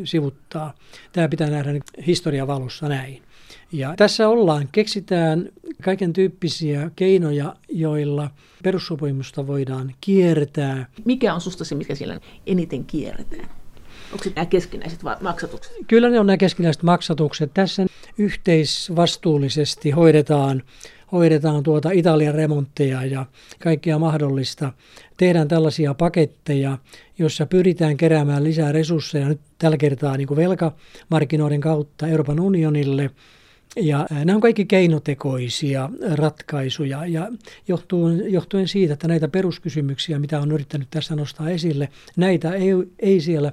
sivuttaa. 0.03 0.73
Tämä 1.13 1.27
pitää 1.27 1.49
nähdä 1.49 1.71
historian 2.07 2.47
valossa 2.47 2.89
näin. 2.89 3.26
Ja 3.71 3.93
tässä 3.97 4.29
ollaan, 4.29 4.69
keksitään 4.71 5.49
kaiken 5.83 6.13
tyyppisiä 6.13 6.91
keinoja, 6.95 7.55
joilla 7.69 8.29
perussopimusta 8.63 9.47
voidaan 9.47 9.95
kiertää. 10.01 10.85
Mikä 11.05 11.33
on 11.33 11.41
susta 11.41 11.65
se, 11.65 11.75
mikä 11.75 11.95
siellä 11.95 12.19
eniten 12.45 12.85
kierretään? 12.85 13.49
Onko 14.11 14.23
se 14.23 14.31
nämä 14.35 14.45
keskinäiset 14.45 14.99
maksatukset? 15.21 15.73
Kyllä 15.87 16.09
ne 16.09 16.19
on 16.19 16.27
nämä 16.27 16.37
keskinäiset 16.37 16.83
maksatukset. 16.83 17.51
Tässä 17.53 17.85
yhteisvastuullisesti 18.17 19.91
hoidetaan 19.91 20.63
hoidetaan 21.11 21.63
tuota 21.63 21.91
Italian 21.91 22.35
remontteja 22.35 23.05
ja 23.05 23.25
kaikkea 23.63 23.99
mahdollista. 23.99 24.73
Tehdään 25.17 25.47
tällaisia 25.47 25.93
paketteja, 25.93 26.77
joissa 27.17 27.45
pyritään 27.45 27.97
keräämään 27.97 28.43
lisää 28.43 28.71
resursseja 28.71 29.27
nyt 29.27 29.41
tällä 29.57 29.77
kertaa 29.77 30.17
niin 30.17 30.27
kuin 30.27 30.37
velkamarkkinoiden 30.37 31.61
kautta 31.61 32.07
Euroopan 32.07 32.39
unionille. 32.39 33.09
Ja 33.81 34.07
nämä 34.11 34.35
on 34.35 34.41
kaikki 34.41 34.65
keinotekoisia 34.65 35.89
ratkaisuja 36.15 37.05
ja 37.05 37.27
johtuen, 37.67 38.33
johtuen 38.33 38.67
siitä, 38.67 38.93
että 38.93 39.07
näitä 39.07 39.27
peruskysymyksiä, 39.27 40.19
mitä 40.19 40.39
on 40.39 40.51
yrittänyt 40.51 40.87
tässä 40.89 41.15
nostaa 41.15 41.49
esille, 41.49 41.89
näitä 42.15 42.53
ei, 42.53 42.69
ei 42.99 43.21
siellä 43.21 43.51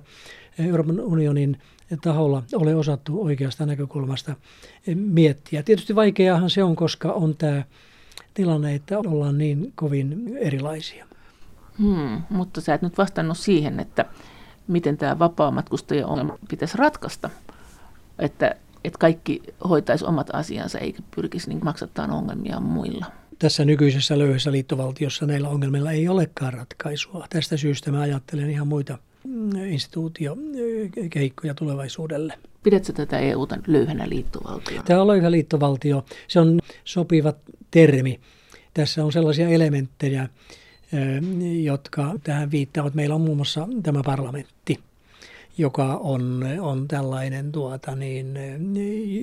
Euroopan 0.58 1.00
unionin 1.00 1.58
taholla 2.02 2.42
ole 2.54 2.74
osattu 2.74 3.24
oikeasta 3.24 3.66
näkökulmasta 3.66 4.36
miettiä. 4.94 5.62
Tietysti 5.62 5.94
vaikeahan 5.94 6.50
se 6.50 6.62
on, 6.62 6.76
koska 6.76 7.12
on 7.12 7.36
tämä 7.36 7.62
tilanne, 8.34 8.74
että 8.74 8.98
ollaan 8.98 9.38
niin 9.38 9.72
kovin 9.74 10.36
erilaisia. 10.36 11.06
Hmm, 11.78 12.22
mutta 12.30 12.60
sä 12.60 12.74
et 12.74 12.82
nyt 12.82 12.98
vastannut 12.98 13.38
siihen, 13.38 13.80
että 13.80 14.04
miten 14.68 14.96
tämä 14.96 15.18
vapaa-matkustajien 15.18 16.06
ongelma 16.06 16.38
pitäisi 16.48 16.76
ratkaista. 16.76 17.30
Että, 18.18 18.54
että 18.84 18.98
kaikki 18.98 19.42
hoitaisi 19.68 20.04
omat 20.04 20.30
asiansa 20.32 20.78
eikä 20.78 21.02
pyrkisi 21.16 21.48
niin 21.48 21.64
maksattaa 21.64 22.06
ongelmia 22.06 22.60
muilla. 22.60 23.06
Tässä 23.38 23.64
nykyisessä 23.64 24.18
löyhässä 24.18 24.52
liittovaltiossa 24.52 25.26
näillä 25.26 25.48
ongelmilla 25.48 25.92
ei 25.92 26.08
olekaan 26.08 26.52
ratkaisua. 26.52 27.26
Tästä 27.30 27.56
syystä 27.56 27.90
mä 27.90 28.00
ajattelen 28.00 28.50
ihan 28.50 28.66
muita 28.66 28.98
instituutiokeikkoja 29.68 31.54
tulevaisuudelle. 31.54 32.38
Pidätkö 32.62 32.92
tätä 32.92 33.18
EUta 33.18 33.56
löyhänä 33.66 34.08
liittovaltio? 34.08 34.82
Tämä 34.82 35.00
on 35.00 35.06
löyhä 35.06 35.30
liittovaltio. 35.30 36.04
Se 36.28 36.40
on 36.40 36.60
sopiva 36.84 37.32
termi. 37.70 38.20
Tässä 38.74 39.04
on 39.04 39.12
sellaisia 39.12 39.48
elementtejä, 39.48 40.28
jotka 41.62 42.14
tähän 42.24 42.50
viittaavat. 42.50 42.94
Meillä 42.94 43.14
on 43.14 43.20
muun 43.20 43.36
muassa 43.36 43.68
tämä 43.82 44.02
parlamentti, 44.02 44.80
joka 45.58 45.96
on, 45.96 46.44
on 46.60 46.88
tällainen, 46.88 47.52
tuota, 47.52 47.96
niin, 47.96 48.38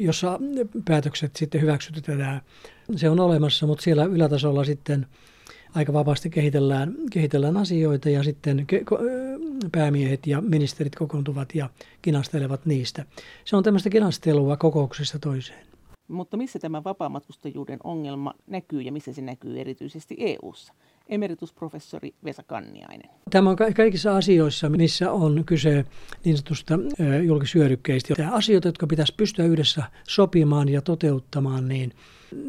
jossa 0.03 0.39
päätökset 0.85 1.35
sitten 1.35 1.61
hyväksytetään. 1.61 2.41
Se 2.95 3.09
on 3.09 3.19
olemassa, 3.19 3.67
mutta 3.67 3.83
siellä 3.83 4.05
ylätasolla 4.05 4.63
sitten 4.63 5.07
aika 5.75 5.93
vapaasti 5.93 6.29
kehitellään, 6.29 6.95
kehitellään 7.11 7.57
asioita 7.57 8.09
ja 8.09 8.23
sitten 8.23 8.67
päämiehet 9.71 10.27
ja 10.27 10.41
ministerit 10.41 10.95
kokoontuvat 10.95 11.55
ja 11.55 11.69
kinastelevat 12.01 12.65
niistä. 12.65 13.05
Se 13.45 13.55
on 13.55 13.63
tämmöistä 13.63 13.89
kinastelua 13.89 14.57
kokouksesta 14.57 15.19
toiseen. 15.19 15.65
Mutta 16.07 16.37
missä 16.37 16.59
tämä 16.59 16.83
vapaamatkustajuuden 16.83 17.79
ongelma 17.83 18.33
näkyy 18.47 18.81
ja 18.81 18.91
missä 18.91 19.13
se 19.13 19.21
näkyy 19.21 19.59
erityisesti 19.59 20.15
EU:ssa? 20.19 20.73
Emeritusprofessori 21.11 22.13
Vesa 22.23 22.43
Kanniainen. 22.43 23.09
Tämä 23.29 23.49
on 23.49 23.55
kaikissa 23.75 24.15
asioissa, 24.15 24.69
missä 24.69 25.11
on 25.11 25.43
kyse 25.45 25.85
niin 26.25 26.37
sanotusta 26.37 26.79
julkisyödykkeistä. 27.23 28.15
Tämä 28.15 28.31
asioita, 28.31 28.67
jotka 28.67 28.87
pitäisi 28.87 29.13
pystyä 29.17 29.45
yhdessä 29.45 29.83
sopimaan 30.07 30.69
ja 30.69 30.81
toteuttamaan, 30.81 31.67
niin 31.67 31.93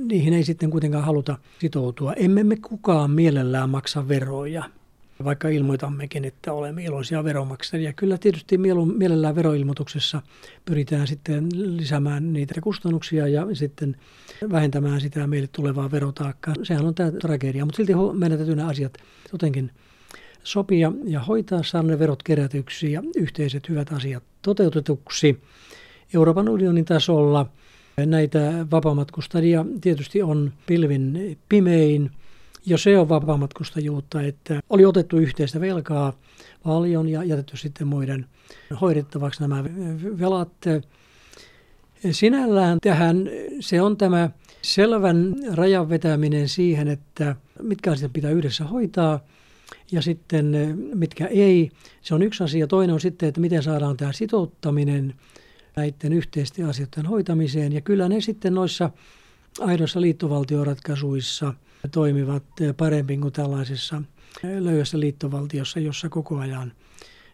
niihin 0.05 0.33
ei 0.33 0.45
sitten 0.45 0.71
kuitenkaan 0.71 1.05
haluta 1.05 1.39
sitoutua. 1.61 2.13
Emme 2.13 2.45
me 2.45 2.57
kukaan 2.57 3.11
mielellään 3.11 3.71
maksa 3.71 4.09
veroja 4.09 4.65
vaikka 5.25 5.49
ilmoitammekin, 5.49 6.25
että 6.25 6.53
olemme 6.53 6.85
iloisia 6.85 7.25
veromaksajia. 7.25 7.93
Kyllä 7.93 8.19
tietysti 8.19 8.59
mielellään 8.97 9.35
veroilmoituksessa 9.35 10.23
pyritään 10.65 11.07
sitten 11.07 11.49
lisäämään 11.53 12.33
niitä 12.33 12.61
kustannuksia 12.61 13.29
ja 13.29 13.47
sitten 13.53 13.97
vähentämään 14.51 15.01
sitä 15.01 15.27
meille 15.27 15.49
tulevaa 15.53 15.91
verotaakkaa. 15.91 16.55
Sehän 16.63 16.87
on 16.87 16.95
tämä 16.95 17.11
tragedia, 17.11 17.65
mutta 17.65 17.77
silti 17.77 17.93
meidän 18.13 18.39
täytyy 18.39 18.57
nämä 18.57 18.69
asiat 18.69 18.95
jotenkin 19.33 19.71
sopia 20.43 20.93
ja 21.05 21.21
hoitaa, 21.21 21.63
saada 21.63 21.89
ne 21.89 21.99
verot 21.99 22.23
kerätyksi 22.23 22.93
ja 22.93 23.03
yhteiset 23.17 23.69
hyvät 23.69 23.93
asiat 23.93 24.23
toteutetuksi. 24.43 25.43
Euroopan 26.15 26.49
unionin 26.49 26.85
tasolla 26.85 27.47
näitä 28.07 28.67
vapaamatkustajia 28.71 29.67
tietysti 29.81 30.23
on 30.23 30.53
pilvin 30.67 31.39
pimein– 31.49 32.11
jo 32.67 32.79
se 32.79 32.99
on 32.99 33.09
vapaamatkustajuutta, 33.09 34.23
että 34.23 34.61
oli 34.71 34.85
otettu 34.85 35.19
yhteistä 35.19 35.61
velkaa 35.61 36.13
paljon 36.63 37.09
ja 37.09 37.25
jätetty 37.25 37.57
sitten 37.57 37.87
muiden 37.87 38.27
hoidettavaksi 38.81 39.41
nämä 39.41 39.65
velat. 40.21 40.53
Sinällään 42.11 42.79
tähän 42.81 43.31
se 43.61 43.83
on 43.83 43.97
tämä 43.97 44.31
selvän 44.63 45.35
rajan 45.53 45.89
vetäminen 45.89 46.49
siihen, 46.49 46.89
että 46.89 47.37
mitkä 47.63 47.93
asiat 47.93 48.13
pitää 48.13 48.31
yhdessä 48.31 48.65
hoitaa 48.65 49.21
ja 49.93 50.03
sitten 50.03 50.79
mitkä 50.95 51.27
ei. 51.27 51.71
Se 52.01 52.15
on 52.15 52.23
yksi 52.23 52.45
asia. 52.45 52.67
Toinen 52.67 52.95
on 52.95 53.01
sitten, 53.01 53.29
että 53.29 53.41
miten 53.41 53.63
saadaan 53.63 53.97
tämä 53.97 54.13
sitouttaminen 54.13 55.15
näiden 55.77 56.13
yhteisten 56.13 56.67
asioiden 56.67 57.07
hoitamiseen. 57.07 57.73
Ja 57.73 57.81
kyllä 57.81 58.09
ne 58.09 58.21
sitten 58.21 58.55
noissa 58.55 58.91
aidoissa 59.61 60.01
liittovaltioratkaisuissa– 60.01 61.55
toimivat 61.91 62.43
paremmin 62.77 63.21
kuin 63.21 63.33
tällaisessa 63.33 64.03
löyhässä 64.43 65.01
liittovaltiossa, 65.01 65.81
jossa 65.81 66.09
koko 66.09 66.39
ajan 66.39 66.73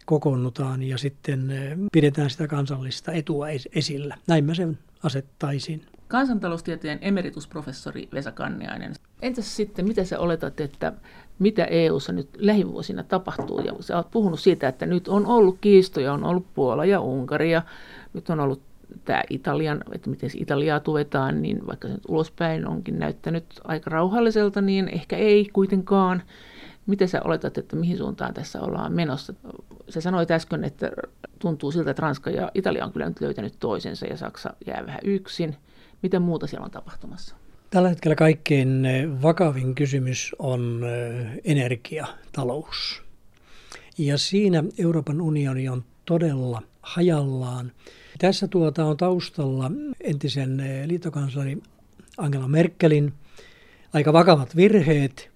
kokoonnutaan 0.05 0.83
ja 0.83 0.97
sitten 0.97 1.51
eh, 1.51 1.77
pidetään 1.91 2.29
sitä 2.29 2.47
kansallista 2.47 3.11
etua 3.11 3.47
esillä. 3.75 4.17
Näin 4.27 4.45
mä 4.45 4.53
sen 4.53 4.77
asettaisin. 5.03 5.85
Kansantaloustieteen 6.07 6.99
emeritusprofessori 7.01 8.09
Vesa 8.13 8.31
Kanniainen. 8.31 8.93
Entäs 9.21 9.55
sitten, 9.55 9.87
mitä 9.87 10.03
sä 10.03 10.19
oletat, 10.19 10.59
että 10.59 10.93
mitä 11.39 11.65
EU:ssa 11.65 12.11
nyt 12.11 12.29
lähivuosina 12.37 13.03
tapahtuu? 13.03 13.59
Ja 13.59 13.73
sä 13.79 13.97
oot 13.97 14.11
puhunut 14.11 14.39
siitä, 14.39 14.67
että 14.67 14.85
nyt 14.85 15.07
on 15.07 15.25
ollut 15.25 15.57
kiistoja, 15.61 16.13
on 16.13 16.23
ollut 16.23 16.53
Puola 16.53 16.85
ja 16.85 16.99
Unkari 16.99 17.51
ja 17.51 17.61
nyt 18.13 18.29
on 18.29 18.39
ollut 18.39 18.61
tämä 19.05 19.23
Italian, 19.29 19.81
että 19.91 20.09
miten 20.09 20.29
Italiaa 20.35 20.79
tuetaan, 20.79 21.41
niin 21.41 21.67
vaikka 21.67 21.87
se 21.87 21.93
nyt 21.93 22.05
ulospäin 22.07 22.67
onkin 22.67 22.99
näyttänyt 22.99 23.45
aika 23.63 23.89
rauhalliselta, 23.89 24.61
niin 24.61 24.89
ehkä 24.89 25.17
ei 25.17 25.49
kuitenkaan. 25.53 26.23
Miten 26.85 27.07
sä 27.07 27.21
oletat, 27.23 27.57
että 27.57 27.75
mihin 27.75 27.97
suuntaan 27.97 28.33
tässä 28.33 28.61
ollaan 28.61 28.93
menossa? 28.93 29.33
Sä 29.89 30.01
sanoit 30.01 30.31
äsken, 30.31 30.63
että 30.63 30.91
tuntuu 31.39 31.71
siltä, 31.71 31.91
että 31.91 32.01
Ranska 32.01 32.29
ja 32.29 32.51
Italia 32.53 32.85
on 32.85 32.93
kyllä 32.93 33.09
nyt 33.09 33.21
löytänyt 33.21 33.53
toisensa 33.59 34.05
ja 34.05 34.17
Saksa 34.17 34.53
jää 34.67 34.85
vähän 34.85 34.99
yksin. 35.03 35.55
Mitä 36.01 36.19
muuta 36.19 36.47
siellä 36.47 36.65
on 36.65 36.71
tapahtumassa? 36.71 37.35
Tällä 37.69 37.89
hetkellä 37.89 38.15
kaikkein 38.15 38.87
vakavin 39.21 39.75
kysymys 39.75 40.35
on 40.39 40.81
energiatalous. 41.43 43.03
Ja 43.97 44.17
siinä 44.17 44.63
Euroopan 44.77 45.21
unioni 45.21 45.69
on 45.69 45.83
todella 46.05 46.61
hajallaan. 46.81 47.71
Tässä 48.19 48.47
tuota 48.47 48.85
on 48.85 48.97
taustalla 48.97 49.71
entisen 50.01 50.63
liittokansleri 50.85 51.57
Angela 52.17 52.47
Merkelin 52.47 53.13
aika 53.93 54.13
vakavat 54.13 54.55
virheet 54.55 55.29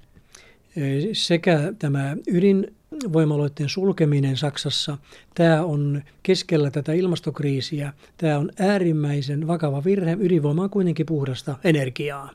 sekä 1.13 1.73
tämä 1.79 2.15
ydinvoimaloiden 2.27 3.69
sulkeminen 3.69 4.37
Saksassa, 4.37 4.97
tämä 5.35 5.63
on 5.63 6.01
keskellä 6.23 6.71
tätä 6.71 6.93
ilmastokriisiä, 6.93 7.93
tämä 8.17 8.37
on 8.37 8.51
äärimmäisen 8.59 9.47
vakava 9.47 9.83
virhe. 9.83 10.17
Ydinvoima 10.19 10.63
on 10.63 10.69
kuitenkin 10.69 11.05
puhdasta 11.05 11.55
energiaa. 11.63 12.29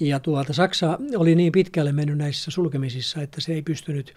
Ja 0.00 0.20
tuolta 0.20 0.52
Saksa 0.52 0.98
oli 1.16 1.34
niin 1.34 1.52
pitkälle 1.52 1.92
mennyt 1.92 2.18
näissä 2.18 2.50
sulkemisissa, 2.50 3.22
että 3.22 3.40
se 3.40 3.52
ei 3.52 3.62
pystynyt 3.62 4.14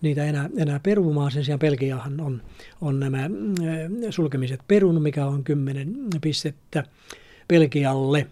niitä 0.00 0.24
enää, 0.24 0.50
enää 0.56 0.80
perumaan. 0.80 1.30
Sen 1.30 1.44
sijaan 1.44 1.58
Belgiahan 1.58 2.20
on, 2.20 2.42
on 2.80 3.00
nämä 3.00 3.30
sulkemiset 4.10 4.60
perunut, 4.68 5.02
mikä 5.02 5.26
on 5.26 5.44
10 5.44 5.94
pistettä 6.20 6.84
Belgialle. 7.48 8.26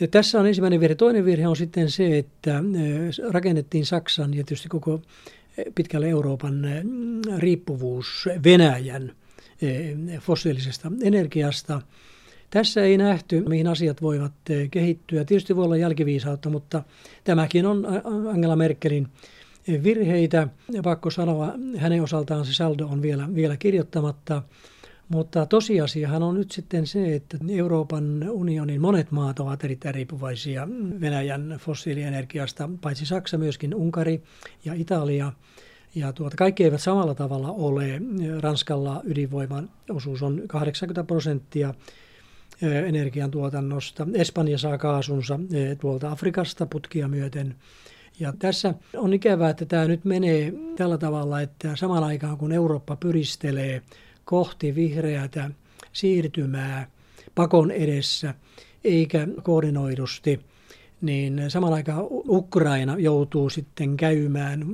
Ja 0.00 0.08
tässä 0.08 0.40
on 0.40 0.46
ensimmäinen 0.46 0.80
virhe. 0.80 0.94
Toinen 0.94 1.24
virhe 1.24 1.48
on 1.48 1.56
sitten 1.56 1.90
se, 1.90 2.18
että 2.18 2.62
rakennettiin 3.30 3.86
Saksan 3.86 4.34
ja 4.34 4.44
tietysti 4.44 4.68
koko 4.68 5.02
pitkälle 5.74 6.08
Euroopan 6.08 6.66
riippuvuus 7.38 8.28
Venäjän 8.44 9.12
fossiilisesta 10.20 10.92
energiasta. 11.02 11.82
Tässä 12.50 12.84
ei 12.84 12.98
nähty, 12.98 13.40
mihin 13.48 13.66
asiat 13.66 14.02
voivat 14.02 14.32
kehittyä. 14.70 15.24
Tietysti 15.24 15.56
voi 15.56 15.64
olla 15.64 15.76
jälkiviisautta, 15.76 16.50
mutta 16.50 16.82
tämäkin 17.24 17.66
on 17.66 17.86
Angela 18.32 18.56
Merkelin 18.56 19.08
virheitä. 19.68 20.48
Pakko 20.82 21.10
sanoa, 21.10 21.54
hänen 21.76 22.02
osaltaan 22.02 22.44
se 22.44 22.54
saldo 22.54 22.86
on 22.86 23.02
vielä, 23.02 23.34
vielä 23.34 23.56
kirjoittamatta. 23.56 24.42
Mutta 25.08 25.46
tosiasiahan 25.46 26.22
on 26.22 26.34
nyt 26.34 26.50
sitten 26.50 26.86
se, 26.86 27.14
että 27.14 27.38
Euroopan 27.48 28.30
unionin 28.30 28.80
monet 28.80 29.10
maat 29.10 29.40
ovat 29.40 29.64
erittäin 29.64 29.94
riippuvaisia 29.94 30.68
Venäjän 31.00 31.58
fossiilienergiasta, 31.60 32.70
paitsi 32.80 33.06
Saksa, 33.06 33.38
myöskin 33.38 33.74
Unkari 33.74 34.22
ja 34.64 34.74
Italia. 34.74 35.32
Ja 35.94 36.12
tuota, 36.12 36.36
kaikki 36.36 36.64
eivät 36.64 36.80
samalla 36.80 37.14
tavalla 37.14 37.50
ole. 37.50 38.00
Ranskalla 38.40 39.00
ydinvoiman 39.04 39.70
osuus 39.90 40.22
on 40.22 40.42
80 40.46 41.04
prosenttia 41.04 41.74
energiantuotannosta. 42.62 44.06
Espanja 44.14 44.58
saa 44.58 44.78
kaasunsa 44.78 45.40
tuolta 45.80 46.10
Afrikasta 46.10 46.66
putkia 46.66 47.08
myöten. 47.08 47.54
Ja 48.18 48.32
tässä 48.38 48.74
on 48.96 49.12
ikävää, 49.12 49.50
että 49.50 49.64
tämä 49.64 49.84
nyt 49.84 50.04
menee 50.04 50.52
tällä 50.76 50.98
tavalla, 50.98 51.40
että 51.40 51.76
samaan 51.76 52.04
aikaan 52.04 52.36
kun 52.36 52.52
Eurooppa 52.52 52.96
pyristelee 52.96 53.82
kohti 54.24 54.74
vihreätä 54.74 55.50
siirtymää 55.92 56.86
pakon 57.34 57.70
edessä, 57.70 58.34
eikä 58.84 59.28
koordinoidusti, 59.42 60.40
niin 61.00 61.42
samalla 61.48 61.76
aikaan 61.76 62.04
Ukraina 62.10 62.98
joutuu 62.98 63.50
sitten 63.50 63.96
käymään 63.96 64.64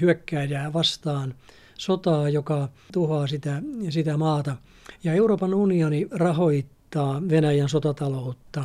hyökkääjää 0.00 0.72
vastaan 0.72 1.34
sotaa, 1.78 2.28
joka 2.28 2.68
tuhoaa 2.92 3.26
sitä, 3.26 3.62
sitä 3.90 4.16
maata. 4.16 4.56
Ja 5.04 5.12
Euroopan 5.12 5.54
unioni 5.54 6.08
rahoittaa 6.10 7.22
Venäjän 7.28 7.68
sotataloutta 7.68 8.64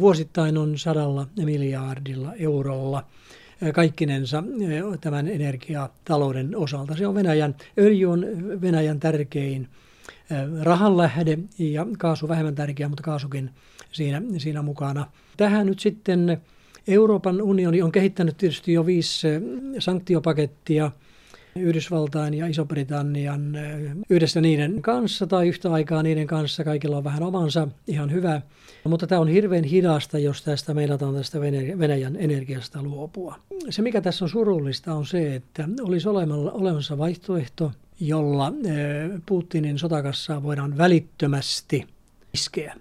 vuosittain 0.00 0.58
on 0.58 0.78
sadalla 0.78 1.26
miljardilla 1.44 2.34
eurolla 2.34 3.04
kaikkinensa 3.74 4.44
tämän 5.00 5.28
energiatalouden 5.28 6.56
osalta. 6.56 6.96
Se 6.96 7.06
on 7.06 7.14
Venäjän, 7.14 7.54
öljy 7.78 8.06
on 8.06 8.26
Venäjän 8.60 9.00
tärkein 9.00 9.68
rahanlähde 10.62 11.38
ja 11.58 11.86
kaasu 11.98 12.28
vähemmän 12.28 12.54
tärkeä, 12.54 12.88
mutta 12.88 13.02
kaasukin 13.02 13.50
siinä, 13.92 14.22
siinä 14.38 14.62
mukana. 14.62 15.06
Tähän 15.36 15.66
nyt 15.66 15.80
sitten 15.80 16.42
Euroopan 16.88 17.42
unioni 17.42 17.82
on 17.82 17.92
kehittänyt 17.92 18.36
tietysti 18.36 18.72
jo 18.72 18.86
viisi 18.86 19.28
sanktiopakettia 19.78 20.90
Yhdysvaltain 21.58 22.34
ja 22.34 22.46
Iso-Britannian 22.46 23.58
yhdessä 24.10 24.40
niiden 24.40 24.82
kanssa 24.82 25.26
tai 25.26 25.48
yhtä 25.48 25.72
aikaa 25.72 26.02
niiden 26.02 26.26
kanssa. 26.26 26.64
Kaikilla 26.64 26.96
on 26.96 27.04
vähän 27.04 27.22
omansa, 27.22 27.68
ihan 27.86 28.12
hyvä. 28.12 28.42
Mutta 28.84 29.06
tämä 29.06 29.20
on 29.20 29.28
hirveän 29.28 29.64
hidasta, 29.64 30.18
jos 30.18 30.42
tästä 30.42 30.74
meinataan 30.74 31.14
tästä 31.14 31.40
Venäjän 31.78 32.16
energiasta 32.16 32.82
luopua. 32.82 33.36
Se, 33.70 33.82
mikä 33.82 34.00
tässä 34.00 34.24
on 34.24 34.28
surullista, 34.28 34.94
on 34.94 35.06
se, 35.06 35.34
että 35.34 35.68
olisi 35.82 36.08
olemassa 36.08 36.98
vaihtoehto, 36.98 37.72
jolla 38.00 38.52
Putinin 39.26 39.78
sotakassaa 39.78 40.42
voidaan 40.42 40.78
välittömästi 40.78 41.86
iskeä. 42.34 42.74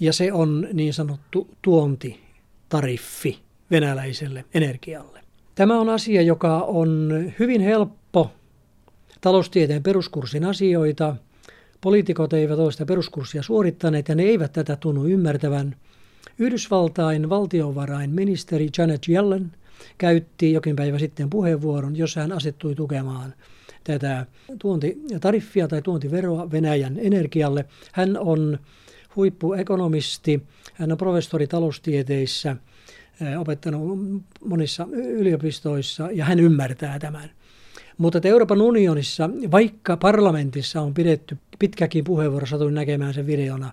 Ja 0.00 0.12
se 0.12 0.32
on 0.32 0.68
niin 0.72 0.94
sanottu 0.94 1.48
tuontitariffi 1.62 3.38
venäläiselle 3.70 4.44
energialle. 4.54 5.17
Tämä 5.58 5.80
on 5.80 5.88
asia, 5.88 6.22
joka 6.22 6.62
on 6.62 7.10
hyvin 7.38 7.60
helppo 7.60 8.30
taloustieteen 9.20 9.82
peruskurssin 9.82 10.44
asioita. 10.44 11.16
Poliitikot 11.80 12.32
eivät 12.32 12.58
ole 12.58 12.72
sitä 12.72 12.86
peruskurssia 12.86 13.42
suorittaneet 13.42 14.08
ja 14.08 14.14
ne 14.14 14.22
eivät 14.22 14.52
tätä 14.52 14.76
tunnu 14.76 15.04
ymmärtävän. 15.06 15.76
Yhdysvaltain 16.38 17.30
valtiovarainministeri 17.30 18.68
Janet 18.78 19.00
Yellen 19.08 19.52
käytti 19.98 20.52
jokin 20.52 20.76
päivä 20.76 20.98
sitten 20.98 21.30
puheenvuoron, 21.30 21.96
jossa 21.96 22.20
hän 22.20 22.32
asettui 22.32 22.74
tukemaan 22.74 23.34
tätä 23.84 24.26
tuontitariffia 24.58 25.68
tai 25.68 25.82
tuontiveroa 25.82 26.50
Venäjän 26.50 26.98
energialle. 26.98 27.64
Hän 27.92 28.18
on 28.18 28.58
huippuekonomisti, 29.16 30.42
hän 30.74 30.92
on 30.92 30.98
professori 30.98 31.46
taloustieteissä– 31.46 32.56
opettanut 33.38 33.98
monissa 34.44 34.88
yliopistoissa 34.92 36.08
ja 36.12 36.24
hän 36.24 36.40
ymmärtää 36.40 36.98
tämän. 36.98 37.30
Mutta 37.98 38.20
Euroopan 38.24 38.62
unionissa, 38.62 39.30
vaikka 39.50 39.96
parlamentissa 39.96 40.80
on 40.80 40.94
pidetty 40.94 41.38
pitkäkin 41.58 42.04
puheenvuoro, 42.04 42.46
satuin 42.46 42.74
näkemään 42.74 43.14
sen 43.14 43.26
videona, 43.26 43.72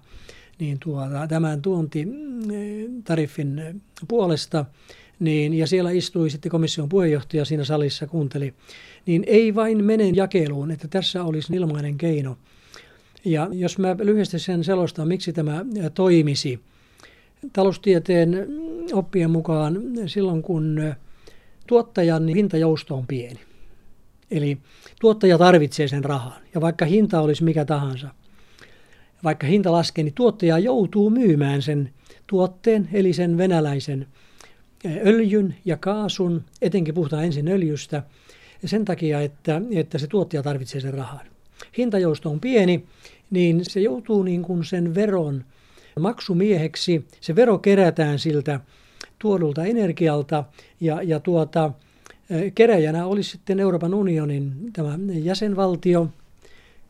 niin 0.60 0.78
tuota, 0.80 1.28
tämän 1.28 1.62
tuontitariffin 1.62 3.82
puolesta, 4.08 4.66
niin, 5.20 5.54
ja 5.54 5.68
siellä 5.68 5.92
istui 5.92 6.30
sitten 6.30 6.52
komission 6.52 6.90
puheenjohtaja 6.90 7.46
siinä 7.46 7.64
salissa, 7.64 8.08
kuunteli, 8.08 8.54
niin 9.06 9.24
ei 9.28 9.56
vain 9.56 9.86
mene 9.86 10.10
jakeluun, 10.10 10.72
että 10.72 10.88
tässä 10.88 11.24
olisi 11.24 11.56
ilmainen 11.56 11.98
keino. 11.98 12.38
Ja 13.26 13.50
jos 13.52 13.78
mä 13.78 13.96
lyhyesti 14.00 14.40
sen 14.40 14.64
selostan, 14.64 15.08
miksi 15.08 15.34
tämä 15.34 15.66
toimisi, 15.94 16.60
taloustieteen 17.54 18.48
oppien 18.94 19.32
mukaan 19.32 19.78
silloin, 20.06 20.42
kun 20.42 20.94
tuottajan 21.68 22.28
hintajousto 22.28 22.96
on 22.96 23.08
pieni. 23.08 23.40
Eli 24.32 24.58
tuottaja 25.02 25.38
tarvitsee 25.38 25.88
sen 25.88 26.04
rahan. 26.04 26.42
Ja 26.54 26.62
vaikka 26.62 26.86
hinta 26.86 27.22
olisi 27.22 27.44
mikä 27.44 27.66
tahansa, 27.66 28.08
vaikka 29.24 29.48
hinta 29.48 29.72
laskee, 29.72 30.04
niin 30.04 30.14
tuottaja 30.14 30.60
joutuu 30.60 31.10
myymään 31.10 31.62
sen 31.62 31.90
tuotteen, 32.28 32.90
eli 32.94 33.14
sen 33.14 33.38
venäläisen 33.38 34.08
öljyn 35.06 35.56
ja 35.66 35.78
kaasun, 35.78 36.44
etenkin 36.62 36.94
puhutaan 36.94 37.26
ensin 37.26 37.48
öljystä, 37.48 38.04
sen 38.66 38.86
takia, 38.86 39.22
että, 39.22 39.62
että 39.72 39.98
se 39.98 40.08
tuottaja 40.08 40.44
tarvitsee 40.44 40.82
sen 40.82 40.94
rahan. 40.94 41.26
Hintajousto 41.78 42.30
on 42.30 42.40
pieni, 42.40 42.86
niin 43.32 43.60
se 43.64 43.80
joutuu 43.80 44.24
niin 44.24 44.42
kuin 44.42 44.66
sen 44.66 44.96
veron 44.96 45.46
maksumieheksi. 46.00 47.06
Se 47.22 47.36
vero 47.36 47.58
kerätään 47.58 48.20
siltä 48.20 48.60
tuodulta 49.20 49.66
energialta 49.66 50.44
ja, 50.82 51.02
ja 51.02 51.20
tuota, 51.20 51.72
keräjänä 52.56 53.06
olisi 53.06 53.30
sitten 53.30 53.60
Euroopan 53.60 53.94
unionin 53.94 54.54
tämä 54.74 55.00
jäsenvaltio. 55.14 56.08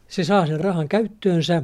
Se 0.08 0.24
saa 0.24 0.48
sen 0.48 0.60
rahan 0.60 0.90
käyttöönsä 0.90 1.64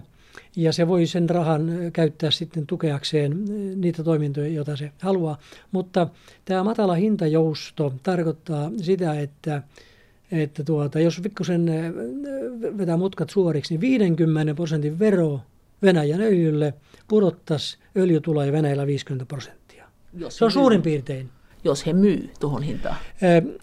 ja 0.56 0.74
se 0.74 0.88
voi 0.88 1.06
sen 1.06 1.30
rahan 1.30 1.72
käyttää 1.94 2.32
sitten 2.32 2.68
tukeakseen 2.68 3.46
niitä 3.82 4.04
toimintoja, 4.04 4.48
joita 4.48 4.76
se 4.76 4.92
haluaa. 5.02 5.38
Mutta 5.72 6.08
tämä 6.46 6.64
matala 6.64 6.96
hintajousto 6.96 7.94
tarkoittaa 8.04 8.72
sitä, 8.82 9.20
että, 9.20 9.64
että 10.32 10.64
tuota, 10.64 11.00
jos 11.00 11.20
pikkusen 11.24 11.66
vetää 12.78 12.98
mutkat 12.98 13.30
suoriksi, 13.30 13.74
niin 13.74 13.82
50 13.82 14.56
prosentin 14.56 15.00
vero 15.00 15.42
Venäjän 15.84 16.22
öljylle 16.22 16.74
pudottaisi 17.08 17.78
öljytuloja 17.98 18.52
Venäjällä 18.52 18.88
50 18.88 19.26
prosenttia. 19.26 19.86
Jos 20.14 20.38
se 20.38 20.46
on 20.46 20.50
myy. 20.50 20.54
suurin 20.54 20.82
piirtein. 20.82 21.30
Jos 21.64 21.86
he 21.86 21.94
myy 21.94 22.30
tuohon 22.40 22.64
hintaan. 22.64 22.96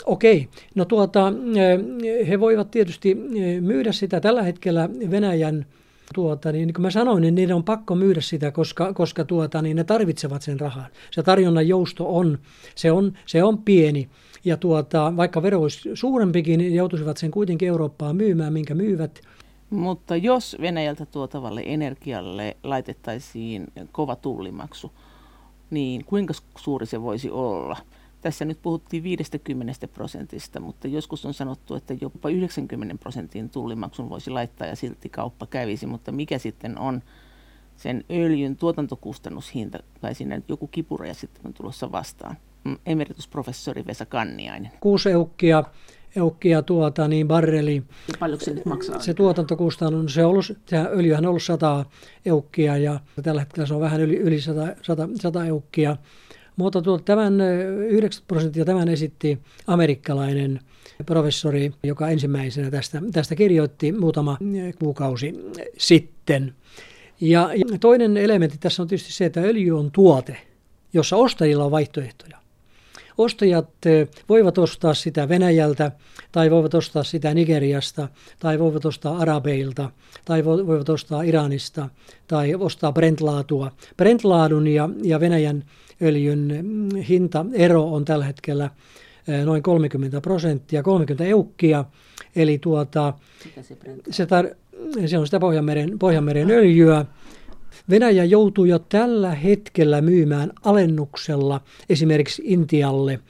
Okei. 0.06 0.36
Okay. 0.36 0.48
No 0.74 0.84
tuota, 0.84 1.32
he 2.28 2.40
voivat 2.40 2.70
tietysti 2.70 3.14
myydä 3.60 3.92
sitä 3.92 4.20
tällä 4.20 4.42
hetkellä 4.42 4.88
Venäjän 5.10 5.66
Tuota, 6.14 6.52
niin, 6.52 6.66
niin 6.66 6.74
kuin 6.74 6.82
mä 6.82 6.90
sanoin, 6.90 7.20
niin 7.20 7.34
niiden 7.34 7.56
on 7.56 7.64
pakko 7.64 7.94
myydä 7.94 8.20
sitä, 8.20 8.50
koska, 8.50 8.92
koska 8.92 9.24
tuota, 9.24 9.62
niin 9.62 9.76
ne 9.76 9.84
tarvitsevat 9.84 10.42
sen 10.42 10.60
rahan. 10.60 10.86
Se 11.10 11.22
tarjonnan 11.22 11.68
jousto 11.68 12.16
on, 12.16 12.38
se 12.74 12.92
on, 12.92 13.12
se 13.26 13.42
on 13.42 13.58
pieni. 13.58 14.08
Ja 14.44 14.56
tuota, 14.56 15.12
vaikka 15.16 15.42
vero 15.42 15.60
olisi 15.62 15.90
suurempikin, 15.94 16.58
niin 16.58 16.74
joutuisivat 16.74 17.16
sen 17.16 17.30
kuitenkin 17.30 17.68
Eurooppaan 17.68 18.16
myymään, 18.16 18.52
minkä 18.52 18.74
myyvät. 18.74 19.20
Mutta 19.70 20.16
jos 20.16 20.56
Venäjältä 20.60 21.06
tuotavalle 21.06 21.62
energialle 21.66 22.56
laitettaisiin 22.62 23.66
kova 23.92 24.16
tullimaksu, 24.16 24.92
niin 25.70 26.04
kuinka 26.04 26.34
suuri 26.58 26.86
se 26.86 27.02
voisi 27.02 27.30
olla? 27.30 27.76
Tässä 28.20 28.44
nyt 28.44 28.62
puhuttiin 28.62 29.02
50 29.02 29.88
prosentista, 29.88 30.60
mutta 30.60 30.88
joskus 30.88 31.26
on 31.26 31.34
sanottu, 31.34 31.74
että 31.74 31.94
jopa 32.00 32.28
90 32.28 32.94
prosentin 33.00 33.50
tullimaksun 33.50 34.08
voisi 34.08 34.30
laittaa 34.30 34.66
ja 34.66 34.76
silti 34.76 35.08
kauppa 35.08 35.46
kävisi, 35.46 35.86
mutta 35.86 36.12
mikä 36.12 36.38
sitten 36.38 36.78
on 36.78 37.02
sen 37.76 38.04
öljyn 38.10 38.56
tuotantokustannushinta, 38.56 39.78
tai 40.00 40.14
sinne 40.14 40.42
joku 40.48 40.66
kipuraja 40.66 41.14
sitten 41.14 41.46
on 41.46 41.54
tulossa 41.54 41.92
vastaan. 41.92 42.36
Mm, 42.64 42.76
emeritusprofessori 42.86 43.86
Vesa 43.86 44.06
Kanniainen. 44.06 44.72
Kuusi 44.80 45.12
eukkia, 46.16 46.62
tuota, 46.62 47.08
niin 47.08 47.28
barreli. 47.28 47.82
Paljonko 48.18 48.44
se 48.44 48.54
nyt 48.54 48.64
maksaa? 48.64 49.00
Se 49.00 49.14
tuotantokustannus, 49.14 50.14
se, 50.14 50.24
on 50.24 50.30
ollut, 50.30 50.46
se 50.66 50.76
öljyhän 50.76 51.24
on 51.24 51.28
ollut 51.28 51.42
100 51.42 51.84
eukkia 52.26 52.76
ja 52.76 53.00
tällä 53.22 53.40
hetkellä 53.40 53.66
se 53.66 53.74
on 53.74 53.80
vähän 53.80 54.00
yli, 54.00 54.16
yli 54.16 54.40
100, 54.40 54.66
100, 54.82 55.08
100 55.20 55.44
eukkia. 55.44 55.96
Mutta 56.56 56.82
tuota, 56.82 57.04
tämän 57.04 57.40
90 57.40 58.28
prosenttia 58.28 58.64
tämän 58.64 58.88
esitti 58.88 59.38
amerikkalainen 59.66 60.60
professori, 61.06 61.72
joka 61.82 62.08
ensimmäisenä 62.08 62.70
tästä, 62.70 63.02
tästä 63.12 63.34
kirjoitti 63.34 63.92
muutama 63.92 64.38
kuukausi 64.78 65.34
sitten. 65.78 66.54
Ja, 67.20 67.50
ja 67.54 67.78
toinen 67.80 68.16
elementti 68.16 68.58
tässä 68.58 68.82
on 68.82 68.88
tietysti 68.88 69.12
se, 69.12 69.24
että 69.24 69.40
öljy 69.40 69.78
on 69.78 69.90
tuote, 69.90 70.36
jossa 70.92 71.16
ostajilla 71.16 71.64
on 71.64 71.70
vaihtoehtoja. 71.70 72.38
Ostajat 73.18 73.68
voivat 74.28 74.58
ostaa 74.58 74.94
sitä 74.94 75.28
Venäjältä, 75.28 75.92
tai 76.32 76.50
voivat 76.50 76.74
ostaa 76.74 77.04
sitä 77.04 77.34
Nigeriasta, 77.34 78.08
tai 78.38 78.58
voivat 78.58 78.84
ostaa 78.84 79.18
Arabeilta, 79.18 79.90
tai 80.24 80.44
voivat 80.44 80.88
ostaa 80.88 81.22
Iranista, 81.22 81.88
tai 82.26 82.54
ostaa 82.54 82.92
Brent-laatua. 82.92 83.70
Brent-laadun 83.96 84.66
ja, 84.66 84.88
ja 85.02 85.20
Venäjän 85.20 85.64
öljyn 86.02 86.50
hintaero 87.08 87.84
on 87.84 88.04
tällä 88.04 88.24
hetkellä 88.24 88.70
noin 89.44 89.62
30 89.62 90.20
prosenttia, 90.20 90.82
30 90.82 91.24
eukkia. 91.24 91.84
Eli 92.36 92.58
tuota, 92.58 93.14
se, 93.62 93.76
se, 94.10 94.24
tar- 94.24 94.56
se 95.06 95.18
on 95.18 95.26
sitä 95.26 95.40
Pohjanmeren, 95.40 95.98
Pohjanmeren 95.98 96.50
öljyä. 96.50 97.06
Venäjä 97.90 98.24
joutuu 98.24 98.64
jo 98.64 98.78
tällä 98.78 99.34
hetkellä 99.34 100.00
myymään 100.00 100.52
alennuksella 100.64 101.60
esimerkiksi 101.90 102.42
Intialle, 102.44 103.20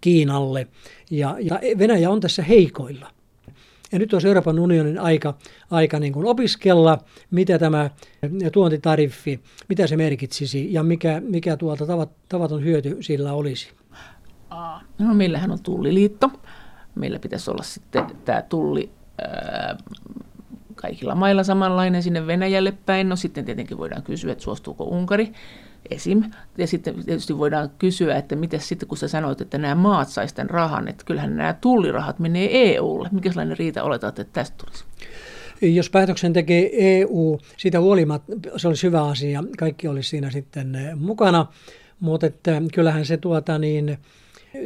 Kiinalle 0.00 0.66
ja, 1.10 1.36
ja 1.40 1.60
Venäjä 1.78 2.10
on 2.10 2.20
tässä 2.20 2.42
heikoilla. 2.42 3.10
Ja 3.92 3.98
nyt 3.98 4.12
olisi 4.12 4.28
Euroopan 4.28 4.58
unionin 4.58 4.98
aika, 4.98 5.34
aika 5.70 5.98
niin 5.98 6.12
kuin 6.12 6.26
opiskella, 6.26 6.98
mitä 7.30 7.58
tämä 7.58 7.90
tuontitariffi, 8.52 9.40
mitä 9.68 9.86
se 9.86 9.96
merkitsisi 9.96 10.72
ja 10.72 10.82
mikä, 10.82 11.22
mikä 11.24 11.56
tuolta 11.56 11.86
tavat, 11.86 12.10
tavaton 12.28 12.64
hyöty 12.64 12.96
sillä 13.00 13.32
olisi. 13.32 13.68
No, 14.98 15.14
meillähän 15.14 15.50
on 15.50 15.62
tulliliitto. 15.62 16.30
Meillä 16.94 17.18
pitäisi 17.18 17.50
olla 17.50 17.62
sitten 17.62 18.06
tämä 18.24 18.42
tulli 18.42 18.90
kaikilla 20.76 21.14
mailla 21.14 21.44
samanlainen 21.44 22.02
sinne 22.02 22.26
Venäjälle 22.26 22.72
päin. 22.86 23.08
No 23.08 23.16
sitten 23.16 23.44
tietenkin 23.44 23.78
voidaan 23.78 24.02
kysyä, 24.02 24.32
että 24.32 24.44
suostuuko 24.44 24.84
Unkari 24.84 25.32
esim. 25.90 26.22
Ja 26.58 26.66
sitten 26.66 27.04
tietysti 27.04 27.38
voidaan 27.38 27.70
kysyä, 27.78 28.16
että 28.16 28.36
miten 28.36 28.60
sitten 28.60 28.88
kun 28.88 28.98
sä 28.98 29.08
sanoit, 29.08 29.40
että 29.40 29.58
nämä 29.58 29.74
maat 29.74 30.08
saisi 30.08 30.34
tämän 30.34 30.50
rahan, 30.50 30.88
että 30.88 31.04
kyllähän 31.04 31.36
nämä 31.36 31.52
tullirahat 31.52 32.18
menee 32.18 32.74
EUlle. 32.74 33.08
Mikä 33.12 33.28
sellainen 33.28 33.58
riita 33.58 33.82
oletat, 33.82 34.18
että 34.18 34.32
tästä 34.32 34.56
tulisi? 34.64 34.84
Jos 35.62 35.90
päätöksen 35.90 36.32
tekee 36.32 36.70
EU, 36.72 37.38
sitä 37.56 37.80
huolimatta 37.80 38.32
se 38.56 38.68
olisi 38.68 38.86
hyvä 38.86 39.04
asia, 39.04 39.44
kaikki 39.58 39.88
olisi 39.88 40.08
siinä 40.08 40.30
sitten 40.30 40.74
eh, 40.74 40.94
mukana, 40.94 41.46
mutta 42.00 42.26
että 42.26 42.62
kyllähän 42.74 43.06
se 43.06 43.16
tuota 43.16 43.58
niin, 43.58 43.98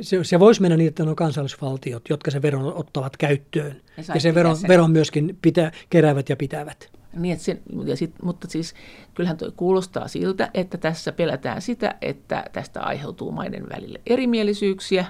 se, 0.01 0.25
se 0.25 0.41
voisi 0.41 0.61
mennä 0.61 0.77
niin, 0.77 0.89
että 0.89 1.03
on 1.03 1.17
kansallisvaltiot, 1.17 2.09
jotka 2.09 2.31
se 2.31 2.43
veron 2.43 2.75
ottavat 2.75 3.17
käyttöön. 3.17 3.81
Ja, 3.97 4.05
ja 4.15 4.21
se 4.21 4.35
veron, 4.35 4.57
veron 4.69 4.91
myöskin 4.91 5.39
pitää, 5.43 5.73
keräävät 5.91 6.29
ja 6.29 6.37
pitävät. 6.37 6.91
Niin, 7.13 7.33
että 7.33 7.45
sen, 7.45 7.61
ja 7.85 7.97
sit, 7.97 8.15
mutta 8.23 8.49
siis 8.49 8.75
kyllähän 9.15 9.37
tuo 9.37 9.53
kuulostaa 9.57 10.09
siltä, 10.09 10.51
että 10.55 10.79
tässä 10.79 11.13
pelätään 11.13 11.63
sitä, 11.63 11.95
että 12.03 12.45
tästä 12.53 12.81
aiheutuu 12.81 13.33
maiden 13.33 13.69
välille 13.69 14.01
erimielisyyksiä, 14.07 15.07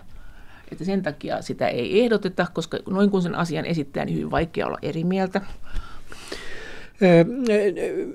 että 0.72 0.84
sen 0.84 1.02
takia 1.02 1.42
sitä 1.42 1.68
ei 1.68 2.00
ehdoteta, 2.00 2.46
koska 2.54 2.78
noin 2.88 3.10
kun 3.10 3.22
sen 3.22 3.34
asian 3.34 3.64
esittää, 3.64 4.04
niin 4.04 4.16
hyvin 4.16 4.30
vaikea 4.30 4.66
olla 4.66 4.78
eri 4.82 5.04
mieltä. 5.04 5.40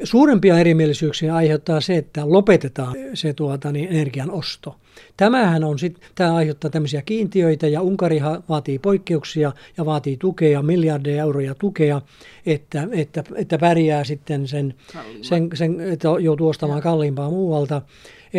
Suurempia 0.04 0.60
erimielisyyksiä 0.60 1.36
aiheuttaa 1.36 1.82
se, 1.82 1.98
että 1.98 2.22
lopetetaan 2.30 2.96
se 3.14 3.34
tuota, 3.34 3.72
niin 3.72 3.90
energian 3.90 4.32
osto. 4.32 4.76
Tämähän 5.18 5.64
on 5.64 5.80
sit, 5.80 6.02
tämä 6.16 6.36
aiheuttaa 6.36 6.72
tämmöisiä 6.72 7.02
kiintiöitä 7.02 7.68
ja 7.68 7.82
Unkari 7.82 8.20
vaatii 8.50 8.80
poikkeuksia 8.80 9.52
ja 9.78 9.86
vaatii 9.86 10.18
tukea, 10.18 10.62
miljardeja 10.62 11.24
euroja 11.24 11.56
tukea, 11.56 12.02
että, 12.46 12.88
että, 12.92 13.24
että 13.36 13.58
pärjää 13.58 14.04
sitten 14.04 14.48
sen, 14.48 14.74
sen, 15.22 15.50
sen, 15.54 15.82
että 15.82 16.08
joutuu 16.22 16.50
ostamaan 16.50 16.82
kalliimpaa 16.82 17.30
muualta 17.30 17.82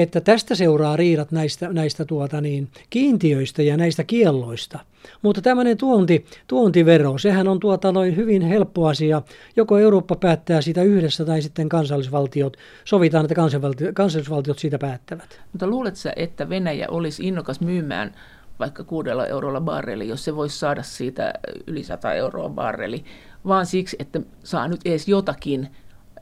että 0.02 0.20
tästä 0.20 0.54
seuraa 0.54 0.96
riidat 0.96 1.32
näistä, 1.32 1.68
näistä 1.72 2.04
tuota 2.04 2.40
niin, 2.40 2.68
kiintiöistä 2.90 3.62
ja 3.62 3.76
näistä 3.76 4.04
kielloista. 4.04 4.78
Mutta 5.22 5.42
tämmöinen 5.42 5.76
tuonti, 5.76 6.26
tuontivero, 6.46 7.18
sehän 7.18 7.48
on 7.48 7.60
tuota 7.60 7.92
noin 7.92 8.16
hyvin 8.16 8.42
helppo 8.42 8.86
asia. 8.86 9.22
Joko 9.56 9.78
Eurooppa 9.78 10.16
päättää 10.16 10.60
sitä 10.60 10.82
yhdessä 10.82 11.24
tai 11.24 11.42
sitten 11.42 11.68
kansallisvaltiot. 11.68 12.56
Sovitaan, 12.84 13.24
että 13.24 13.34
kansallisvaltiot, 13.34 13.94
kansallisvaltiot 13.94 14.58
siitä 14.58 14.78
päättävät. 14.78 15.40
Mutta 15.52 15.66
luuletko 15.66 16.10
että 16.16 16.48
Venäjä 16.48 16.86
olisi 16.88 17.26
innokas 17.26 17.60
myymään 17.60 18.14
vaikka 18.58 18.84
kuudella 18.84 19.26
eurolla 19.26 19.60
barreli, 19.60 20.08
jos 20.08 20.24
se 20.24 20.36
voisi 20.36 20.58
saada 20.58 20.82
siitä 20.82 21.32
yli 21.66 21.84
100 21.84 22.12
euroa 22.14 22.48
barreli, 22.48 23.04
vaan 23.46 23.66
siksi, 23.66 23.96
että 24.00 24.20
saa 24.44 24.68
nyt 24.68 24.80
edes 24.84 25.08
jotakin, 25.08 25.68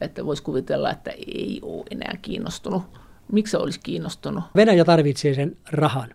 että 0.01 0.27
voisi 0.27 0.43
kuvitella, 0.43 0.91
että 0.91 1.11
ei 1.11 1.61
ole 1.62 1.85
enää 1.91 2.18
kiinnostunut 2.22 2.83
Miksi 3.33 3.51
se 3.51 3.59
olisi 3.59 3.81
kiinnostunut? 3.83 4.45
Venäjä 4.57 4.85
tarvitsee 4.85 5.35
sen 5.35 5.57
rahan. 5.70 6.14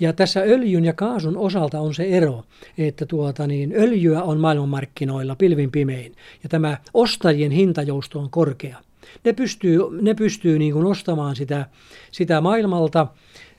Ja 0.00 0.12
tässä 0.12 0.40
öljyn 0.40 0.84
ja 0.84 0.92
kaasun 0.92 1.36
osalta 1.36 1.80
on 1.80 1.94
se 1.94 2.04
ero, 2.04 2.44
että 2.78 3.06
tuota 3.06 3.46
niin, 3.46 3.74
öljyä 3.76 4.22
on 4.22 4.40
maailmanmarkkinoilla 4.40 5.36
pilvin 5.36 5.70
pimein 5.70 6.16
ja 6.42 6.48
tämä 6.48 6.78
ostajien 6.94 7.50
hintajousto 7.50 8.18
on 8.18 8.30
korkea. 8.30 8.78
Ne 9.24 9.32
pystyy, 9.32 9.78
ne 10.02 10.14
pystyy 10.14 10.58
niin 10.58 10.72
kuin 10.72 10.86
ostamaan 10.86 11.36
sitä, 11.36 11.66
sitä 12.12 12.40
maailmalta 12.40 13.06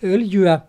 öljyä, 0.03 0.59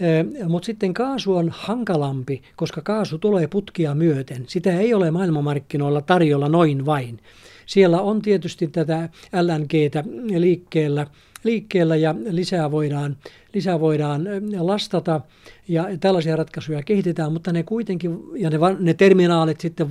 eh, 0.00 0.48
mutta 0.48 0.66
sitten 0.66 0.94
kaasu 0.94 1.36
on 1.36 1.50
hankalampi, 1.54 2.42
koska 2.56 2.80
kaasu 2.80 3.18
tulee 3.18 3.46
putkia 3.46 3.94
myöten. 3.94 4.44
Sitä 4.48 4.78
ei 4.78 4.94
ole 4.94 5.10
maailmanmarkkinoilla 5.10 6.00
tarjolla 6.00 6.48
noin 6.48 6.86
vain. 6.86 7.20
Siellä 7.66 8.00
on 8.00 8.22
tietysti 8.22 8.66
tätä 8.66 9.08
LNGtä 9.42 10.04
liikkeellä, 10.38 11.06
liikkeellä 11.44 11.96
ja 11.96 12.14
lisää 12.30 12.70
voidaan, 12.70 13.16
lisää 13.54 13.80
voidaan 13.80 14.24
lastata. 14.58 15.20
Ja 15.68 15.86
tällaisia 16.00 16.36
ratkaisuja 16.36 16.82
kehitetään, 16.82 17.32
mutta 17.32 17.52
ne 17.52 17.62
kuitenkin, 17.62 18.18
ja 18.36 18.50
ne, 18.50 18.58
ne 18.78 18.94
terminaalit 18.94 19.60
sitten 19.60 19.86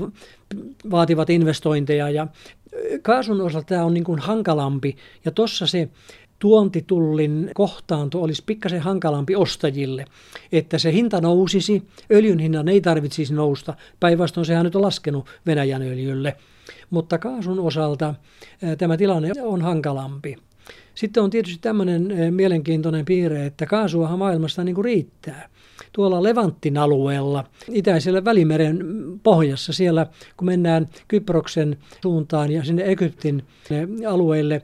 vaativat 0.91 1.29
investointeja. 1.29 2.09
Ja 2.09 2.27
kaasun 3.01 3.41
osalta 3.41 3.65
tämä 3.65 3.83
on 3.83 3.93
niin 3.93 4.03
kuin 4.03 4.19
hankalampi. 4.19 4.95
Ja 5.25 5.31
tuossa 5.31 5.67
se 5.67 5.89
tuontitullin 6.39 7.51
kohtaanto 7.53 8.21
olisi 8.21 8.43
pikkasen 8.45 8.81
hankalampi 8.81 9.35
ostajille, 9.35 10.05
että 10.51 10.77
se 10.77 10.93
hinta 10.93 11.21
nousisi, 11.21 11.83
öljyn 12.11 12.39
hinnan 12.39 12.67
ei 12.67 12.81
tarvitsisi 12.81 13.33
nousta, 13.33 13.73
päinvastoin 13.99 14.45
sehän 14.45 14.63
nyt 14.63 14.75
on 14.75 14.81
laskenut 14.81 15.25
Venäjän 15.45 15.81
öljylle, 15.81 16.35
mutta 16.89 17.17
kaasun 17.17 17.59
osalta 17.59 18.15
tämä 18.77 18.97
tilanne 18.97 19.31
on 19.41 19.61
hankalampi. 19.61 20.35
Sitten 20.95 21.23
on 21.23 21.29
tietysti 21.29 21.59
tämmöinen 21.61 22.11
eh, 22.11 22.31
mielenkiintoinen 22.31 23.05
piirre, 23.05 23.45
että 23.45 23.65
kaasuahan 23.65 24.19
maailmasta 24.19 24.63
niin 24.63 24.75
kuin 24.75 24.85
riittää. 24.85 25.49
Tuolla 25.91 26.23
Levanttin 26.23 26.77
alueella, 26.77 27.43
itäisellä 27.71 28.25
Välimeren 28.25 28.79
pohjassa, 29.23 29.73
siellä 29.73 30.07
kun 30.37 30.45
mennään 30.45 30.89
Kyproksen 31.07 31.77
suuntaan 32.01 32.51
ja 32.51 32.63
sinne 32.63 32.83
Egyptin 32.83 33.43
eh, 33.71 34.11
alueille, 34.11 34.55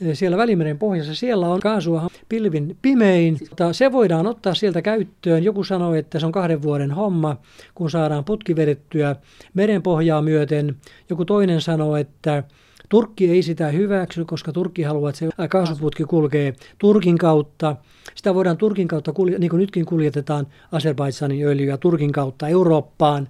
eh, 0.00 0.16
siellä 0.16 0.36
Välimeren 0.36 0.78
pohjassa, 0.78 1.14
siellä 1.14 1.48
on 1.48 1.60
kaasua 1.60 2.10
pilvin 2.28 2.76
pimein. 2.82 3.38
Se 3.72 3.92
voidaan 3.92 4.26
ottaa 4.26 4.54
sieltä 4.54 4.82
käyttöön. 4.82 5.44
Joku 5.44 5.64
sanoi, 5.64 5.98
että 5.98 6.18
se 6.18 6.26
on 6.26 6.32
kahden 6.32 6.62
vuoden 6.62 6.90
homma, 6.90 7.36
kun 7.74 7.90
saadaan 7.90 8.24
putki 8.24 8.56
vedettyä 8.56 9.16
merenpohjaa 9.54 10.22
myöten. 10.22 10.76
Joku 11.10 11.24
toinen 11.24 11.60
sanoi, 11.60 12.00
että 12.00 12.44
Turkki 12.90 13.30
ei 13.30 13.42
sitä 13.42 13.68
hyväksy, 13.68 14.24
koska 14.24 14.52
Turkki 14.52 14.82
haluaa, 14.82 15.10
että 15.10 15.18
se 15.18 15.48
kaasuputki 15.48 16.04
kulkee 16.04 16.54
Turkin 16.78 17.18
kautta. 17.18 17.76
Sitä 18.14 18.34
voidaan 18.34 18.56
Turkin 18.56 18.88
kautta, 18.88 19.12
niin 19.38 19.50
kuin 19.50 19.60
nytkin 19.60 19.86
kuljetetaan 19.86 20.46
Azerbaidsanin 20.72 21.46
öljyä 21.46 21.76
Turkin 21.76 22.12
kautta 22.12 22.48
Eurooppaan. 22.48 23.28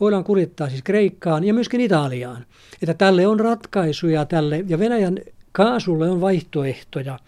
Voidaan 0.00 0.24
kuljettaa 0.24 0.68
siis 0.68 0.82
Kreikkaan 0.82 1.44
ja 1.44 1.54
myöskin 1.54 1.80
Italiaan. 1.80 2.46
Että 2.82 2.94
tälle 2.94 3.26
on 3.26 3.40
ratkaisuja 3.40 4.24
tälle, 4.24 4.64
ja 4.68 4.78
Venäjän 4.78 5.18
kaasulle 5.52 6.10
on 6.10 6.20
vaihtoehtoja. 6.20 7.18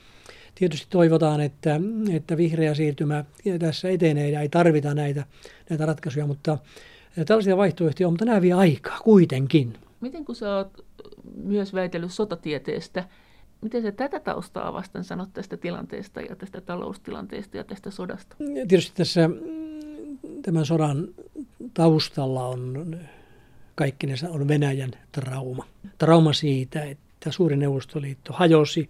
Tietysti 0.54 0.86
toivotaan, 0.90 1.40
että, 1.40 1.80
että 2.12 2.36
vihreä 2.36 2.74
siirtymä 2.74 3.24
tässä 3.58 3.88
etenee 3.88 4.30
ja 4.30 4.40
ei 4.40 4.48
tarvita 4.48 4.94
näitä, 4.94 5.24
näitä 5.70 5.86
ratkaisuja, 5.86 6.26
mutta 6.26 6.58
tällaisia 7.26 7.56
vaihtoehtoja 7.56 8.06
on, 8.06 8.12
mutta 8.12 8.24
nämä 8.24 8.42
vie 8.42 8.52
aikaa 8.52 8.98
kuitenkin. 9.04 9.72
Miten 10.00 10.24
kun 10.24 10.36
sä 10.36 10.56
oot 10.56 10.87
myös 11.36 11.74
väitellyt 11.74 12.12
sotatieteestä, 12.12 13.04
miten 13.60 13.82
se 13.82 13.92
tätä 13.92 14.20
taustaa 14.20 14.72
vasten 14.72 15.04
sanot 15.04 15.32
tästä 15.32 15.56
tilanteesta 15.56 16.20
ja 16.20 16.36
tästä 16.36 16.60
taloustilanteesta 16.60 17.56
ja 17.56 17.64
tästä 17.64 17.90
sodasta? 17.90 18.36
Tietysti 18.68 18.96
tässä 18.96 19.28
mm, 19.28 19.38
tämän 20.42 20.66
sodan 20.66 21.08
taustalla 21.74 22.46
on 22.46 22.98
kaikkinensa 23.74 24.28
on 24.30 24.48
Venäjän 24.48 24.90
trauma. 25.12 25.66
Trauma 25.98 26.32
siitä, 26.32 26.82
että 26.82 27.32
suuri 27.32 27.56
Neuvostoliitto 27.56 28.32
hajosi 28.32 28.88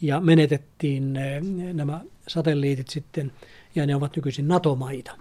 ja 0.00 0.20
menetettiin 0.20 1.16
eh, 1.16 1.42
nämä 1.72 2.00
satelliitit 2.28 2.88
sitten, 2.88 3.32
ja 3.74 3.86
ne 3.86 3.96
ovat 3.96 4.16
nykyisin 4.16 4.48
NATO-maita, 4.48 5.12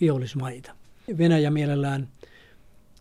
vihollismaita. 0.00 0.72
Venäjä 1.18 1.50
mielellään 1.50 2.08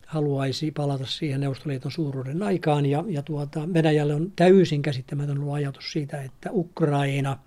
haluaisi 0.07 0.71
palata 0.71 1.05
siihen 1.05 1.39
Neuvostoliiton 1.39 1.91
suuruuden 1.91 2.43
aikaan. 2.43 2.85
Ja, 2.85 3.03
ja 3.07 3.21
tuota, 3.21 3.73
Venäjälle 3.73 4.13
on 4.13 4.31
täysin 4.35 4.81
käsittämätön 4.81 5.37
ollut 5.39 5.53
ajatus 5.53 5.91
siitä, 5.91 6.21
että 6.21 6.49
Ukraina 6.51 7.37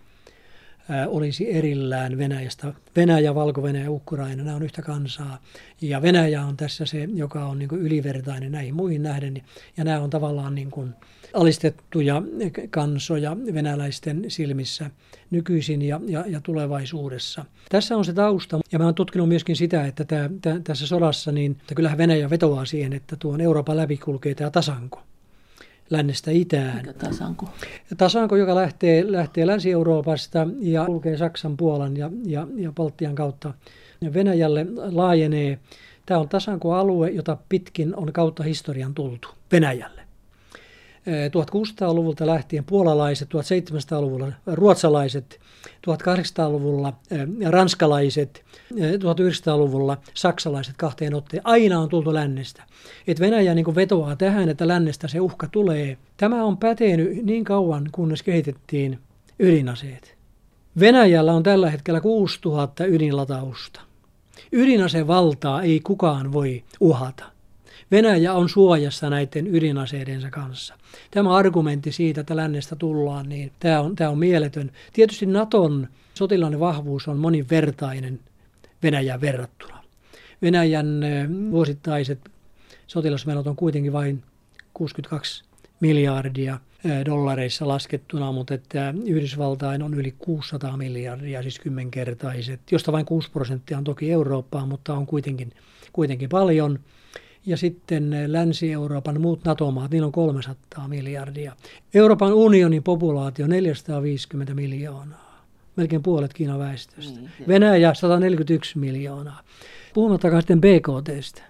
olisi 1.09 1.57
erillään 1.57 2.19
Venäjästä. 2.19 2.75
Venäjä, 2.97 3.35
Valko-Venäjä 3.35 3.85
ja 3.85 3.91
Ukraina, 3.91 4.45
nämä 4.45 4.57
on 4.57 4.63
yhtä 4.63 4.83
kansaa. 4.83 5.39
Ja 5.81 6.03
Venäjä 6.03 6.43
on 6.43 6.57
tässä 6.57 6.87
se, 6.87 7.09
joka 7.15 7.47
on 7.47 7.59
niin 7.59 7.71
ylivertainen 7.73 8.53
näihin 8.53 8.75
muihin 8.75 9.03
nähden. 9.03 9.43
Ja 9.77 9.85
nämä 9.85 10.01
on 10.01 10.11
tavallaan 10.11 10.55
niin 10.55 10.71
kuin 10.71 10.95
alistettuja 11.35 12.23
kansoja 12.71 13.37
venäläisten 13.55 14.25
silmissä 14.29 14.91
nykyisin 15.31 15.83
ja, 15.83 16.01
ja, 16.07 16.25
ja 16.27 16.41
tulevaisuudessa. 16.41 17.45
Tässä 17.69 17.97
on 17.97 18.05
se 18.05 18.13
tausta, 18.13 18.61
ja 18.73 18.79
mä 18.79 18.85
oon 18.85 18.95
tutkinut 18.95 19.29
myöskin 19.29 19.57
sitä, 19.57 19.87
että 19.87 20.05
tää, 20.05 20.31
tää, 20.43 20.61
tässä 20.65 20.87
sodassa, 20.87 21.33
niin 21.33 21.53
että 21.61 21.75
kyllähän 21.75 21.99
Venäjä 21.99 22.31
vetoaa 22.31 22.65
siihen, 22.65 22.93
että 22.93 23.17
tuon 23.17 23.41
Euroopan 23.41 23.77
läpi 23.77 23.97
kulkee 23.97 24.35
tämä 24.35 24.51
tasanko 24.51 25.03
lännestä 25.91 26.31
itään. 26.31 26.77
Mikä 26.77 26.93
tasanko? 26.93 27.49
Tasanko, 27.97 28.37
joka 28.37 28.55
lähtee, 28.55 29.13
lähtee 29.13 29.47
Länsi-Euroopasta 29.47 30.49
ja 30.61 30.85
kulkee 30.85 31.17
Saksan, 31.17 31.57
Puolan 31.57 31.97
ja, 31.97 32.11
ja, 32.27 32.47
ja 32.57 32.73
Baltian 32.73 33.15
kautta 33.15 33.55
Venäjälle 34.15 34.67
laajenee. 34.91 35.59
Tämä 36.07 36.21
on 36.21 36.29
tasankoalue, 36.29 37.11
jota 37.11 37.37
pitkin 37.49 37.97
on 37.97 38.13
kautta 38.13 38.43
historian 38.43 38.95
tultu 38.95 39.29
Venäjälle. 39.53 40.00
1600-luvulta 41.07 42.27
lähtien 42.27 42.65
puolalaiset, 42.65 43.29
1700-luvulla 43.29 44.33
ruotsalaiset, 44.47 45.41
1800-luvulla 45.67 46.93
ranskalaiset, 47.49 48.45
1900-luvulla 48.75 49.97
saksalaiset 50.15 50.75
kahteen 50.77 51.15
otteen. 51.15 51.43
Aina 51.45 51.81
on 51.81 51.89
tultu 51.89 52.15
lännestä. 52.15 52.63
Et 53.07 53.21
Venäjä 53.21 53.55
niin 53.55 53.75
vetoaa 53.75 54.17
tähän, 54.17 54.49
että 54.49 54.69
lännestä 54.69 55.09
se 55.09 55.21
uhka 55.21 55.49
tulee. 55.53 55.99
Tämä 56.17 56.45
on 56.45 56.57
pätenyt 56.57 57.25
niin 57.25 57.45
kauan, 57.45 57.89
kunnes 57.93 58.23
kehitettiin 58.23 58.99
ydinaseet. 59.39 60.17
Venäjällä 60.81 61.33
on 61.33 61.43
tällä 61.43 61.71
hetkellä 61.71 62.01
6000 62.01 62.85
ydinlatausta. 62.85 63.81
Ydinasevaltaa 64.53 65.63
ei 65.63 65.81
kukaan 65.81 66.33
voi 66.33 66.65
uhata. 66.81 67.25
Venäjä 67.91 68.35
on 68.35 68.49
suojassa 68.49 69.11
näiden 69.11 69.55
ydinaseidensa 69.55 70.31
kanssa. 70.31 70.75
Tämä 71.11 71.37
argumentti 71.37 71.93
siitä, 71.93 72.21
että 72.21 72.37
lännestä 72.37 72.77
tullaan, 72.77 73.29
niin 73.29 73.53
tämä 73.61 73.81
on, 73.81 73.97
tämä 73.97 74.11
on 74.11 74.19
mieletön. 74.19 74.71
Tietysti 74.93 75.27
Naton 75.27 75.89
sotilainen 76.15 76.61
vahvuus 76.61 77.09
on 77.09 77.19
moninvertainen 77.19 78.21
Venäjän 78.83 79.21
verrattuna. 79.21 79.83
Venäjän 80.43 81.01
vuosittaiset 81.51 82.31
sotilasmenot 82.87 83.47
on 83.47 83.57
kuitenkin 83.57 83.93
vain 83.93 84.23
62 84.75 85.45
miljardia 85.81 86.59
dollareissa 87.07 87.69
laskettuna, 87.69 88.33
mutta 88.33 88.55
että 88.55 88.95
Yhdysvaltain 89.05 89.83
on 89.83 89.95
yli 89.95 90.15
600 90.19 90.77
miljardia, 90.77 91.43
siis 91.43 91.59
kymmenkertaiset, 91.59 92.61
josta 92.73 92.93
vain 92.93 93.07
6 93.07 93.31
prosenttia 93.31 93.79
on 93.79 93.85
toki 93.85 94.13
Eurooppaa, 94.13 94.67
mutta 94.67 94.95
on 94.95 95.07
kuitenkin, 95.07 95.53
kuitenkin 95.93 96.29
paljon 96.29 96.79
ja 97.47 97.57
sitten 97.57 98.17
Länsi-Euroopan 98.27 99.21
muut 99.21 99.45
NATO-maat, 99.45 99.91
niillä 99.91 100.07
on 100.07 100.13
300 100.13 100.89
miljardia. 100.89 101.57
Euroopan 101.95 102.33
unionin 102.33 102.83
populaatio 102.83 103.47
450 103.47 104.55
miljoonaa, 104.55 105.45
melkein 105.77 106.03
puolet 106.03 106.35
Kiinan 106.35 106.59
väestöstä. 106.59 107.21
Niin, 107.21 107.31
Venäjä 107.49 107.95
141 107.95 108.79
miljoonaa. 108.79 109.41
Puhumattakaan 109.95 110.43
sitten 110.43 110.61
BKTstä, 110.61 111.43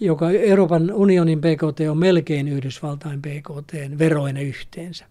joka 0.00 0.30
Euroopan 0.30 0.92
unionin 0.92 1.40
BKT 1.40 1.80
on 1.90 1.98
melkein 1.98 2.48
Yhdysvaltain 2.48 3.22
BKT 3.22 3.98
veroinen 3.98 4.46
yhteensä. 4.46 5.04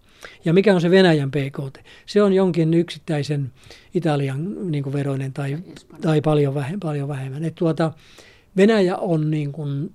Ja 0.45 0.53
mikä 0.53 0.75
on 0.75 0.81
se 0.81 0.91
Venäjän 0.91 1.31
BKT? 1.31 1.77
Se 2.05 2.23
on 2.23 2.33
jonkin 2.33 2.73
yksittäisen 2.73 3.51
Italian 3.93 4.71
niin 4.71 4.93
veroinen 4.93 5.33
tai, 5.33 5.57
tai 6.01 6.21
paljon, 6.21 6.55
vähemmän, 6.55 6.79
paljon 6.79 7.07
vähemmän. 7.07 7.43
Et 7.43 7.55
tuota, 7.55 7.93
Venäjä 8.57 8.97
on 8.97 9.31
niin 9.31 9.51
kuin 9.51 9.93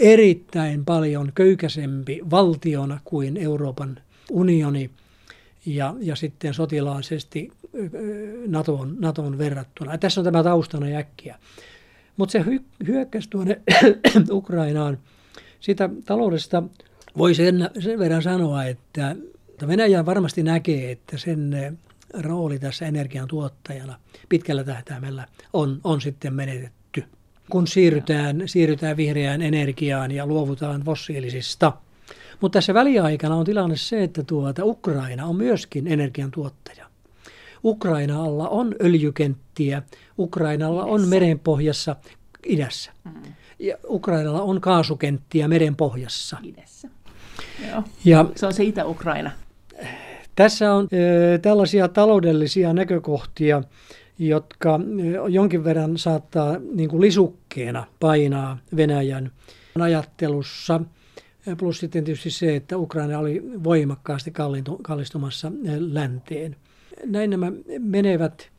erittäin 0.00 0.84
paljon 0.84 1.32
köykäisempi 1.34 2.20
valtiona 2.30 3.00
kuin 3.04 3.36
Euroopan 3.36 4.00
unioni 4.30 4.90
ja, 5.66 5.94
ja 6.00 6.16
sitten 6.16 6.54
sotilaallisesti 6.54 7.52
NATOon, 8.46 8.96
NATOon 8.98 9.38
verrattuna. 9.38 9.92
Ja 9.92 9.98
tässä 9.98 10.20
on 10.20 10.24
tämä 10.24 10.42
taustana 10.42 10.86
äkkiä. 10.86 11.38
Mutta 12.16 12.32
se 12.32 12.38
hy- 12.38 12.86
hyökkäsi 12.86 13.30
tuonne 13.30 13.60
Ukrainaan. 14.30 14.98
Sitä 15.60 15.90
taloudesta 16.04 16.62
voi 17.18 17.34
sen, 17.34 17.70
sen 17.78 17.98
verran 17.98 18.22
sanoa, 18.22 18.64
että 18.64 19.16
Venäjä 19.66 20.06
varmasti 20.06 20.42
näkee, 20.42 20.90
että 20.90 21.18
sen 21.18 21.78
rooli 22.12 22.58
tässä 22.58 22.86
energian 22.86 23.28
tuottajana 23.28 23.98
pitkällä 24.28 24.64
tähtäimellä 24.64 25.26
on, 25.52 25.80
on 25.84 26.00
sitten 26.00 26.34
menetetty 26.34 26.79
kun 27.50 27.66
siirrytään, 27.66 28.42
siirrytään 28.46 28.96
vihreään 28.96 29.42
energiaan 29.42 30.10
ja 30.10 30.26
luovutaan 30.26 30.82
fossiilisista. 30.84 31.72
Mutta 32.40 32.56
tässä 32.56 32.74
väliaikana 32.74 33.34
on 33.34 33.44
tilanne 33.44 33.76
se, 33.76 34.02
että 34.02 34.22
tuota, 34.22 34.64
Ukraina 34.64 35.26
on 35.26 35.36
myöskin 35.36 35.86
energiantuottaja. 35.86 36.86
Ukrainalla 37.64 38.48
on 38.48 38.74
öljykenttiä, 38.82 39.82
Ukrainalla 40.18 40.84
on 40.84 41.08
merenpohjassa 41.08 41.96
idässä. 42.46 42.92
Mm. 43.04 43.12
Ja 43.58 43.76
Ukrainalla 43.88 44.42
on 44.42 44.60
kaasukenttiä 44.60 45.48
merenpohjassa. 45.48 46.36
Idässä. 46.42 46.88
Joo. 47.70 47.82
Ja, 48.04 48.26
se 48.36 48.46
on 48.46 48.54
se 48.54 48.64
Itä-Ukraina. 48.64 49.30
Tässä 50.36 50.74
on 50.74 50.88
ö, 50.92 51.38
tällaisia 51.38 51.88
taloudellisia 51.88 52.72
näkökohtia, 52.72 53.62
jotka 54.20 54.80
jonkin 55.28 55.64
verran 55.64 55.98
saattaa 55.98 56.56
niin 56.72 56.88
kuin 56.88 57.00
lisukkeena 57.00 57.86
painaa 58.00 58.58
Venäjän 58.76 59.30
ajattelussa. 59.80 60.80
Plus 61.58 61.78
sitten 61.78 62.04
tietysti 62.04 62.30
se, 62.30 62.56
että 62.56 62.78
Ukraina 62.78 63.18
oli 63.18 63.42
voimakkaasti 63.64 64.32
kallistumassa 64.82 65.52
länteen. 65.78 66.56
Näin 67.04 67.30
nämä 67.30 67.52
menevät. 67.78 68.50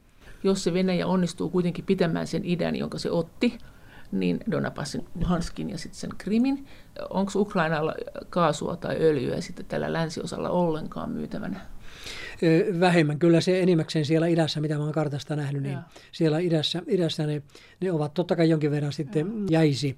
Jos 0.43 0.63
se 0.63 0.73
Venäjä 0.73 1.07
onnistuu 1.07 1.49
kuitenkin 1.49 1.85
pitämään 1.85 2.27
sen 2.27 2.45
idän, 2.45 2.75
jonka 2.75 2.97
se 2.97 3.11
otti, 3.11 3.57
niin 4.11 4.39
Donabassin, 4.51 5.05
Hanskin 5.23 5.69
ja 5.69 5.77
sitten 5.77 5.99
sen 5.99 6.09
Krimin. 6.17 6.65
Onko 7.09 7.31
Ukrainalla 7.35 7.93
kaasua 8.29 8.75
tai 8.75 8.97
öljyä 8.99 9.41
sitten 9.41 9.65
tällä 9.65 9.93
länsiosalla 9.93 10.49
ollenkaan 10.49 11.11
myytävänä? 11.11 11.59
Vähemmän. 12.79 13.19
Kyllä 13.19 13.41
se 13.41 13.61
enimmäkseen 13.61 14.05
siellä 14.05 14.27
idässä, 14.27 14.61
mitä 14.61 14.77
mä 14.77 14.83
oon 14.83 14.91
kartasta 14.91 15.35
nähnyt, 15.35 15.63
niin 15.63 15.73
ja. 15.73 15.81
siellä 16.11 16.39
idässä, 16.39 16.81
idässä 16.87 17.27
ne, 17.27 17.41
ne 17.81 17.91
ovat 17.91 18.13
totta 18.13 18.35
kai 18.35 18.49
jonkin 18.49 18.71
verran 18.71 18.93
sitten 18.93 19.27
ja. 19.27 19.43
jäisi. 19.49 19.97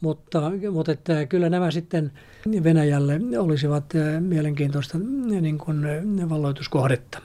Mutta, 0.00 0.52
mutta 0.72 0.92
että 0.92 1.26
kyllä 1.26 1.48
nämä 1.48 1.70
sitten 1.70 2.12
Venäjälle 2.64 3.20
olisivat 3.38 3.84
mielenkiintoista 4.20 4.98
niin 5.40 5.58
kuin 5.58 5.84
valloituskohdetta. 6.28 7.22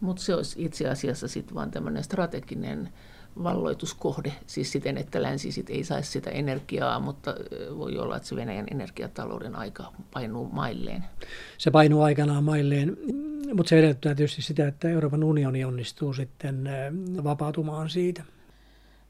Mutta 0.00 0.22
se 0.22 0.34
olisi 0.34 0.64
itse 0.64 0.88
asiassa 0.88 1.28
sitten 1.28 1.54
vain 1.54 1.70
tämmöinen 1.70 2.04
strateginen 2.04 2.88
valloituskohde, 3.42 4.32
siis 4.46 4.72
siten, 4.72 4.98
että 4.98 5.22
länsi 5.22 5.52
sit 5.52 5.70
ei 5.70 5.84
saisi 5.84 6.10
sitä 6.10 6.30
energiaa, 6.30 7.00
mutta 7.00 7.34
voi 7.78 7.98
olla, 7.98 8.16
että 8.16 8.28
se 8.28 8.36
Venäjän 8.36 8.66
energiatalouden 8.70 9.56
aika 9.56 9.92
painuu 10.12 10.48
mailleen. 10.52 11.04
Se 11.58 11.70
painuu 11.70 12.02
aikanaan 12.02 12.44
mailleen, 12.44 12.96
mutta 13.54 13.70
se 13.70 13.78
edellyttää 13.78 14.14
tietysti 14.14 14.42
sitä, 14.42 14.68
että 14.68 14.88
Euroopan 14.88 15.24
unioni 15.24 15.64
onnistuu 15.64 16.12
sitten 16.12 16.68
vapautumaan 17.24 17.90
siitä. 17.90 18.22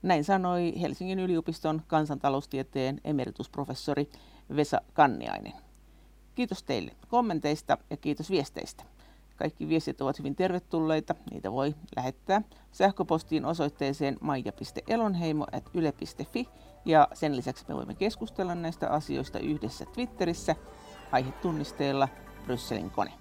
Näin 0.03 0.25
sanoi 0.25 0.73
Helsingin 0.81 1.19
yliopiston 1.19 1.83
kansantaloustieteen 1.87 3.01
emeritusprofessori 3.05 4.09
Vesa 4.57 4.81
Kanniainen. 4.93 5.53
Kiitos 6.35 6.63
teille 6.63 6.93
kommenteista 7.09 7.79
ja 7.91 7.97
kiitos 7.97 8.31
viesteistä. 8.31 8.85
Kaikki 9.41 9.69
viestit 9.69 10.01
ovat 10.01 10.19
hyvin 10.19 10.37
tervetulleita. 10.37 11.15
Niitä 11.31 11.53
voi 11.53 11.75
lähettää 11.97 12.43
sähköpostiin 12.73 13.45
osoitteeseen 13.45 14.19
maija.elonheimo.yle.fi 14.21 16.49
ja 16.85 17.09
sen 17.15 17.37
lisäksi 17.37 17.65
me 17.69 17.75
voimme 17.75 17.95
keskustella 17.95 18.55
näistä 18.55 18.91
asioista 18.91 19.39
yhdessä 19.39 19.85
Twitterissä 19.95 20.57
aihetunnisteella 21.13 22.09
Brysselin 22.45 22.91
kone. 22.91 23.20